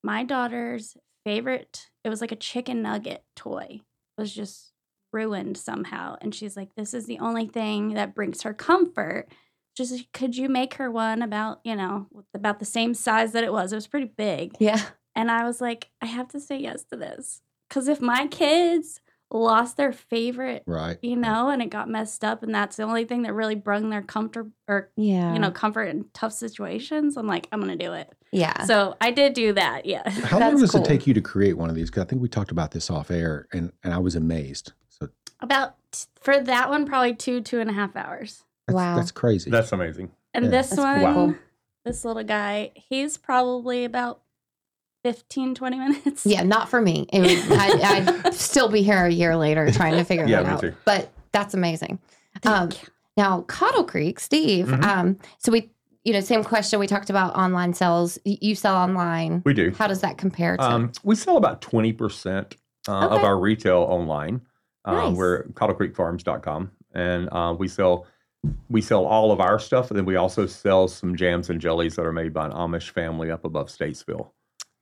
"My 0.04 0.24
daughter's 0.24 0.96
favorite. 1.26 1.88
It 2.04 2.10
was 2.10 2.22
like 2.22 2.32
a 2.32 2.38
chicken 2.38 2.82
nugget 2.82 3.24
toy. 3.36 3.82
It 3.82 4.22
Was 4.22 4.34
just 4.34 4.72
ruined 5.18 5.58
somehow." 5.58 6.16
And 6.22 6.34
she's 6.36 6.56
like, 6.58 6.76
"This 6.76 6.94
is 6.94 7.06
the 7.06 7.20
only 7.20 7.48
thing 7.48 7.94
that 7.96 8.16
brings 8.16 8.42
her 8.44 8.54
comfort." 8.54 9.28
Just 9.76 9.92
like, 9.92 10.08
could 10.12 10.36
you 10.36 10.50
make 10.50 10.74
her 10.76 10.90
one 10.90 11.22
about 11.22 11.60
you 11.64 11.76
know 11.76 12.08
about 12.34 12.58
the 12.60 12.66
same 12.66 12.94
size 12.94 13.32
that 13.34 13.44
it 13.44 13.54
was? 13.54 13.72
It 13.72 13.76
was 13.76 13.88
pretty 13.88 14.12
big, 14.18 14.56
yeah 14.60 14.82
and 15.16 15.32
I 15.32 15.46
was 15.46 15.60
like, 15.62 15.90
I 16.02 16.06
have 16.06 16.28
to 16.30 16.40
say 16.40 16.58
yes 16.60 16.84
to 16.92 16.96
this 16.96 17.42
because 17.68 17.88
if 17.88 18.00
my 18.02 18.28
kids 18.28 19.02
lost 19.30 19.76
their 19.76 19.92
favorite 19.92 20.64
Right. 20.66 20.98
you 21.02 21.16
know, 21.18 21.50
and 21.50 21.62
it 21.62 21.70
got 21.70 21.90
messed 21.90 22.24
up, 22.24 22.44
and 22.44 22.56
that's 22.56 22.78
the 22.78 22.84
only 22.84 23.04
thing 23.06 23.24
that 23.24 23.34
really 23.34 23.56
brung 23.56 23.90
their 23.90 24.02
comfort 24.02 24.48
or 24.68 24.90
yeah 24.96 25.34
you 25.34 25.40
know 25.40 25.52
comfort 25.52 25.86
in 25.94 26.06
tough 26.14 26.34
situations. 26.34 27.18
I'm 27.18 27.28
like, 27.28 27.48
I'm 27.52 27.60
gonna 27.60 27.76
do 27.76 27.94
it. 27.94 28.10
yeah 28.32 28.64
So 28.64 28.96
I 29.02 29.12
did 29.12 29.34
do 29.34 29.54
that. 29.54 29.86
Yeah. 29.86 30.10
How 30.10 30.40
long 30.40 30.58
does 30.60 30.72
cool. 30.72 30.82
it 30.82 30.86
take 30.88 31.06
you 31.08 31.14
to 31.14 31.22
create 31.22 31.58
one 31.58 31.70
of 31.70 31.76
these? 31.76 31.90
Because 31.92 32.04
I 32.04 32.08
think 32.08 32.22
we 32.22 32.30
talked 32.30 32.52
about 32.52 32.72
this 32.72 32.90
off 32.90 33.12
air, 33.12 33.48
and 33.54 33.72
and 33.84 33.94
I 33.94 34.00
was 34.00 34.16
amazed. 34.16 34.74
So 35.40 35.46
About 35.46 35.76
for 36.20 36.40
that 36.40 36.70
one, 36.70 36.86
probably 36.86 37.14
two 37.16 37.42
two 37.42 37.60
and 37.60 37.70
a 37.70 37.74
half 37.74 37.96
hours, 37.96 38.44
that's, 38.68 38.76
Wow. 38.76 38.96
that's 38.96 39.12
crazy. 39.12 39.50
That's 39.50 39.72
amazing. 39.72 40.12
and 40.34 40.46
Yeah. 40.46 40.52
this 40.52 40.70
That's 40.70 40.80
one, 40.82 40.96
pretty 41.00 41.14
cool. 41.14 41.36
this 41.86 42.06
little 42.06 42.24
guy, 42.24 42.72
he's 42.76 43.18
probably 43.18 43.86
about 43.86 44.22
15, 45.04 45.56
20 45.56 45.78
minutes. 45.78 46.26
Yeah, 46.26 46.44
not 46.44 46.70
for 46.70 46.82
me. 46.82 47.08
It 47.14 47.22
would, 47.22 47.58
I, 47.58 48.22
I'd 48.26 48.34
still 48.34 48.68
be 48.70 48.82
here 48.84 49.06
a 49.06 49.10
year 49.12 49.36
later 49.38 49.72
trying 49.72 49.94
to 49.94 50.04
figure 50.04 50.26
Yeah, 50.28 50.42
that 50.44 50.48
me 50.48 50.54
out. 50.54 50.60
too. 50.62 50.74
But 50.86 51.12
that's 51.32 51.54
amazing. 51.54 52.00
Thank 52.42 52.56
Um, 52.56 52.70
you. 52.72 52.88
Now, 53.16 53.42
Coddle 53.44 53.84
Creek, 53.88 54.20
Steve. 54.20 54.68
Mhm. 54.68 54.84
Um, 54.84 55.18
so 55.40 55.52
we, 55.52 55.72
you 56.04 56.14
know, 56.14 56.20
same 56.20 56.44
question. 56.44 56.80
We 56.80 56.88
talked 56.88 57.10
about 57.10 57.36
online 57.36 57.74
sales. 57.74 58.20
You 58.26 58.54
sell 58.54 58.76
online. 58.76 59.42
We 59.46 59.54
do. 59.54 59.72
How 59.78 59.88
does 59.88 60.02
that 60.02 60.18
compare 60.18 60.58
to? 60.58 60.64
Um, 60.64 60.92
we 61.04 61.16
sell 61.16 61.38
about 61.38 61.62
20% 61.62 62.54
uh, 62.88 62.92
of 62.92 63.24
our 63.24 63.40
retail 63.40 63.78
online. 63.80 64.42
Uh, 64.88 65.10
Nice. 65.10 65.16
We're 65.18 65.40
at 65.40 65.48
coddlecreekfarms.com. 65.54 66.72
And 66.94 67.30
uh, 67.32 67.56
we 67.58 67.68
sell 67.68 68.06
we 68.70 68.82
sell 68.82 69.06
all 69.06 69.32
of 69.32 69.40
our 69.42 69.60
stuff. 69.60 69.90
And 69.92 69.98
then 69.98 70.06
we 70.06 70.16
also 70.16 70.46
sell 70.46 70.88
some 70.88 71.16
jams 71.16 71.50
and 71.50 71.60
jellies 71.60 71.96
that 71.96 72.06
are 72.06 72.14
made 72.14 72.34
by 72.34 72.46
an 72.46 72.52
Amish 72.54 72.90
family 72.92 73.30
up 73.30 73.44
above 73.46 73.68
Statesville. 73.68 74.30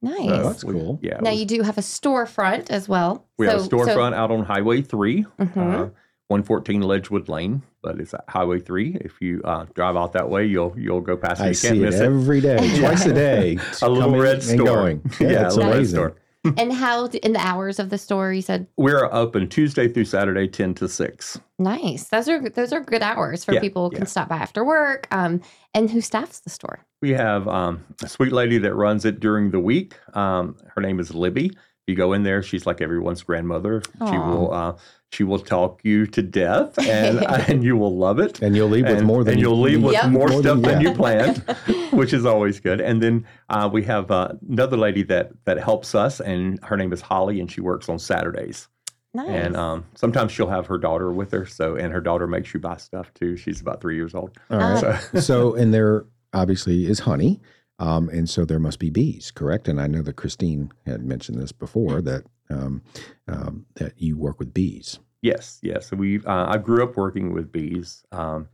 nice. 0.01 0.17
Oh, 0.29 0.43
that's 0.43 0.63
we- 0.63 0.73
cool. 0.73 0.99
Yeah. 1.01 1.19
now 1.21 1.31
we- 1.31 1.37
you 1.37 1.45
do 1.45 1.61
have 1.63 1.77
a 1.77 1.81
storefront 1.81 2.69
as 2.69 2.87
well. 2.87 3.25
we 3.37 3.47
have 3.47 3.55
a 3.55 3.59
So- 3.63 3.69
so- 3.69 3.77
storefront 3.77 4.13
out 4.13 4.29
on 4.31 4.43
Highway 4.45 4.81
3, 4.81 5.25
Mhm. 5.39 5.57
uh, 5.57 5.89
114 6.27 6.81
Ledgewood 6.81 7.27
Lane, 7.29 7.63
but 7.81 7.99
it's 7.99 8.13
at 8.13 8.23
Highway 8.27 8.59
3. 8.59 8.97
If 9.01 9.21
you 9.21 9.41
uh, 9.43 9.65
drive 9.73 9.95
out 9.95 10.13
that 10.13 10.29
way, 10.29 10.45
you'll 10.45 10.73
you'll 10.77 11.01
go 11.01 11.15
past 11.17 11.39
it. 11.41 11.43
I 11.43 11.47
You 11.47 11.53
can't 11.55 11.57
see 11.57 11.67
it 11.81 11.85
miss 11.85 11.95
it. 11.95 12.03
every 12.03 12.41
day, 12.41 12.57
twice 12.79 13.05
a 13.05 13.13
day. 13.13 13.57
A 13.81 13.89
little 13.89 14.15
red 14.19 14.43
store. 14.43 14.65
going. 14.65 15.01
Yeah, 15.19 15.27
Yeah, 15.29 15.43
a 15.43 15.45
it's 15.47 15.55
little 15.55 15.69
red 15.71 15.77
amazing. 15.77 15.95
store. 15.95 16.15
and 16.57 16.71
how 16.73 17.05
in 17.07 17.33
the 17.33 17.39
hours 17.39 17.79
of 17.79 17.89
the 17.89 17.97
store 17.97 18.31
you 18.33 18.41
said 18.41 18.67
We're 18.77 19.09
open 19.11 19.49
Tuesday 19.49 19.87
through 19.87 20.05
Saturday, 20.05 20.47
10 20.47 20.73
to 20.75 20.87
6. 20.87 21.39
nice. 21.59 22.05
Those 22.09 22.29
are 22.29 22.49
those 22.49 22.71
are 22.73 22.81
good 22.81 23.01
hours 23.01 23.43
for 23.45 23.53
Yeah, 23.53 23.61
people 23.61 23.85
who 23.89 23.95
can 23.95 24.03
yeah. 24.03 24.09
stop 24.09 24.29
by 24.29 24.37
after 24.37 24.63
work. 24.63 25.07
Um, 25.11 25.41
and 25.73 25.89
who 25.89 26.01
staffs 26.01 26.39
the 26.41 26.49
store? 26.49 26.85
We 27.01 27.11
have 27.11 27.47
um, 27.47 27.83
a 28.03 28.07
sweet 28.07 28.31
lady 28.31 28.57
that 28.59 28.73
runs 28.73 29.05
it 29.05 29.19
during 29.19 29.51
the 29.51 29.59
week. 29.59 29.95
Um, 30.15 30.55
her 30.73 30.81
name 30.81 30.99
is 30.99 31.13
Libby. 31.13 31.51
You 31.87 31.95
go 31.95 32.13
in 32.13 32.23
there, 32.23 32.41
she's 32.41 32.65
like 32.65 32.81
everyone's 32.81 33.21
grandmother. 33.21 33.81
She 33.99 34.17
will 34.17 34.51
uh, 34.51 34.75
she 35.15 35.23
will 35.23 35.39
talk 35.39 35.79
you 35.83 36.05
to 36.07 36.21
death, 36.21 36.77
and 36.79 37.19
and 37.49 37.63
you 37.63 37.77
will 37.77 37.95
love 37.97 38.19
it. 38.19 38.41
And 38.41 38.55
you'll 38.55 38.69
leave 38.69 38.85
with 38.87 39.01
more 39.03 39.23
than 39.23 39.33
and 39.33 39.41
you'll 39.41 39.59
leave 39.61 39.81
with 39.81 39.93
Yep. 39.93 40.09
more, 40.09 40.27
More 40.27 40.41
stuff 40.41 40.61
than- 40.61 40.61
than 40.61 40.81
you 40.81 40.91
planned, 40.93 41.37
which 41.91 42.11
is 42.13 42.25
always 42.25 42.59
good. 42.59 42.81
And 42.81 43.01
then 43.01 43.25
uh, 43.49 43.69
we 43.71 43.83
have 43.83 44.11
uh, 44.11 44.33
another 44.49 44.77
lady 44.77 45.03
that 45.03 45.31
that 45.45 45.57
helps 45.57 45.95
us, 45.95 46.19
and 46.19 46.59
her 46.63 46.75
name 46.77 46.91
is 46.93 47.01
Holly, 47.01 47.39
and 47.39 47.49
she 47.51 47.61
works 47.61 47.87
on 47.89 47.97
Saturdays. 47.99 48.67
Nice. 49.13 49.29
And 49.29 49.55
um, 49.55 49.85
sometimes 49.95 50.33
she'll 50.33 50.49
have 50.49 50.67
her 50.67 50.77
daughter 50.77 51.09
with 51.13 51.31
her. 51.31 51.45
So 51.45 51.75
and 51.77 51.93
her 51.93 52.01
daughter 52.01 52.27
makes 52.27 52.53
you 52.53 52.59
buy 52.59 52.75
stuff 52.75 53.13
too. 53.13 53.37
She's 53.37 53.61
about 53.61 53.79
three 53.79 53.95
years 53.95 54.13
old. 54.13 54.37
All 54.49 54.57
right. 54.59 54.99
So 55.13 55.19
so, 55.21 55.55
and 55.55 55.73
there 55.73 56.05
obviously 56.33 56.85
is 56.87 56.99
honey. 56.99 57.39
Um, 57.79 58.07
and 58.09 58.29
so 58.29 58.45
there 58.45 58.59
must 58.59 58.79
be 58.79 58.89
bees, 58.89 59.31
correct? 59.31 59.67
And 59.67 59.81
I 59.81 59.87
know 59.87 60.01
that 60.01 60.15
Christine 60.15 60.71
had 60.85 61.03
mentioned 61.03 61.39
this 61.41 61.51
before 61.51 62.01
that 62.01 62.23
um, 62.49 62.81
um, 63.27 63.65
that 63.75 63.93
you 63.97 64.17
work 64.17 64.37
with 64.39 64.53
bees. 64.53 64.99
Yes, 65.25 65.59
yes. 65.63 65.87
So 65.87 65.95
we, 65.95 66.19
uh, 66.23 66.45
I 66.53 66.57
grew 66.59 66.83
up 66.83 66.95
working 66.97 67.33
with 67.33 67.51
bees. 67.51 68.05
Um, 68.11 68.47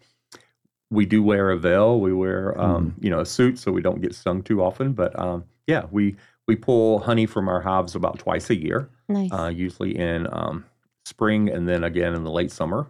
we 0.90 1.06
do 1.06 1.22
wear 1.22 1.50
a 1.50 1.58
veil. 1.58 2.00
We 2.00 2.14
wear, 2.14 2.60
um, 2.60 2.96
you 3.02 3.10
know, 3.10 3.20
a 3.20 3.26
suit 3.26 3.60
so 3.60 3.74
we 3.74 3.82
don't 3.82 4.02
get 4.02 4.16
stung 4.16 4.42
too 4.42 4.64
often. 4.64 4.94
But 4.94 5.18
um, 5.20 5.44
yeah, 5.68 5.84
we 5.92 6.16
we 6.48 6.56
pull 6.56 7.00
honey 7.00 7.26
from 7.26 7.50
our 7.50 7.60
hives 7.60 7.94
about 7.94 8.20
twice 8.20 8.50
a 8.50 8.56
year, 8.56 8.90
nice. 9.10 9.32
uh, 9.34 9.48
usually 9.54 9.98
in 9.98 10.28
um, 10.32 10.64
spring 11.06 11.50
and 11.50 11.68
then 11.68 11.84
again 11.84 12.14
in 12.14 12.24
the 12.24 12.32
late 12.32 12.52
summer. 12.52 12.88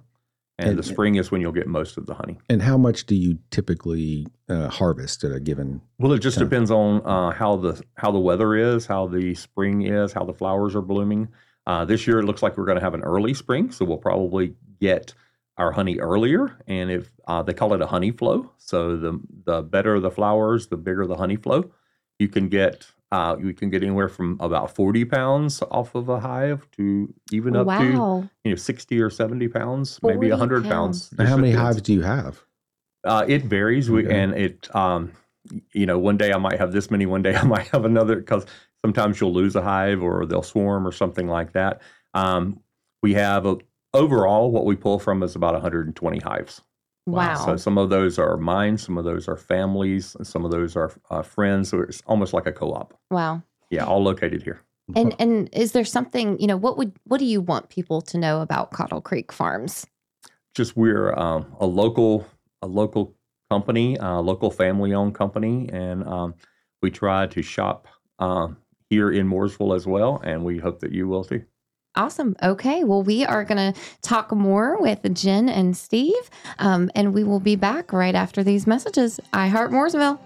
And, 0.59 0.69
And- 0.69 0.79
the 0.79 0.83
spring 0.83 1.15
is 1.15 1.31
when 1.31 1.41
you'll 1.41 1.51
get 1.51 1.67
most 1.67 1.97
of 1.97 2.05
the 2.05 2.13
honey. 2.13 2.37
And 2.49 2.61
how 2.61 2.77
much 2.77 3.07
do 3.07 3.15
you 3.15 3.39
typically 3.49 4.27
uh, 4.47 4.67
harvest 4.67 5.23
at 5.23 5.31
a 5.31 5.39
given? 5.39 5.81
Well, 5.97 6.13
it 6.13 6.19
just 6.19 6.37
depends 6.37 6.69
on 6.69 7.01
uh, 7.03 7.31
how 7.31 7.55
the 7.57 7.81
how 7.95 8.11
the 8.11 8.19
weather 8.19 8.53
is, 8.55 8.85
how 8.85 9.07
the 9.07 9.33
spring 9.33 9.81
is, 9.81 10.13
how 10.13 10.23
the 10.23 10.33
flowers 10.33 10.75
are 10.75 10.83
blooming. 10.83 11.29
Uh, 11.67 11.85
this 11.85 12.07
year, 12.07 12.19
it 12.19 12.25
looks 12.25 12.41
like 12.41 12.57
we're 12.57 12.65
going 12.65 12.77
to 12.77 12.83
have 12.83 12.93
an 12.93 13.03
early 13.03 13.33
spring, 13.33 13.71
so 13.71 13.85
we'll 13.85 13.97
probably 13.97 14.55
get 14.79 15.13
our 15.57 15.71
honey 15.71 15.99
earlier. 15.99 16.57
And 16.67 16.89
if 16.89 17.11
uh, 17.27 17.43
they 17.43 17.53
call 17.53 17.73
it 17.73 17.81
a 17.81 17.87
honey 17.87 18.11
flow, 18.11 18.51
so 18.57 18.95
the 18.97 19.19
the 19.45 19.61
better 19.61 19.99
the 19.99 20.11
flowers, 20.11 20.67
the 20.67 20.77
bigger 20.77 21.05
the 21.05 21.17
honey 21.17 21.35
flow. 21.35 21.71
You 22.19 22.27
can 22.27 22.49
get 22.49 22.87
uh, 23.11 23.35
you 23.41 23.53
can 23.53 23.69
get 23.69 23.83
anywhere 23.83 24.09
from 24.09 24.37
about 24.39 24.73
forty 24.75 25.05
pounds 25.05 25.61
off 25.69 25.93
of 25.95 26.09
a 26.09 26.19
hive 26.19 26.67
to 26.77 27.13
even 27.31 27.55
up 27.55 27.67
to 27.67 28.29
you 28.43 28.51
know 28.51 28.55
sixty 28.55 28.99
or 29.01 29.09
seventy 29.09 29.47
pounds, 29.47 29.99
maybe 30.01 30.29
40 30.29 30.29
hundred 30.31 30.63
pounds. 30.63 31.09
pounds. 31.09 31.19
And 31.19 31.27
how 31.27 31.33
Just 31.35 31.41
many 31.41 31.51
depends. 31.51 31.75
hives 31.75 31.81
do 31.83 31.93
you 31.93 32.01
have? 32.01 32.43
Uh, 33.03 33.25
it 33.27 33.43
varies, 33.43 33.89
we, 33.89 34.07
and 34.07 34.33
it, 34.35 34.73
um, 34.75 35.11
you 35.73 35.87
know, 35.87 35.97
one 35.97 36.17
day 36.17 36.31
I 36.31 36.37
might 36.37 36.59
have 36.59 36.71
this 36.71 36.91
many, 36.91 37.07
one 37.07 37.23
day 37.23 37.35
I 37.35 37.43
might 37.43 37.67
have 37.69 37.83
another, 37.83 38.15
because 38.17 38.45
sometimes 38.83 39.19
you'll 39.19 39.33
lose 39.33 39.55
a 39.55 39.61
hive 39.61 40.01
or 40.01 40.25
they'll 40.25 40.43
swarm 40.43 40.87
or 40.87 40.91
something 40.91 41.27
like 41.27 41.53
that. 41.53 41.81
Um, 42.13 42.59
we 43.01 43.13
have 43.13 43.45
a, 43.45 43.57
overall 43.93 44.51
what 44.51 44.65
we 44.65 44.75
pull 44.75 44.99
from 44.99 45.23
is 45.23 45.35
about 45.35 45.53
120 45.53 46.19
hives. 46.19 46.61
Wow. 47.07 47.35
So 47.45 47.57
some 47.57 47.77
of 47.77 47.89
those 47.89 48.19
are 48.19 48.37
mine, 48.37 48.77
some 48.77 48.97
of 48.97 49.05
those 49.05 49.27
are 49.27 49.37
families, 49.37 50.15
and 50.15 50.25
some 50.25 50.45
of 50.45 50.51
those 50.51 50.75
are 50.75 50.91
uh, 51.09 51.23
friends. 51.23 51.69
So 51.69 51.81
it's 51.81 52.01
almost 52.05 52.33
like 52.33 52.45
a 52.45 52.51
co-op. 52.51 52.97
wow. 53.09 53.41
Yeah, 53.69 53.85
all 53.85 54.03
located 54.03 54.43
here. 54.43 54.59
And 54.97 55.15
and 55.17 55.47
is 55.53 55.71
there 55.71 55.85
something, 55.85 56.37
you 56.39 56.47
know, 56.47 56.57
what 56.57 56.77
would 56.77 56.91
what 57.05 57.19
do 57.19 57.25
you 57.25 57.39
want 57.39 57.69
people 57.69 58.01
to 58.01 58.17
know 58.17 58.41
about 58.41 58.71
Coddle 58.71 59.01
Creek 59.01 59.31
Farms? 59.31 59.87
just 60.53 60.75
we're 60.75 61.17
um, 61.17 61.55
a 61.59 61.65
local 61.65 62.25
a 62.61 62.67
local 62.67 63.15
company, 63.49 63.97
a 63.99 64.21
local 64.21 64.51
family 64.51 64.93
owned 64.93 65.15
company, 65.15 65.69
and 65.71 66.07
um, 66.07 66.35
we 66.81 66.91
try 66.91 67.27
to 67.27 67.41
shop 67.41 67.87
um, 68.19 68.57
here 68.91 69.09
in 69.09 69.25
Mooresville 69.25 69.73
as 69.73 69.87
well, 69.87 70.19
and 70.21 70.43
we 70.43 70.59
hope 70.59 70.81
that 70.81 70.91
you 70.91 71.07
will 71.07 71.23
too. 71.23 71.41
Awesome. 71.95 72.35
Okay. 72.43 72.83
Well, 72.83 73.03
we 73.03 73.25
are 73.25 73.45
going 73.45 73.73
to 73.73 73.79
talk 74.01 74.33
more 74.33 74.79
with 74.81 75.13
Jenn 75.13 75.47
and 75.47 75.75
Steve, 75.75 76.29
um, 76.59 76.91
and 76.93 77.13
we 77.13 77.23
will 77.23 77.39
be 77.39 77.55
back 77.55 77.93
right 77.93 78.15
after 78.15 78.43
these 78.43 78.67
messages. 78.67 79.19
I 79.33 79.47
heart 79.47 79.71
Mooresville. 79.71 80.19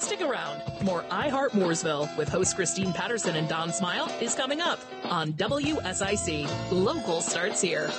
Stick 0.00 0.20
around. 0.20 0.62
More 0.82 1.04
I 1.10 1.28
Heart 1.28 1.52
Mooresville 1.52 2.16
with 2.16 2.28
host 2.28 2.56
Christine 2.56 2.92
Patterson 2.92 3.36
and 3.36 3.48
Don 3.48 3.72
Smyle 3.72 4.10
is 4.20 4.34
coming 4.34 4.60
up 4.60 4.80
on 5.04 5.32
WSIC. 5.34 6.48
Local 6.72 7.20
starts 7.20 7.60
here. 7.60 7.90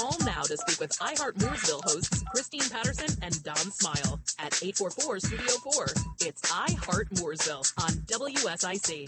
Call 0.00 0.16
now 0.24 0.40
to 0.40 0.56
speak 0.56 0.80
with 0.80 0.96
I 1.02 1.14
Heart 1.18 1.36
Mooresville 1.36 1.84
hosts 1.84 2.22
Christine 2.32 2.62
Patterson 2.70 3.18
and 3.22 3.42
Don 3.42 3.54
Smyle 3.56 4.18
at 4.38 4.58
844 4.62 5.20
Studio 5.20 5.46
4. 5.72 5.86
It's 6.20 6.50
I 6.50 6.72
Heart 6.72 7.10
Mooresville 7.10 7.70
on 7.82 7.90
WSIC. 8.06 9.06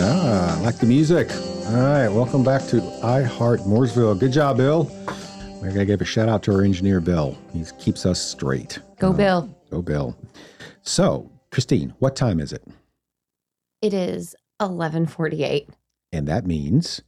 Ah, 0.00 0.58
I 0.58 0.60
like 0.62 0.78
the 0.78 0.86
music. 0.86 1.30
All 1.30 1.74
right, 1.76 2.08
welcome 2.08 2.42
back 2.42 2.62
to 2.70 2.82
I 3.04 3.22
Heart 3.22 3.60
Mooresville. 3.60 4.18
Good 4.18 4.32
job, 4.32 4.56
Bill. 4.56 4.90
We're 5.62 5.68
gonna 5.68 5.84
give 5.84 6.00
a 6.00 6.04
shout 6.04 6.28
out 6.28 6.42
to 6.44 6.54
our 6.54 6.62
engineer, 6.62 7.00
Bill. 7.00 7.38
He 7.52 7.64
keeps 7.78 8.04
us 8.04 8.20
straight. 8.20 8.80
Go, 8.98 9.10
Uh, 9.10 9.12
Bill. 9.12 9.56
Go, 9.70 9.80
Bill. 9.80 10.16
So, 10.82 11.30
Christine, 11.52 11.94
what 12.00 12.16
time 12.16 12.40
is 12.40 12.52
it? 12.52 12.64
It 13.80 13.94
is 13.94 14.34
1148. 14.58 15.68
And 16.10 16.26
that 16.26 16.46
means 16.46 17.00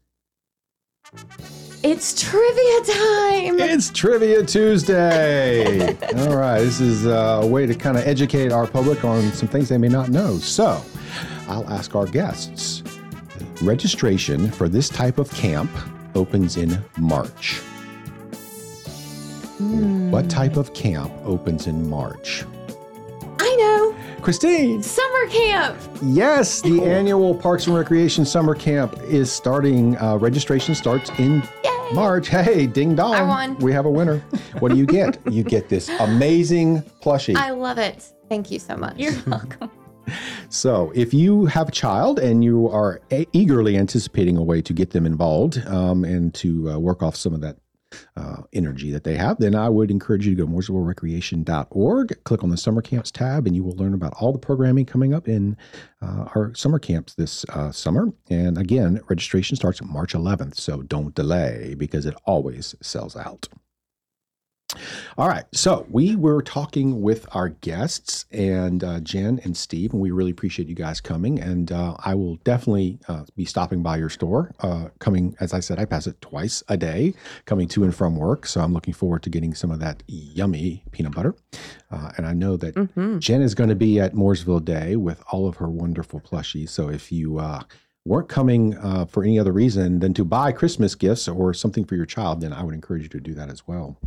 It's 1.82 2.20
trivia 2.20 2.80
time. 2.80 3.60
it's 3.60 3.90
Trivia 3.90 4.44
Tuesday. 4.44 5.94
All 6.18 6.36
right, 6.36 6.60
this 6.60 6.80
is 6.80 7.06
uh, 7.06 7.40
a 7.42 7.46
way 7.46 7.66
to 7.66 7.74
kind 7.74 7.96
of 7.96 8.06
educate 8.06 8.52
our 8.52 8.66
public 8.66 9.04
on 9.04 9.32
some 9.32 9.48
things 9.48 9.68
they 9.68 9.78
may 9.78 9.88
not 9.88 10.10
know. 10.10 10.38
So, 10.38 10.82
I'll 11.46 11.68
ask 11.70 11.94
our 11.94 12.04
guests. 12.06 12.82
Registration 13.62 14.50
for 14.50 14.68
this 14.68 14.88
type 14.88 15.18
of 15.18 15.30
camp 15.30 15.70
opens 16.14 16.56
in 16.56 16.82
March. 16.98 17.60
Hmm. 19.58 20.10
What 20.10 20.28
type 20.28 20.56
of 20.56 20.74
camp 20.74 21.12
opens 21.24 21.66
in 21.68 21.88
March? 21.88 22.44
I 24.18 24.20
know. 24.20 24.24
Christine. 24.24 24.82
Summer 24.82 25.26
camp. 25.28 25.78
Yes, 26.02 26.60
the 26.60 26.82
annual 26.82 27.34
Parks 27.34 27.66
and 27.66 27.76
Recreation 27.76 28.24
Summer 28.24 28.54
Camp 28.54 28.98
is 29.04 29.30
starting. 29.30 29.96
Uh, 29.98 30.16
registration 30.16 30.74
starts 30.74 31.10
in 31.18 31.42
Yay. 31.64 31.92
March. 31.92 32.28
Hey, 32.28 32.66
ding 32.66 32.94
dong. 32.94 33.14
I 33.14 33.22
won. 33.22 33.56
We 33.58 33.72
have 33.72 33.86
a 33.86 33.90
winner. 33.90 34.18
What 34.58 34.72
do 34.72 34.78
you 34.78 34.86
get? 34.86 35.18
you 35.32 35.42
get 35.42 35.68
this 35.68 35.88
amazing 36.00 36.82
plushie. 37.02 37.36
I 37.36 37.50
love 37.50 37.78
it. 37.78 38.12
Thank 38.28 38.50
you 38.50 38.58
so 38.58 38.76
much. 38.76 38.96
You're 38.96 39.14
welcome. 39.26 39.70
So, 40.48 40.90
if 40.94 41.12
you 41.12 41.44
have 41.44 41.68
a 41.68 41.70
child 41.70 42.18
and 42.18 42.42
you 42.42 42.70
are 42.70 43.02
a- 43.12 43.26
eagerly 43.34 43.76
anticipating 43.76 44.38
a 44.38 44.42
way 44.42 44.62
to 44.62 44.72
get 44.72 44.92
them 44.92 45.04
involved 45.04 45.58
um, 45.66 46.02
and 46.02 46.32
to 46.36 46.70
uh, 46.70 46.78
work 46.78 47.02
off 47.02 47.14
some 47.14 47.34
of 47.34 47.42
that 47.42 47.58
uh, 48.16 48.42
energy 48.52 48.90
that 48.92 49.04
they 49.04 49.16
have, 49.16 49.38
then 49.38 49.54
I 49.54 49.68
would 49.68 49.90
encourage 49.90 50.26
you 50.26 50.34
to 50.34 50.42
go 50.42 50.46
to 50.46 50.52
mooresvillerecreation.org, 50.52 52.24
click 52.24 52.44
on 52.44 52.50
the 52.50 52.56
summer 52.56 52.82
camps 52.82 53.10
tab, 53.10 53.46
and 53.46 53.54
you 53.54 53.64
will 53.64 53.76
learn 53.76 53.94
about 53.94 54.14
all 54.20 54.32
the 54.32 54.38
programming 54.38 54.86
coming 54.86 55.14
up 55.14 55.28
in 55.28 55.56
uh, 56.02 56.28
our 56.34 56.54
summer 56.54 56.78
camps 56.78 57.14
this 57.14 57.44
uh, 57.50 57.72
summer. 57.72 58.12
And 58.30 58.58
again, 58.58 59.00
registration 59.08 59.56
starts 59.56 59.82
March 59.82 60.12
11th, 60.14 60.56
so 60.56 60.82
don't 60.82 61.14
delay 61.14 61.74
because 61.76 62.06
it 62.06 62.14
always 62.24 62.74
sells 62.80 63.16
out. 63.16 63.48
All 65.16 65.26
right. 65.28 65.44
So 65.52 65.86
we 65.90 66.14
were 66.14 66.42
talking 66.42 67.00
with 67.00 67.26
our 67.34 67.48
guests 67.48 68.26
and 68.30 68.84
uh, 68.84 69.00
Jenn 69.00 69.40
and 69.42 69.56
Steve, 69.56 69.92
and 69.92 70.00
we 70.02 70.10
really 70.10 70.30
appreciate 70.30 70.68
you 70.68 70.74
guys 70.74 71.00
coming. 71.00 71.40
And 71.40 71.72
uh, 71.72 71.96
I 72.04 72.14
will 72.14 72.36
definitely 72.44 72.98
uh, 73.08 73.24
be 73.34 73.46
stopping 73.46 73.82
by 73.82 73.96
your 73.96 74.10
store. 74.10 74.52
Uh, 74.60 74.88
coming, 74.98 75.34
as 75.40 75.54
I 75.54 75.60
said, 75.60 75.78
I 75.78 75.86
pass 75.86 76.06
it 76.06 76.20
twice 76.20 76.62
a 76.68 76.76
day, 76.76 77.14
coming 77.46 77.66
to 77.68 77.82
and 77.84 77.94
from 77.94 78.16
work. 78.16 78.44
So 78.46 78.60
I'm 78.60 78.74
looking 78.74 78.92
forward 78.92 79.22
to 79.22 79.30
getting 79.30 79.54
some 79.54 79.70
of 79.70 79.80
that 79.80 80.02
yummy 80.06 80.84
peanut 80.92 81.14
butter. 81.14 81.34
Uh, 81.90 82.12
and 82.18 82.26
I 82.26 82.34
know 82.34 82.58
that 82.58 82.74
Mhm. 82.74 83.20
Jenn 83.20 83.40
is 83.40 83.54
going 83.54 83.70
to 83.70 83.74
be 83.76 83.98
at 83.98 84.12
Mooresville 84.14 84.64
Day 84.64 84.96
with 84.96 85.22
all 85.32 85.48
of 85.48 85.56
her 85.56 85.68
wonderful 85.68 86.20
plushies. 86.20 86.68
So 86.68 86.90
if 86.90 87.10
you 87.10 87.38
uh, 87.38 87.62
weren't 88.04 88.28
coming 88.28 88.76
uh, 88.76 89.06
for 89.06 89.22
any 89.24 89.38
other 89.38 89.52
reason 89.52 90.00
than 90.00 90.12
to 90.14 90.24
buy 90.26 90.52
Christmas 90.52 90.94
gifts 90.94 91.26
or 91.26 91.54
something 91.54 91.84
for 91.86 91.96
your 91.96 92.06
child, 92.06 92.42
then 92.42 92.52
I 92.52 92.62
would 92.62 92.74
encourage 92.74 93.02
you 93.04 93.08
to 93.08 93.20
do 93.20 93.32
that 93.34 93.48
as 93.50 93.66
well. 93.66 93.98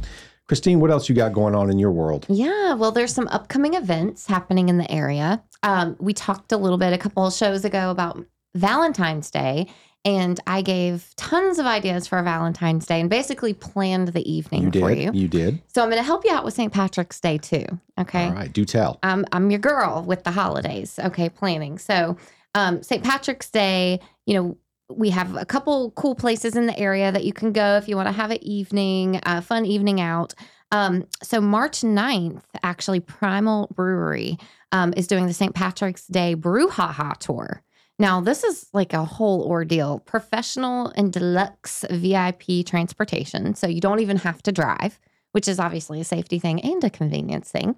Christine, 0.52 0.82
what 0.82 0.92
else 0.92 1.08
you 1.08 1.16
got 1.16 1.32
going 1.32 1.56
on 1.56 1.70
in 1.70 1.80
your 1.80 1.94
world? 1.94 2.26
Yeah, 2.28 2.74
well, 2.74 2.92
there's 2.92 3.14
some 3.14 3.30
upcoming 3.30 3.76
events 3.76 4.28
happening 4.28 4.68
in 4.68 4.78
the 4.78 4.92
area. 4.92 5.42
Um, 5.64 5.96
we 5.98 6.14
talked 6.14 6.52
a 6.52 6.58
little 6.58 6.78
bit 6.78 6.92
a 6.92 6.98
couple 6.98 7.26
of 7.26 7.34
shows 7.34 7.64
ago 7.64 7.90
about 7.90 8.26
Valentine's 8.54 9.32
Day, 9.32 9.68
and 10.04 10.38
I 10.48 10.62
gave 10.62 11.14
tons 11.16 11.58
of 11.58 11.66
ideas 11.66 12.06
for 12.06 12.22
Valentine's 12.22 12.86
Day 12.86 13.00
and 13.00 13.10
basically 13.10 13.54
planned 13.54 14.10
the 14.10 14.30
evening 14.30 14.64
you 14.64 14.72
did. 14.72 14.82
for 14.82 14.92
you. 14.92 15.12
You 15.14 15.30
did. 15.30 15.62
So 15.68 15.82
I'm 15.82 15.88
going 15.88 16.02
to 16.02 16.06
help 16.06 16.26
you 16.26 16.34
out 16.34 16.44
with 16.44 16.54
St. 16.54 16.74
Patrick's 16.74 17.22
Day 17.22 17.38
too. 17.38 17.66
Okay. 17.98 18.26
All 18.26 18.34
right. 18.34 18.52
Do 18.52 18.66
tell. 18.66 19.00
um, 19.04 19.26
I'm 19.32 19.52
your 19.52 19.60
girl 19.62 20.04
with 20.06 20.26
the 20.26 20.32
holidays. 20.32 21.00
Okay, 21.02 21.30
planning. 21.30 21.78
So, 21.78 22.18
um, 22.56 22.84
St. 22.84 23.02
Patrick's 23.06 23.50
Day, 23.50 24.02
you 24.26 24.34
know, 24.34 24.58
we 24.96 25.10
have 25.10 25.36
a 25.36 25.46
couple 25.46 25.92
cool 25.92 26.16
places 26.16 26.56
in 26.56 26.66
the 26.66 26.78
area 26.78 27.12
that 27.12 27.24
you 27.24 27.34
can 27.34 27.52
go 27.52 27.78
if 27.78 27.88
you 27.88 27.96
want 27.96 28.08
to 28.08 28.14
have 28.14 28.32
an 28.32 28.44
evening, 28.44 29.20
a 29.24 29.42
fun 29.42 29.66
evening 29.66 30.00
out. 30.02 30.34
Um, 30.72 31.06
so, 31.22 31.42
March 31.42 31.82
9th, 31.82 32.44
actually, 32.64 33.02
Primal 33.02 33.70
Brewery 33.76 34.38
um, 34.72 34.94
is 34.96 35.08
doing 35.08 35.28
the 35.28 35.34
St. 35.34 35.54
Patrick's 35.54 36.08
Day 36.08 36.36
Brouhaha 36.36 37.18
Tour. 37.18 37.62
Now, 38.00 38.22
this 38.22 38.44
is 38.44 38.68
like 38.74 38.94
a 38.94 39.04
whole 39.04 39.44
ordeal 39.44 40.00
professional 40.00 40.88
and 40.96 41.12
deluxe 41.12 41.86
VIP 41.92 42.66
transportation. 42.66 43.54
So, 43.56 43.68
you 43.68 43.82
don't 43.82 44.00
even 44.00 44.18
have 44.18 44.42
to 44.44 44.52
drive, 44.52 44.98
which 45.34 45.48
is 45.48 45.60
obviously 45.60 46.00
a 46.00 46.06
safety 46.06 46.40
thing 46.40 46.62
and 46.62 46.84
a 46.84 46.90
convenience 46.90 47.52
thing. 47.52 47.76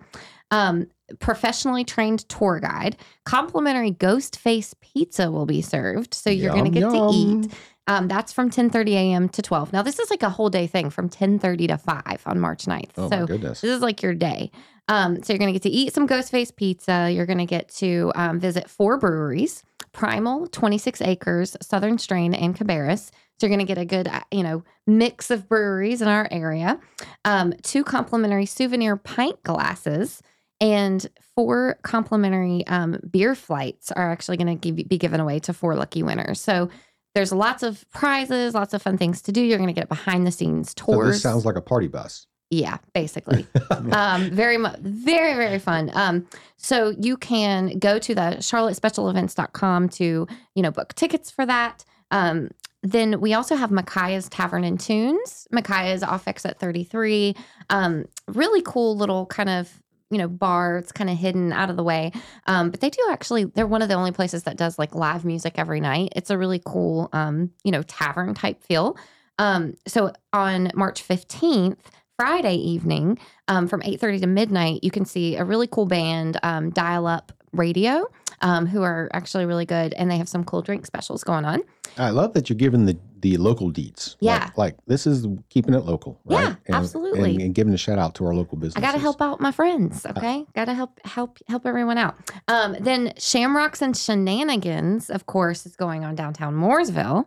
Um, 0.54 0.88
professionally 1.20 1.84
trained 1.84 2.28
tour 2.30 2.60
guide. 2.60 2.98
Complimentary 3.26 3.92
ghost 3.92 4.38
face 4.38 4.74
pizza 4.82 5.32
will 5.32 5.46
be 5.46 5.62
served. 5.62 6.14
So 6.14 6.30
you're 6.30 6.54
going 6.54 6.72
to 6.72 6.80
Yum, 6.80 6.92
get 6.92 6.98
to 6.98 7.10
eat. 7.14 7.54
Um, 7.88 8.08
that's 8.08 8.32
from 8.32 8.50
10:30 8.50 8.92
a.m. 8.92 9.30
to 9.30 9.42
12. 9.42 9.74
Now 9.74 9.82
this 9.82 10.00
is 10.00 10.10
like 10.10 10.24
a 10.24 10.30
whole 10.30 10.50
day 10.50 10.68
thing 10.68 10.90
from 10.90 11.10
10:30 11.10 11.68
to 11.68 11.78
5 11.78 12.24
on 12.26 12.40
March 12.40 12.66
9th. 12.66 12.92
Oh 12.98 13.10
my 13.10 13.26
goodness. 13.26 13.62
this 13.62 13.72
is 13.72 13.82
like 13.82 14.02
your 14.02 14.14
day. 14.14 14.52
Um, 14.88 15.22
so 15.24 15.34
you're 15.34 15.40
going 15.40 15.54
to 15.54 15.60
get 15.60 15.64
to 15.64 15.70
eat 15.70 15.94
some 15.94 16.06
ghost 16.06 16.32
face 16.32 16.52
pizza. 16.52 17.10
You're 17.12 17.26
going 17.26 17.40
to 17.40 17.46
get 17.46 17.70
to 17.76 18.12
um, 18.16 18.40
visit 18.40 18.70
four 18.70 18.98
breweries: 18.98 19.64
Primal, 19.92 20.48
26 20.48 21.02
Acres, 21.02 21.58
Southern 21.62 21.98
Strain, 21.98 22.34
and 22.34 22.56
Cabarrus. 22.56 23.12
So 23.40 23.48
you're 23.48 23.56
going 23.56 23.66
to 23.66 23.70
get 23.74 23.78
a 23.78 23.86
good, 23.86 24.08
uh, 24.08 24.22
you 24.32 24.44
know, 24.44 24.64
mix 24.88 25.32
of 25.32 25.50
breweries 25.50 26.02
in 26.02 26.08
our 26.08 26.28
area. 26.32 26.80
Um, 27.26 27.54
two 27.64 27.84
complimentary 27.84 28.46
souvenir 28.46 28.96
pint 28.96 29.42
glasses 29.44 30.22
and 30.64 31.06
four 31.36 31.78
complimentary 31.84 32.66
um, 32.68 32.98
beer 33.12 33.36
flights 33.36 33.92
are 33.92 34.12
actually 34.12 34.38
going 34.38 34.58
to 34.58 34.72
be 34.72 34.98
given 34.98 35.20
away 35.20 35.40
to 35.40 35.54
four 35.54 35.76
lucky 35.76 36.02
winners. 36.04 36.40
So 36.40 36.70
there's 37.14 37.34
lots 37.34 37.64
of 37.64 37.86
prizes, 37.92 38.54
lots 38.56 38.74
of 38.74 38.82
fun 38.82 38.98
things 38.98 39.22
to 39.24 39.32
do. 39.34 39.42
You're 39.42 39.58
going 39.58 39.68
to 39.68 39.80
get 39.80 39.90
behind 39.90 40.26
the 40.26 40.32
scenes 40.32 40.70
So 40.70 40.86
tours. 40.86 41.16
this 41.16 41.22
sounds 41.22 41.46
like 41.46 41.58
a 41.58 41.62
party 41.62 41.90
bus. 41.90 42.28
Yeah, 42.50 42.78
basically. 42.94 43.46
um, 43.92 44.30
very 44.30 44.58
much, 44.58 44.80
very, 44.80 45.34
very 45.34 45.60
fun. 45.60 45.92
Um, 45.94 46.28
so 46.56 46.94
you 46.98 47.18
can 47.18 47.78
go 47.80 48.00
to 48.00 48.16
the 48.16 48.38
charlottespecialevents.com 48.40 49.90
to, 49.90 50.28
you 50.56 50.62
know, 50.64 50.72
book 50.72 50.94
tickets 50.94 51.30
for 51.30 51.46
that. 51.46 51.84
Um, 52.12 52.52
then 52.84 53.20
we 53.22 53.34
also 53.34 53.56
have 53.56 53.72
Micaiah's 53.72 54.30
Tavern 54.30 54.64
and 54.64 54.80
Tunes. 54.80 55.48
Micaiah 55.52 55.94
is 55.94 56.04
off 56.04 56.28
exit 56.28 56.60
33. 56.60 57.36
Um, 57.70 58.06
really 58.28 58.62
cool 58.62 58.96
little 58.96 59.26
kind 59.26 59.50
of, 59.50 59.82
you 60.14 60.20
know, 60.20 60.28
bar. 60.28 60.78
It's 60.78 60.92
kind 60.92 61.10
of 61.10 61.18
hidden 61.18 61.52
out 61.52 61.70
of 61.70 61.76
the 61.76 61.84
way. 61.84 62.12
Um, 62.48 62.72
but 62.72 62.80
they 62.80 62.90
do 62.90 63.02
actually, 63.12 63.46
they're 63.46 63.68
one 63.68 63.82
of 63.82 63.90
the 63.90 63.96
only 63.96 64.12
places 64.12 64.44
that 64.44 64.56
does 64.56 64.80
like 64.80 64.96
live 64.96 65.26
music 65.26 65.56
every 65.58 65.82
night. 65.82 66.14
It's 66.16 66.30
a 66.30 66.38
really 66.38 66.62
cool, 66.66 67.10
um, 67.12 67.52
you 67.64 67.72
know, 67.72 67.84
tavern 67.84 68.34
type 68.34 68.64
feel. 68.64 68.98
Um, 69.40 69.76
so 69.88 70.14
on 70.32 70.72
March 70.76 71.06
15th, 71.06 71.78
Friday 72.18 72.56
evening, 72.56 73.18
um, 73.48 73.68
from 73.68 73.82
8:30 73.82 74.22
to 74.22 74.28
midnight, 74.28 74.84
you 74.84 74.92
can 74.92 75.04
see 75.04 75.36
a 75.36 75.44
really 75.44 75.68
cool 75.68 75.88
band, 75.88 76.40
um, 76.44 76.70
Dial 76.70 77.08
Up 77.08 77.32
Radio, 77.52 78.08
um, 78.42 78.68
who 78.68 78.84
are 78.84 79.10
actually 79.14 79.46
really 79.46 79.66
good, 79.66 79.94
and 79.96 80.12
they 80.12 80.18
have 80.18 80.30
some 80.30 80.44
cool 80.44 80.62
drink 80.62 80.86
specials 80.86 81.24
going 81.24 81.44
on. 81.44 81.64
I 81.98 82.12
love 82.12 82.34
that 82.34 82.50
you're 82.50 82.58
giving 82.58 82.86
the 82.86 82.98
the 83.24 83.38
local 83.38 83.72
deets. 83.72 84.18
Yeah. 84.20 84.40
Like, 84.40 84.58
like 84.58 84.76
this 84.86 85.08
is 85.08 85.26
keeping 85.50 85.74
it 85.74 85.86
local, 85.86 86.20
right? 86.26 86.42
Yeah, 86.42 86.56
And- 86.68 86.76
absolutely. 86.76 87.32
And, 87.32 87.42
and 87.42 87.56
giving 87.56 87.74
a 87.74 87.78
shout 87.78 87.98
out 87.98 88.14
to 88.16 88.26
our 88.26 88.36
local 88.36 88.58
business. 88.58 88.76
I 88.76 88.86
got 88.86 88.92
to 88.92 89.00
help 89.00 89.22
out 89.22 89.40
my 89.40 89.52
friends. 89.52 90.06
Okay, 90.06 90.46
got 90.54 90.66
to 90.66 90.74
help 90.74 91.00
help 91.06 91.40
help 91.48 91.66
everyone 91.66 91.98
out. 91.98 92.16
Um, 92.48 92.76
then 92.80 93.14
Shamrocks 93.18 93.82
and 93.82 93.96
Shenanigans, 93.98 95.10
of 95.10 95.26
course, 95.26 95.66
is 95.66 95.76
going 95.76 96.04
on 96.04 96.16
downtown 96.16 96.54
Mooresville 96.54 97.26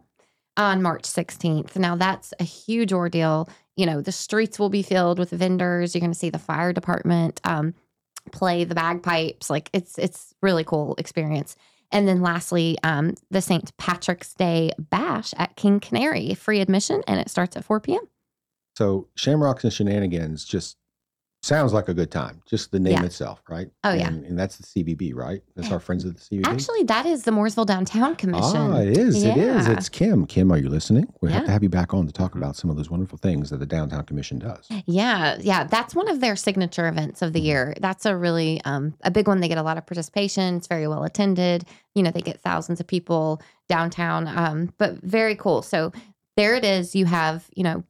on 0.58 0.82
March 0.82 1.04
16th. 1.04 1.76
Now 1.76 1.96
that's 1.96 2.32
a 2.38 2.44
huge 2.44 2.92
ordeal. 2.92 3.48
You 3.76 3.86
know, 3.86 4.00
the 4.02 4.12
streets 4.12 4.58
will 4.58 4.70
be 4.70 4.82
filled 4.82 5.18
with 5.18 5.30
vendors. 5.30 5.94
You're 5.94 6.00
going 6.00 6.12
to 6.12 6.18
see 6.18 6.30
the 6.30 6.38
fire 6.38 6.72
department 6.74 7.40
um, 7.44 7.74
play 8.32 8.64
the 8.64 8.74
bagpipes. 8.74 9.48
Like 9.48 9.70
it's 9.72 9.98
it's 9.98 10.34
really 10.42 10.64
cool 10.64 10.94
experience. 10.98 11.56
And 11.92 12.08
then 12.08 12.20
lastly, 12.20 12.76
um, 12.82 13.14
the 13.30 13.40
St. 13.40 13.76
Patrick's 13.76 14.34
Day 14.34 14.72
Bash 14.78 15.32
at 15.36 15.56
King 15.56 15.80
Canary, 15.80 16.34
free 16.34 16.60
admission, 16.60 17.02
and 17.06 17.20
it 17.20 17.30
starts 17.30 17.56
at 17.56 17.64
4 17.64 17.80
p.m. 17.80 18.06
So 18.76 19.08
Shamrocks 19.14 19.64
and 19.64 19.72
Shenanigans 19.72 20.44
just 20.44 20.76
sounds 21.46 21.72
like 21.72 21.88
a 21.88 21.94
good 21.94 22.10
time. 22.10 22.42
Just 22.46 22.72
the 22.72 22.80
name 22.80 22.94
Yeah. 22.94 23.04
itself, 23.04 23.40
right? 23.48 23.68
Oh, 23.84 23.92
yeah. 23.92 24.08
And, 24.08 24.24
and 24.24 24.38
that's 24.38 24.56
the 24.56 24.64
CBB, 24.64 25.14
right? 25.14 25.42
That's 25.54 25.70
our 25.70 25.78
friends 25.80 26.04
at 26.04 26.14
the 26.16 26.20
CBB. 26.20 26.46
Actually, 26.46 26.82
that 26.84 27.06
is 27.06 27.22
the 27.22 27.30
Mooresville 27.30 27.66
Downtown 27.66 28.16
Commission. 28.16 28.56
Ah, 28.72 28.78
it 28.80 28.96
is. 28.96 29.22
It 29.22 29.36
is. 29.36 29.66
Yeah. 29.66 29.72
It's 29.72 29.88
Kim. 29.88 30.26
Kim, 30.26 30.52
are 30.52 30.58
you 30.58 30.68
listening? 30.68 31.06
We 31.22 31.30
have 31.32 31.44
to 31.46 31.50
have 31.52 31.62
you 31.62 31.68
back 31.68 31.94
on 31.94 32.06
to 32.06 32.12
talk 32.12 32.34
about 32.34 32.56
some 32.56 32.68
of 32.70 32.76
those 32.76 32.90
wonderful 32.90 33.18
things 33.18 33.50
that 33.50 33.58
the 33.58 33.66
Downtown 33.66 34.04
Commission 34.04 34.38
does. 34.38 34.66
Yeah, 34.86 35.36
yeah, 35.40 35.64
that's 35.64 35.94
one 35.94 36.08
of 36.08 36.20
their 36.20 36.36
signature 36.36 36.88
events 36.88 37.22
of 37.22 37.32
the 37.32 37.40
year. 37.40 37.74
That's 37.80 38.04
a 38.06 38.16
really 38.16 38.60
um, 38.64 38.94
a 39.02 39.10
big 39.10 39.28
one. 39.28 39.40
They 39.40 39.48
get 39.48 39.58
a 39.58 39.62
lot 39.62 39.78
of 39.78 39.86
participation. 39.86 40.56
It's 40.56 40.66
very 40.66 40.88
well 40.88 41.04
attended. 41.04 41.64
You 41.94 42.02
know, 42.02 42.10
they 42.10 42.20
get 42.22 42.40
thousands 42.40 42.80
of 42.80 42.86
people 42.86 43.40
downtown. 43.68 44.26
Um, 44.28 44.72
but 44.78 45.00
very 45.02 45.34
cool. 45.36 45.62
So 45.62 45.92
there 46.36 46.54
it 46.54 46.64
is. 46.64 46.94
You 46.94 47.06
have 47.06 47.48
you 47.54 47.62
know 47.62 47.84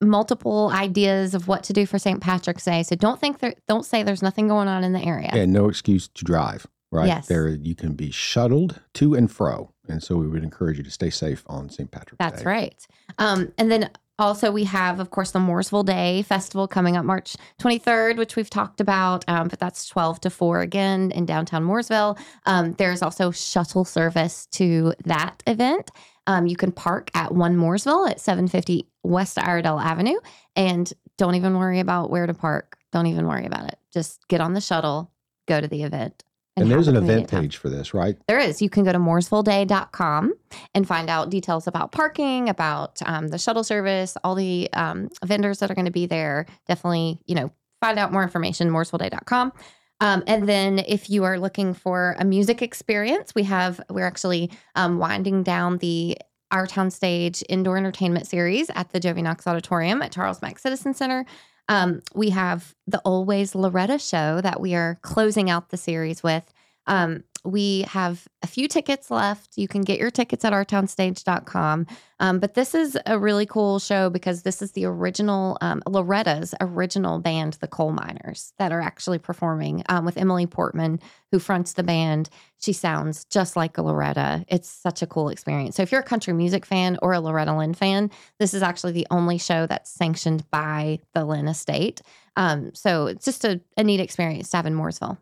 multiple 0.00 0.70
ideas 0.72 1.34
of 1.34 1.48
what 1.48 1.62
to 1.64 1.72
do 1.72 1.86
for 1.86 1.98
St. 1.98 2.20
Patrick's 2.20 2.64
Day. 2.64 2.82
So 2.82 2.96
don't 2.96 3.20
think 3.20 3.40
there, 3.40 3.54
don't 3.66 3.84
say 3.84 4.02
there's 4.02 4.22
nothing 4.22 4.48
going 4.48 4.68
on 4.68 4.84
in 4.84 4.92
the 4.92 5.00
area. 5.00 5.30
And 5.32 5.52
no 5.52 5.68
excuse 5.68 6.08
to 6.08 6.24
drive, 6.24 6.66
right? 6.90 7.06
Yes. 7.08 7.26
There 7.26 7.48
you 7.48 7.74
can 7.74 7.94
be 7.94 8.10
shuttled 8.10 8.80
to 8.94 9.14
and 9.14 9.30
fro. 9.30 9.72
And 9.88 10.02
so 10.02 10.16
we 10.16 10.28
would 10.28 10.44
encourage 10.44 10.78
you 10.78 10.84
to 10.84 10.90
stay 10.90 11.10
safe 11.10 11.42
on 11.46 11.70
St. 11.70 11.90
Patrick's 11.90 12.18
That's 12.18 12.42
Day. 12.42 12.48
right. 12.48 12.86
Um, 13.18 13.52
and 13.58 13.70
then 13.70 13.90
also 14.18 14.50
we 14.52 14.64
have, 14.64 15.00
of 15.00 15.10
course, 15.10 15.30
the 15.30 15.38
Mooresville 15.38 15.86
Day 15.86 16.22
Festival 16.22 16.68
coming 16.68 16.96
up 16.96 17.04
March 17.04 17.36
23rd, 17.60 18.18
which 18.18 18.36
we've 18.36 18.50
talked 18.50 18.80
about. 18.80 19.24
Um, 19.28 19.48
but 19.48 19.58
that's 19.58 19.88
12 19.88 20.20
to 20.22 20.30
4 20.30 20.60
again 20.60 21.10
in 21.12 21.24
downtown 21.26 21.64
Mooresville. 21.64 22.18
Um, 22.46 22.74
there's 22.74 23.02
also 23.02 23.30
shuttle 23.30 23.84
service 23.84 24.46
to 24.52 24.92
that 25.04 25.42
event. 25.46 25.90
Um, 26.28 26.46
you 26.46 26.56
can 26.56 26.70
park 26.70 27.10
at 27.14 27.34
One 27.34 27.56
Mooresville 27.56 28.08
at 28.08 28.20
750 28.20 28.86
West 29.02 29.38
Iredell 29.38 29.82
Avenue, 29.82 30.20
and 30.54 30.92
don't 31.16 31.34
even 31.34 31.56
worry 31.56 31.80
about 31.80 32.10
where 32.10 32.26
to 32.26 32.34
park. 32.34 32.78
Don't 32.92 33.06
even 33.06 33.26
worry 33.26 33.46
about 33.46 33.66
it. 33.66 33.78
Just 33.92 34.28
get 34.28 34.40
on 34.42 34.52
the 34.52 34.60
shuttle, 34.60 35.10
go 35.46 35.60
to 35.60 35.66
the 35.66 35.82
event. 35.82 36.22
And 36.56 36.70
there's 36.70 36.88
an 36.88 36.96
event 36.96 37.30
page 37.30 37.56
for 37.56 37.68
this, 37.70 37.94
right? 37.94 38.16
There 38.26 38.38
is. 38.38 38.60
You 38.60 38.68
can 38.68 38.84
go 38.84 38.92
to 38.92 38.98
mooresvilleday.com 38.98 40.34
and 40.74 40.88
find 40.88 41.08
out 41.08 41.30
details 41.30 41.66
about 41.66 41.92
parking, 41.92 42.48
about 42.48 43.00
um, 43.06 43.28
the 43.28 43.38
shuttle 43.38 43.64
service, 43.64 44.16
all 44.24 44.34
the 44.34 44.68
um, 44.72 45.08
vendors 45.24 45.60
that 45.60 45.70
are 45.70 45.74
going 45.74 45.84
to 45.84 45.90
be 45.90 46.06
there. 46.06 46.46
Definitely, 46.66 47.20
you 47.26 47.36
know, 47.36 47.52
find 47.80 47.98
out 47.98 48.12
more 48.12 48.22
information, 48.22 48.70
mooresvilleday.com. 48.70 49.52
Um, 50.00 50.22
and 50.26 50.48
then 50.48 50.78
if 50.86 51.10
you 51.10 51.24
are 51.24 51.38
looking 51.38 51.74
for 51.74 52.14
a 52.18 52.24
music 52.24 52.62
experience, 52.62 53.34
we 53.34 53.42
have, 53.44 53.80
we're 53.90 54.06
actually 54.06 54.50
um, 54.74 54.98
winding 54.98 55.42
down 55.42 55.78
the 55.78 56.16
our 56.50 56.66
town 56.66 56.90
stage 56.90 57.44
indoor 57.48 57.76
entertainment 57.76 58.26
series 58.26 58.70
at 58.70 58.90
the 58.90 59.00
Joe 59.00 59.12
V. 59.12 59.20
Knox 59.20 59.46
Auditorium 59.46 60.00
at 60.00 60.12
Charles 60.12 60.40
Mack 60.40 60.58
Citizen 60.58 60.94
Center. 60.94 61.26
Um, 61.68 62.00
we 62.14 62.30
have 62.30 62.74
the 62.86 63.00
Always 63.00 63.54
Loretta 63.54 63.98
show 63.98 64.40
that 64.40 64.60
we 64.60 64.74
are 64.74 64.98
closing 65.02 65.50
out 65.50 65.68
the 65.68 65.76
series 65.76 66.22
with. 66.22 66.50
Um, 66.86 67.24
we 67.44 67.82
have 67.88 68.26
a 68.42 68.46
few 68.46 68.68
tickets 68.68 69.10
left. 69.10 69.56
You 69.56 69.68
can 69.68 69.82
get 69.82 69.98
your 69.98 70.10
tickets 70.10 70.44
at 70.44 70.52
ourtownstage.com. 70.52 71.86
Um, 72.20 72.38
but 72.40 72.54
this 72.54 72.74
is 72.74 72.98
a 73.06 73.18
really 73.18 73.46
cool 73.46 73.78
show 73.78 74.10
because 74.10 74.42
this 74.42 74.60
is 74.60 74.72
the 74.72 74.84
original, 74.84 75.56
um, 75.60 75.82
Loretta's 75.86 76.54
original 76.60 77.20
band, 77.20 77.54
the 77.54 77.68
Coal 77.68 77.92
Miners, 77.92 78.52
that 78.58 78.72
are 78.72 78.80
actually 78.80 79.18
performing 79.18 79.84
um, 79.88 80.04
with 80.04 80.16
Emily 80.16 80.46
Portman, 80.46 81.00
who 81.30 81.38
fronts 81.38 81.74
the 81.74 81.82
band. 81.82 82.28
She 82.58 82.72
sounds 82.72 83.24
just 83.26 83.54
like 83.54 83.78
a 83.78 83.82
Loretta. 83.82 84.44
It's 84.48 84.68
such 84.68 85.02
a 85.02 85.06
cool 85.06 85.28
experience. 85.28 85.76
So 85.76 85.82
if 85.82 85.92
you're 85.92 86.00
a 86.00 86.04
country 86.04 86.32
music 86.32 86.66
fan 86.66 86.98
or 87.02 87.12
a 87.12 87.20
Loretta 87.20 87.56
Lynn 87.56 87.74
fan, 87.74 88.10
this 88.38 88.52
is 88.52 88.62
actually 88.62 88.92
the 88.92 89.06
only 89.10 89.38
show 89.38 89.66
that's 89.66 89.90
sanctioned 89.90 90.48
by 90.50 90.98
the 91.14 91.24
Lynn 91.24 91.46
estate. 91.46 92.02
Um, 92.36 92.74
so 92.74 93.06
it's 93.06 93.24
just 93.24 93.44
a, 93.44 93.60
a 93.76 93.84
neat 93.84 94.00
experience 94.00 94.50
to 94.50 94.56
have 94.56 94.66
in 94.66 94.74
Mooresville. 94.74 95.18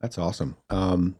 That's 0.00 0.18
awesome. 0.18 0.56
Um, 0.70 1.14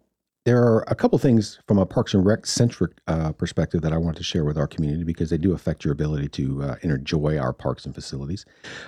there 0.44 0.60
are 0.60 0.84
a 0.88 0.94
couple 0.94 1.18
things 1.18 1.60
from 1.66 1.78
a 1.78 1.86
Parks 1.86 2.14
and 2.14 2.24
Rec 2.24 2.46
centric 2.46 2.92
uh, 3.06 3.32
perspective 3.32 3.80
that 3.82 3.92
I 3.92 3.96
want 3.96 4.16
to 4.16 4.24
share 4.24 4.44
with 4.44 4.58
our 4.58 4.66
community 4.66 5.04
because 5.04 5.30
they 5.30 5.38
do 5.38 5.52
affect 5.52 5.84
your 5.84 5.92
ability 5.92 6.28
to 6.30 6.62
uh, 6.62 6.76
enjoy 6.82 7.38
our 7.38 7.52
parks 7.52 7.86
and 7.86 7.94
facilities. 7.94 8.44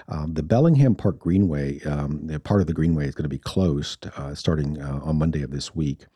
Um, 0.09 0.35
the 0.35 0.43
Bellingham 0.43 0.97
Park 0.97 1.19
Greenway, 1.19 1.81
um, 1.85 2.29
part 2.43 2.61
of 2.61 2.67
the 2.67 2.73
Greenway 2.73 3.07
is 3.07 3.15
going 3.15 3.25
to 3.25 3.29
be 3.29 3.39
closed 3.39 4.09
uh, 4.17 4.35
starting 4.35 4.81
uh, 4.81 5.01
on 5.05 5.19
Monday 5.19 5.43
of 5.43 5.53
this 5.53 5.75
week. 5.75 6.07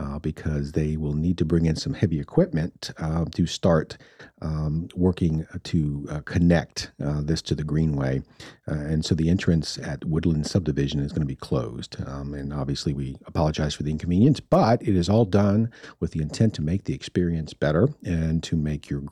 Uh, 0.00 0.16
because 0.20 0.70
they 0.72 0.96
will 0.96 1.14
need 1.14 1.36
to 1.36 1.44
bring 1.44 1.66
in 1.66 1.74
some 1.74 1.92
heavy 1.92 2.20
equipment 2.20 2.92
uh, 2.98 3.24
to 3.34 3.46
start 3.46 3.98
um, 4.42 4.88
working 4.94 5.44
to 5.64 6.06
uh, 6.08 6.20
connect 6.20 6.92
uh, 7.04 7.20
this 7.20 7.42
to 7.42 7.52
the 7.52 7.64
greenway. 7.64 8.22
Uh, 8.70 8.74
and 8.74 9.04
so 9.04 9.12
the 9.12 9.28
entrance 9.28 9.76
at 9.78 10.04
Woodland 10.04 10.46
Subdivision 10.46 11.00
is 11.00 11.10
going 11.10 11.22
to 11.22 11.26
be 11.26 11.34
closed. 11.34 11.96
Um, 12.06 12.32
and 12.32 12.52
obviously, 12.52 12.92
we 12.92 13.16
apologize 13.26 13.74
for 13.74 13.82
the 13.82 13.90
inconvenience, 13.90 14.38
but 14.38 14.80
it 14.82 14.94
is 14.94 15.08
all 15.08 15.24
done 15.24 15.68
with 15.98 16.12
the 16.12 16.22
intent 16.22 16.54
to 16.54 16.62
make 16.62 16.84
the 16.84 16.94
experience 16.94 17.52
better 17.52 17.88
and 18.04 18.40
to 18.44 18.54
make 18.54 18.88
your 18.88 19.02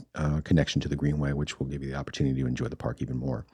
connection 0.45 0.80
to 0.82 0.89
the 0.89 0.95
greenway, 0.95 1.32
which 1.32 1.59
will 1.59 1.66
give 1.66 1.82
you 1.82 1.91
the 1.91 1.99
opportunity 1.99 2.41
to 2.41 2.47
enjoy 2.47 2.68
the 2.68 2.76
park 2.76 3.03
even 3.03 3.16
more. 3.16 3.45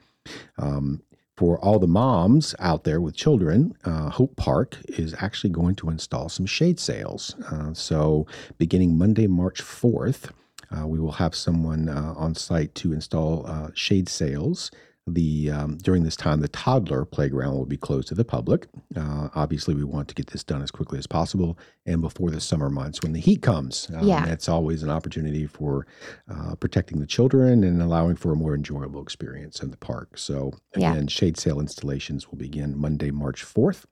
Um, 0.59 1.01
for 1.35 1.57
all 1.59 1.79
the 1.79 1.87
moms 1.87 2.53
out 2.59 2.83
there 2.83 3.01
with 3.01 3.15
children, 3.15 3.75
uh, 3.85 4.09
Hope 4.09 4.35
Park 4.35 4.77
is 4.87 5.15
actually 5.17 5.49
going 5.49 5.75
to 5.75 5.89
install 5.89 6.29
some 6.29 6.45
shade 6.45 6.79
sails. 6.79 7.35
Uh, 7.51 7.73
so, 7.73 8.27
beginning 8.57 8.97
Monday, 8.97 9.27
March 9.27 9.61
4th, 9.61 10.29
uh, 10.71 10.87
we 10.87 10.99
will 10.99 11.13
have 11.13 11.35
someone 11.35 11.89
uh, 11.89 12.13
on 12.15 12.35
site 12.35 12.73
to 12.75 12.93
install 12.93 13.45
uh, 13.47 13.69
shade 13.73 14.09
sails. 14.09 14.71
The 15.05 15.51
um, 15.51 15.77
during 15.79 16.03
this 16.03 16.15
time, 16.15 16.39
the 16.39 16.47
toddler 16.47 17.03
playground 17.03 17.55
will 17.55 17.65
be 17.65 17.75
closed 17.75 18.07
to 18.07 18.15
the 18.15 18.23
public. 18.23 18.67
Uh, 18.95 19.27
obviously, 19.35 19.75
we 19.75 19.83
want 19.83 20.07
to 20.07 20.15
get 20.15 20.27
this 20.27 20.45
done 20.45 20.61
as 20.61 20.71
quickly 20.71 20.97
as 20.97 21.07
possible 21.07 21.57
and 21.85 21.99
before 21.99 22.31
the 22.31 22.39
summer 22.39 22.69
months 22.69 23.01
when 23.03 23.11
the 23.11 23.19
heat 23.19 23.41
comes. 23.41 23.89
Um, 23.93 24.07
Yeah. 24.07 24.25
it's 24.27 24.47
always 24.47 24.81
an 24.81 24.89
opportunity 24.89 25.45
for 25.45 25.85
uh, 26.29 26.55
protecting 26.55 27.01
the 27.01 27.05
children 27.05 27.65
and 27.65 27.81
allowing 27.81 28.15
for 28.15 28.31
a 28.31 28.35
more 28.37 28.55
enjoyable 28.55 29.01
experience 29.01 29.61
in 29.61 29.71
the 29.71 29.77
park. 29.77 30.17
So, 30.17 30.53
Yeah. 30.77 30.91
again, 30.93 31.07
shade 31.07 31.37
sail 31.37 31.59
installations 31.59 32.29
will 32.31 32.37
begin 32.37 32.77
Monday, 32.77 33.11
March 33.11 33.43
4th 33.43 33.83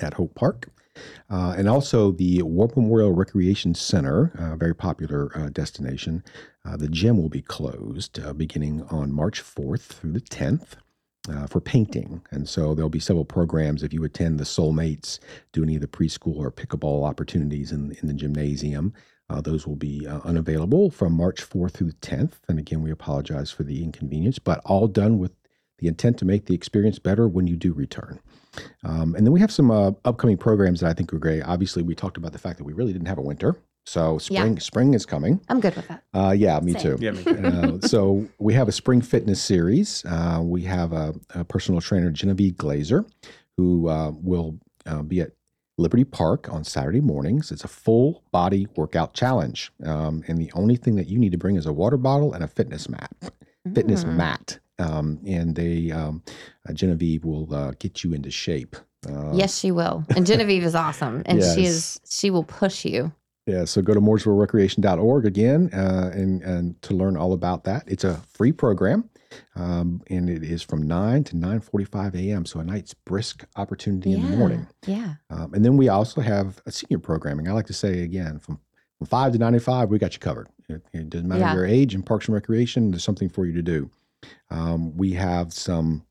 at 0.00 0.14
Hope 0.14 0.34
Park. 0.34 0.68
Uh, 1.30 1.54
and 1.56 1.68
also 1.68 2.12
the 2.12 2.42
War 2.42 2.70
Memorial 2.74 3.12
Recreation 3.12 3.74
Center, 3.74 4.32
a 4.34 4.56
very 4.56 4.74
popular 4.74 5.30
uh, 5.34 5.48
destination. 5.50 6.24
Uh, 6.64 6.76
the 6.76 6.88
gym 6.88 7.16
will 7.16 7.28
be 7.28 7.42
closed 7.42 8.18
uh, 8.20 8.32
beginning 8.32 8.82
on 8.90 9.12
March 9.12 9.42
4th 9.42 9.82
through 9.82 10.12
the 10.12 10.20
10th. 10.20 10.74
Uh, 11.28 11.46
for 11.46 11.60
painting. 11.60 12.22
And 12.30 12.48
so 12.48 12.74
there'll 12.74 12.88
be 12.88 13.00
several 13.00 13.26
programs 13.26 13.82
if 13.82 13.92
you 13.92 14.02
attend 14.02 14.40
the 14.40 14.44
Soulmates, 14.44 15.18
do 15.52 15.62
any 15.62 15.74
of 15.74 15.82
the 15.82 15.86
preschool 15.86 16.38
or 16.38 16.50
pickleball 16.50 17.06
opportunities 17.06 17.70
in, 17.70 17.94
in 18.00 18.08
the 18.08 18.14
gymnasium. 18.14 18.94
Uh, 19.28 19.42
those 19.42 19.66
will 19.66 19.76
be 19.76 20.06
unavailable 20.24 20.90
from 20.90 21.12
March 21.12 21.46
4th 21.46 21.72
through 21.72 21.88
the 21.88 21.98
10th. 21.98 22.34
And 22.48 22.58
again, 22.58 22.80
we 22.80 22.90
apologize 22.90 23.50
for 23.50 23.62
the 23.62 23.84
inconvenience, 23.84 24.38
but 24.38 24.62
all 24.64 24.88
done 24.88 25.18
with 25.18 25.32
the 25.78 25.88
intent 25.88 26.18
to 26.18 26.24
make 26.24 26.46
the 26.46 26.54
experience 26.54 26.98
better 26.98 27.28
when 27.28 27.46
you 27.46 27.56
do 27.56 27.72
return. 27.72 28.20
Um, 28.84 29.14
and 29.14 29.24
then 29.26 29.32
we 29.32 29.40
have 29.40 29.52
some 29.52 29.70
uh, 29.70 29.92
upcoming 30.04 30.36
programs 30.36 30.80
that 30.80 30.90
I 30.90 30.92
think 30.92 31.12
are 31.12 31.18
great. 31.18 31.42
Obviously, 31.42 31.82
we 31.82 31.94
talked 31.94 32.16
about 32.16 32.32
the 32.32 32.38
fact 32.38 32.58
that 32.58 32.64
we 32.64 32.72
really 32.72 32.92
didn't 32.92 33.06
have 33.08 33.18
a 33.18 33.22
winter. 33.22 33.56
So 33.86 34.18
Yeah. 34.28 34.40
spring, 34.42 34.60
spring 34.60 34.94
is 34.94 35.06
coming. 35.06 35.40
I'm 35.48 35.60
good 35.60 35.74
with 35.76 35.88
that. 35.88 36.02
Uh, 36.12 36.32
yeah, 36.36 36.58
me 36.60 36.72
Same. 36.72 36.98
too. 36.98 37.04
Yeah, 37.04 37.12
me 37.12 37.24
too. 37.24 37.46
Uh, 37.46 37.80
so 37.86 38.26
we 38.38 38.54
have 38.54 38.68
a 38.68 38.72
spring 38.72 39.00
fitness 39.00 39.40
series. 39.40 40.04
Uh, 40.04 40.40
we 40.42 40.62
have 40.62 40.92
a, 40.92 41.14
a 41.34 41.44
personal 41.44 41.80
trainer, 41.80 42.10
Genevieve 42.10 42.54
Glazer, 42.54 43.08
who 43.56 43.88
uh, 43.88 44.10
will 44.10 44.58
uh, 44.86 45.02
be 45.02 45.20
at 45.20 45.30
Liberty 45.78 46.04
Park 46.04 46.52
on 46.52 46.64
Saturday 46.64 47.00
mornings. 47.00 47.52
It's 47.52 47.64
a 47.64 47.68
full 47.68 48.24
body 48.32 48.66
workout 48.76 49.14
challenge. 49.14 49.70
Um, 49.84 50.24
and 50.26 50.38
the 50.38 50.50
only 50.54 50.74
thing 50.76 50.96
that 50.96 51.06
you 51.08 51.18
need 51.18 51.30
to 51.32 51.38
bring 51.38 51.54
is 51.56 51.66
a 51.66 51.72
water 51.72 51.96
bottle 51.96 52.34
and 52.34 52.42
a 52.42 52.48
fitness 52.48 52.88
mat. 52.88 53.12
Fitness 53.74 54.04
Mm. 54.04 54.16
mat. 54.16 54.58
Um, 54.78 55.18
and 55.26 55.54
they, 55.54 55.90
um, 55.90 56.22
uh, 56.68 56.72
Genevieve 56.72 57.24
will 57.24 57.52
uh, 57.52 57.72
get 57.78 58.04
you 58.04 58.12
into 58.12 58.30
shape. 58.30 58.76
Uh, 59.08 59.32
Yes, 59.32 59.58
she 59.58 59.70
will. 59.72 60.04
And 60.16 60.26
Genevieve 60.26 60.64
is 60.64 60.74
awesome. 60.74 61.22
And 61.26 61.42
she 61.42 61.64
is 61.64 62.00
she 62.08 62.30
will 62.30 62.44
push 62.44 62.84
you. 62.84 63.12
Yeah, 63.46 63.64
so 63.64 63.80
go 63.80 63.94
to 63.94 64.00
mooresvillerecreation.org 64.00 65.24
again 65.24 65.70
uh, 65.72 66.10
and, 66.12 66.42
and 66.42 66.80
to 66.82 66.92
learn 66.94 67.16
all 67.16 67.32
about 67.32 67.64
that. 67.64 67.84
It's 67.86 68.04
a 68.04 68.20
free 68.34 68.52
program, 68.52 69.08
um, 69.56 70.02
and 70.10 70.28
it 70.28 70.42
is 70.42 70.62
from 70.62 70.82
9 70.82 71.24
to 71.24 71.34
9.45 71.34 72.14
a.m., 72.28 72.44
so 72.44 72.60
a 72.60 72.64
nice 72.64 72.92
brisk 72.92 73.44
opportunity 73.56 74.12
in 74.12 74.30
the 74.30 74.36
morning. 74.36 74.66
Yeah. 74.86 75.14
Um, 75.30 75.54
and 75.54 75.64
then 75.64 75.78
we 75.78 75.88
also 75.88 76.20
have 76.20 76.60
a 76.66 76.70
senior 76.70 76.98
programming. 76.98 77.48
I 77.48 77.52
like 77.52 77.66
to 77.68 77.72
say 77.72 78.02
again, 78.02 78.38
from, 78.38 78.60
from 78.98 79.06
5 79.06 79.32
to 79.32 79.38
95, 79.38 79.88
we 79.88 79.98
got 79.98 80.12
you 80.12 80.18
covered. 80.20 80.48
It, 80.68 80.82
it 80.92 81.08
doesn't 81.08 81.26
matter 81.28 81.40
Yeah. 81.40 81.54
your 81.54 81.64
age 81.64 81.94
in 81.94 82.02
Parks 82.02 82.26
and 82.26 82.34
Recreation, 82.34 82.90
there's 82.90 83.02
something 83.04 83.30
for 83.30 83.46
you 83.46 83.54
to 83.54 83.62
do. 83.62 83.90
Um, 84.50 84.96
we 84.96 85.12
have 85.12 85.52
some 85.52 86.04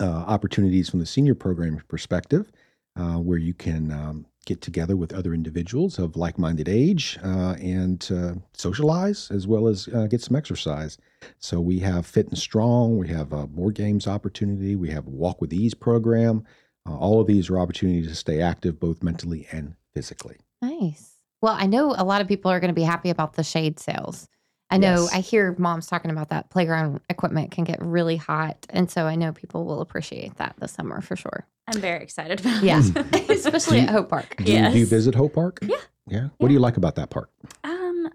uh, 0.00 0.04
opportunities 0.04 0.88
from 0.88 1.00
the 1.00 1.06
senior 1.06 1.34
program 1.34 1.80
perspective 1.88 2.50
uh, 2.96 3.16
where 3.16 3.38
you 3.38 3.54
can 3.54 3.90
um, 3.90 4.26
get 4.46 4.60
together 4.60 4.96
with 4.96 5.12
other 5.12 5.34
individuals 5.34 5.98
of 5.98 6.16
like 6.16 6.38
minded 6.38 6.68
age 6.68 7.18
uh, 7.24 7.54
and 7.60 8.10
uh, 8.12 8.34
socialize 8.52 9.30
as 9.30 9.46
well 9.46 9.66
as 9.66 9.88
uh, 9.94 10.06
get 10.06 10.20
some 10.20 10.36
exercise. 10.36 10.98
So 11.38 11.60
we 11.60 11.78
have 11.80 12.06
Fit 12.06 12.28
and 12.28 12.38
Strong, 12.38 12.98
we 12.98 13.08
have 13.08 13.32
a 13.32 13.46
board 13.46 13.74
games 13.74 14.06
opportunity, 14.06 14.76
we 14.76 14.90
have 14.90 15.06
Walk 15.06 15.40
with 15.40 15.52
Ease 15.52 15.74
program. 15.74 16.44
Uh, 16.86 16.96
all 16.96 17.20
of 17.20 17.26
these 17.26 17.48
are 17.48 17.58
opportunities 17.58 18.08
to 18.08 18.14
stay 18.14 18.40
active 18.40 18.78
both 18.78 19.02
mentally 19.02 19.46
and 19.50 19.74
physically. 19.92 20.36
Nice. 20.60 21.14
Well, 21.40 21.56
I 21.58 21.66
know 21.66 21.94
a 21.96 22.04
lot 22.04 22.20
of 22.20 22.28
people 22.28 22.50
are 22.50 22.60
going 22.60 22.68
to 22.68 22.74
be 22.74 22.82
happy 22.82 23.10
about 23.10 23.34
the 23.34 23.44
shade 23.44 23.78
sails. 23.78 24.28
I 24.74 24.78
know 24.78 25.02
Yes. 25.02 25.14
I 25.14 25.20
hear 25.20 25.54
moms 25.58 25.86
talking 25.86 26.10
about 26.10 26.30
that 26.30 26.50
playground 26.50 27.00
equipment 27.08 27.50
can 27.52 27.64
get 27.64 27.80
really 27.80 28.16
hot. 28.16 28.66
And 28.70 28.90
so 28.90 29.04
I 29.06 29.14
know 29.14 29.32
people 29.32 29.64
will 29.64 29.80
appreciate 29.80 30.36
that 30.36 30.56
this 30.58 30.72
summer 30.72 31.00
for 31.00 31.16
sure. 31.16 31.46
I'm 31.68 31.80
very 31.80 32.02
excited 32.02 32.40
about 32.40 32.62
Yeah. 32.62 32.80
it. 32.84 33.30
Especially 33.30 33.80
Do 33.80 33.86
at 33.86 33.90
Hope 33.92 34.08
Park. 34.10 34.36
Do, 34.36 34.52
you, 34.52 34.68
do 34.70 34.78
you 34.78 34.86
visit 34.86 35.14
Hope 35.14 35.34
Park? 35.34 35.58
Yeah. 35.62 35.76
Yeah. 36.06 36.28
What 36.38 36.48
do 36.48 36.54
you 36.54 36.60
like 36.60 36.76
about 36.76 36.96
that 36.96 37.10
park? 37.10 37.30
Um, 37.62 38.10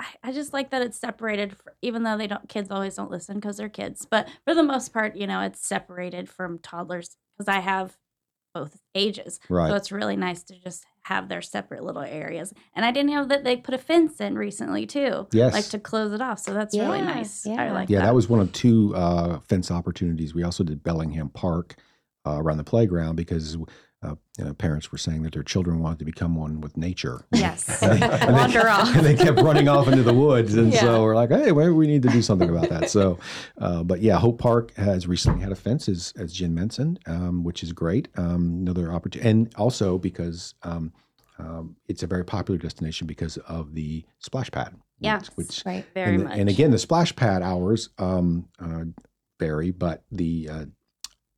I, 0.00 0.06
I 0.24 0.32
just 0.32 0.52
like 0.52 0.70
that 0.70 0.82
it's 0.82 0.98
separated. 0.98 1.56
For, 1.56 1.74
even 1.80 2.02
though 2.02 2.18
they 2.18 2.26
don't, 2.26 2.46
kids 2.48 2.70
always 2.70 2.94
don't 2.96 3.10
listen 3.10 3.36
because 3.36 3.56
they're 3.56 3.68
kids. 3.70 4.04
But 4.10 4.28
for 4.44 4.54
the 4.54 4.62
most 4.62 4.92
part, 4.92 5.16
you 5.16 5.26
know, 5.26 5.40
it's 5.40 5.64
separated 5.66 6.28
from 6.28 6.58
toddlers 6.58 7.16
because 7.38 7.48
I 7.48 7.60
have 7.60 7.96
both 8.52 8.78
ages. 8.94 9.40
Right. 9.48 9.68
So 9.70 9.76
it's 9.76 9.90
really 9.90 10.16
nice 10.16 10.42
to 10.44 10.58
just 10.58 10.84
have 11.04 11.28
their 11.28 11.42
separate 11.42 11.84
little 11.84 12.02
areas. 12.02 12.52
And 12.74 12.84
I 12.84 12.90
didn't 12.90 13.10
know 13.10 13.24
that 13.26 13.44
they 13.44 13.56
put 13.56 13.74
a 13.74 13.78
fence 13.78 14.20
in 14.20 14.36
recently 14.36 14.86
too. 14.86 15.28
Yes. 15.32 15.52
Like 15.52 15.66
to 15.68 15.78
close 15.78 16.12
it 16.12 16.20
off. 16.20 16.38
So 16.38 16.52
that's 16.54 16.76
really 16.76 16.98
Yeah, 16.98 17.04
nice. 17.04 17.46
I 17.46 17.50
yeah. 17.52 17.72
like 17.72 17.90
Yeah, 17.90 17.98
that. 18.00 18.06
that 18.06 18.14
was 18.14 18.28
one 18.28 18.40
of 18.40 18.50
two 18.52 18.94
uh, 18.96 19.38
fence 19.40 19.70
opportunities. 19.70 20.34
We 20.34 20.42
also 20.42 20.64
did 20.64 20.82
Bellingham 20.82 21.28
Park 21.28 21.76
uh, 22.26 22.38
around 22.38 22.56
the 22.56 22.64
playground 22.64 23.16
because 23.16 23.58
uh, 24.04 24.14
you 24.38 24.44
know, 24.44 24.52
parents 24.54 24.92
were 24.92 24.98
saying 24.98 25.22
that 25.22 25.32
their 25.32 25.42
children 25.42 25.78
wanted 25.80 25.98
to 26.00 26.04
become 26.04 26.34
one 26.36 26.60
with 26.60 26.76
nature. 26.76 27.24
Yes. 27.32 27.82
And 27.82 28.00
they- 28.02 28.06
and 28.06 28.28
they- 28.28 28.32
Wander 28.32 28.68
off. 28.76 28.94
And 28.94 29.06
they 29.06 29.14
kept 29.16 29.40
running 29.40 29.68
off 29.68 29.88
into 29.88 30.02
the 30.02 30.12
woods. 30.12 30.54
And 30.54 30.72
Yeah. 30.72 30.80
so 30.80 31.02
we're 31.02 31.14
like, 31.16 31.30
hey, 31.30 31.52
maybe 31.52 31.70
we 31.70 31.86
need 31.86 32.02
to 32.02 32.08
do 32.10 32.20
something 32.22 32.48
about 32.50 32.68
that. 32.68 32.90
So, 32.90 33.18
uh, 33.58 33.82
but 33.82 34.00
yeah, 34.02 34.18
Hope 34.18 34.38
Park 34.38 34.74
has 34.76 35.06
recently 35.06 35.40
had 35.42 35.52
a 35.52 35.56
fence, 35.56 35.88
as, 35.88 36.12
as 36.18 36.32
Jenn 36.32 36.54
mentioned, 36.54 37.00
um, 37.06 37.44
which 37.44 37.62
is 37.62 37.72
great. 37.72 38.08
Um, 38.16 38.58
another 38.62 38.92
opportunity. 38.92 39.28
And 39.30 39.52
also 39.56 39.98
because 39.98 40.54
um, 40.62 40.92
um, 41.38 41.76
it's 41.88 42.02
a 42.02 42.06
very 42.06 42.24
popular 42.24 42.58
destination 42.58 43.06
because 43.06 43.36
of 43.38 43.74
the 43.74 44.04
splash 44.18 44.50
pad. 44.50 44.74
Yes. 45.00 45.28
Which, 45.34 45.62
Right. 45.66 45.84
Very 45.94 46.14
and, 46.16 46.24
much. 46.24 46.38
and 46.38 46.48
again, 46.48 46.70
the 46.70 46.78
splash 46.78 47.14
pad 47.16 47.42
hours 47.42 47.88
um, 47.98 48.48
uh, 48.60 48.84
vary, 49.40 49.70
but 49.70 50.04
the 50.12 50.48
uh, 50.50 50.64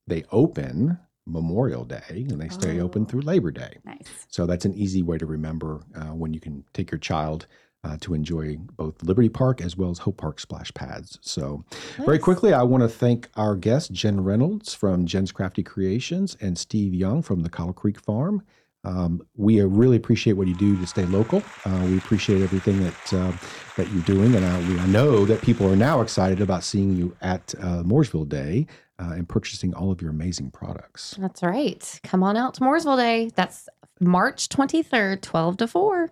they 0.06 0.24
open 0.30 0.98
Memorial 1.26 1.84
Day, 1.84 2.26
and 2.30 2.40
they 2.40 2.48
stay 2.48 2.80
open 2.80 3.02
Oh. 3.02 3.04
through 3.06 3.22
Labor 3.22 3.50
Day. 3.50 3.78
Nice. 3.84 4.06
So 4.28 4.46
that's 4.46 4.64
an 4.64 4.74
easy 4.74 5.02
way 5.02 5.18
to 5.18 5.26
remember 5.26 5.80
uh, 5.94 6.14
when 6.14 6.32
you 6.32 6.40
can 6.40 6.64
take 6.72 6.90
your 6.90 6.98
child 6.98 7.46
uh, 7.84 7.96
to 8.00 8.14
enjoy 8.14 8.56
both 8.76 9.00
Liberty 9.02 9.28
Park 9.28 9.60
as 9.60 9.76
well 9.76 9.90
as 9.90 9.98
Hope 9.98 10.16
Park 10.16 10.40
splash 10.40 10.72
pads. 10.74 11.18
So, 11.22 11.64
very 12.04 12.18
quickly, 12.18 12.52
I 12.52 12.62
want 12.64 12.82
to 12.82 12.88
thank 12.88 13.28
our 13.36 13.54
guests, 13.54 13.88
Jenn 13.90 14.22
Reynolds 14.24 14.74
from 14.74 15.06
Jenn's 15.06 15.30
Crafty 15.30 15.62
Creations 15.62 16.36
and 16.40 16.58
Steve 16.58 16.94
Young 16.94 17.22
from 17.22 17.42
the 17.42 17.48
Coddle 17.50 17.74
Creek 17.74 18.00
Farm. 18.00 18.42
Um, 18.82 19.20
we 19.36 19.60
uh, 19.60 19.66
really 19.66 19.96
appreciate 19.96 20.32
what 20.34 20.46
you 20.48 20.54
do 20.56 20.76
to 20.76 20.86
stay 20.86 21.04
local. 21.06 21.42
Uh, 21.64 21.86
we 21.88 21.98
appreciate 21.98 22.40
everything 22.42 22.82
that 22.82 23.12
uh, 23.12 23.32
that 23.76 23.88
you're 23.92 24.02
doing, 24.04 24.34
and 24.34 24.44
I, 24.44 24.58
we, 24.68 24.78
I 24.78 24.86
know 24.86 25.24
that 25.24 25.42
people 25.42 25.70
are 25.70 25.76
now 25.76 26.00
excited 26.00 26.40
about 26.40 26.64
seeing 26.64 26.96
you 26.96 27.16
at 27.20 27.54
uh, 27.60 27.82
Mooresville 27.84 28.28
Day 28.28 28.66
uh, 28.98 29.12
and 29.12 29.28
purchasing 29.28 29.74
all 29.74 29.90
of 29.90 30.00
your 30.00 30.10
amazing 30.10 30.50
products. 30.50 31.16
That's 31.18 31.42
right. 31.42 32.00
Come 32.02 32.22
on 32.22 32.36
out 32.36 32.54
to 32.54 32.60
Mooresville 32.60 32.96
Day. 32.96 33.30
That's 33.34 33.68
March 34.00 34.48
23rd, 34.48 35.20
12 35.20 35.56
to 35.58 35.68
4. 35.68 36.10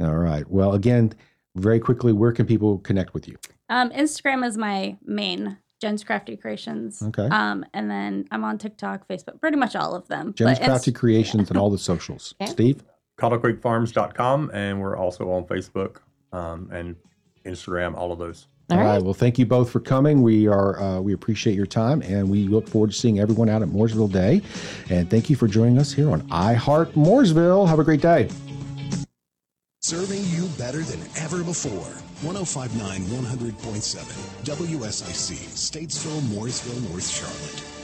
All 0.00 0.16
right. 0.16 0.48
Well, 0.50 0.72
again, 0.74 1.12
very 1.56 1.80
quickly, 1.80 2.12
where 2.12 2.32
can 2.32 2.46
people 2.46 2.78
connect 2.78 3.14
with 3.14 3.28
you? 3.28 3.36
Um, 3.68 3.90
Instagram 3.90 4.46
is 4.46 4.56
my 4.56 4.96
main 5.04 5.58
Jenn's 5.80 6.04
Crafty 6.04 6.36
Creations. 6.36 7.02
Okay. 7.02 7.26
Um, 7.28 7.64
and 7.72 7.90
then 7.90 8.26
I'm 8.30 8.44
on 8.44 8.58
TikTok, 8.58 9.08
Facebook, 9.08 9.40
pretty 9.40 9.56
much 9.56 9.74
all 9.74 9.94
of 9.94 10.08
them. 10.08 10.34
Jenn's 10.34 10.58
But 10.58 10.66
Crafty 10.66 10.92
Creations 10.92 11.48
and 11.50 11.58
all 11.58 11.70
the 11.70 11.78
socials. 11.78 12.34
Okay. 12.40 12.50
Steve? 12.50 12.84
CoddleCreekFarms.com, 13.18 14.50
and 14.54 14.80
we're 14.80 14.96
also 14.96 15.30
on 15.30 15.44
Facebook 15.44 15.98
um, 16.32 16.70
and 16.72 16.96
Instagram, 17.44 17.94
all 17.94 18.12
of 18.12 18.18
those. 18.18 18.46
All 18.70 18.78
right. 18.78 19.02
Well, 19.02 19.14
thank 19.14 19.38
you 19.38 19.46
both 19.46 19.70
for 19.70 19.80
coming. 19.80 20.22
We 20.22 20.46
are 20.46 20.80
uh, 20.80 21.00
we 21.00 21.12
appreciate 21.12 21.56
your 21.56 21.66
time, 21.66 22.02
and 22.02 22.30
we 22.30 22.46
look 22.46 22.68
forward 22.68 22.92
to 22.92 22.96
seeing 22.96 23.18
everyone 23.18 23.48
out 23.48 23.62
at 23.62 23.68
Mooresville 23.68 24.12
Day. 24.12 24.42
And 24.88 25.10
thank 25.10 25.28
you 25.28 25.36
for 25.36 25.48
joining 25.48 25.78
us 25.78 25.92
here 25.92 26.10
on 26.10 26.26
I 26.30 26.54
Heart 26.54 26.92
Mooresville. 26.92 27.68
Have 27.68 27.78
a 27.78 27.84
great 27.84 28.00
day. 28.00 28.28
Serving 29.82 30.22
you 30.26 30.46
better 30.58 30.82
than 30.82 31.00
ever 31.16 31.42
before. 31.42 31.90
1059 32.22 33.00
100.7 33.00 34.44
WSIC, 34.44 35.38
Statesville, 35.54 36.20
Mooresville, 36.28 36.90
North 36.90 37.08
Charlotte. 37.08 37.79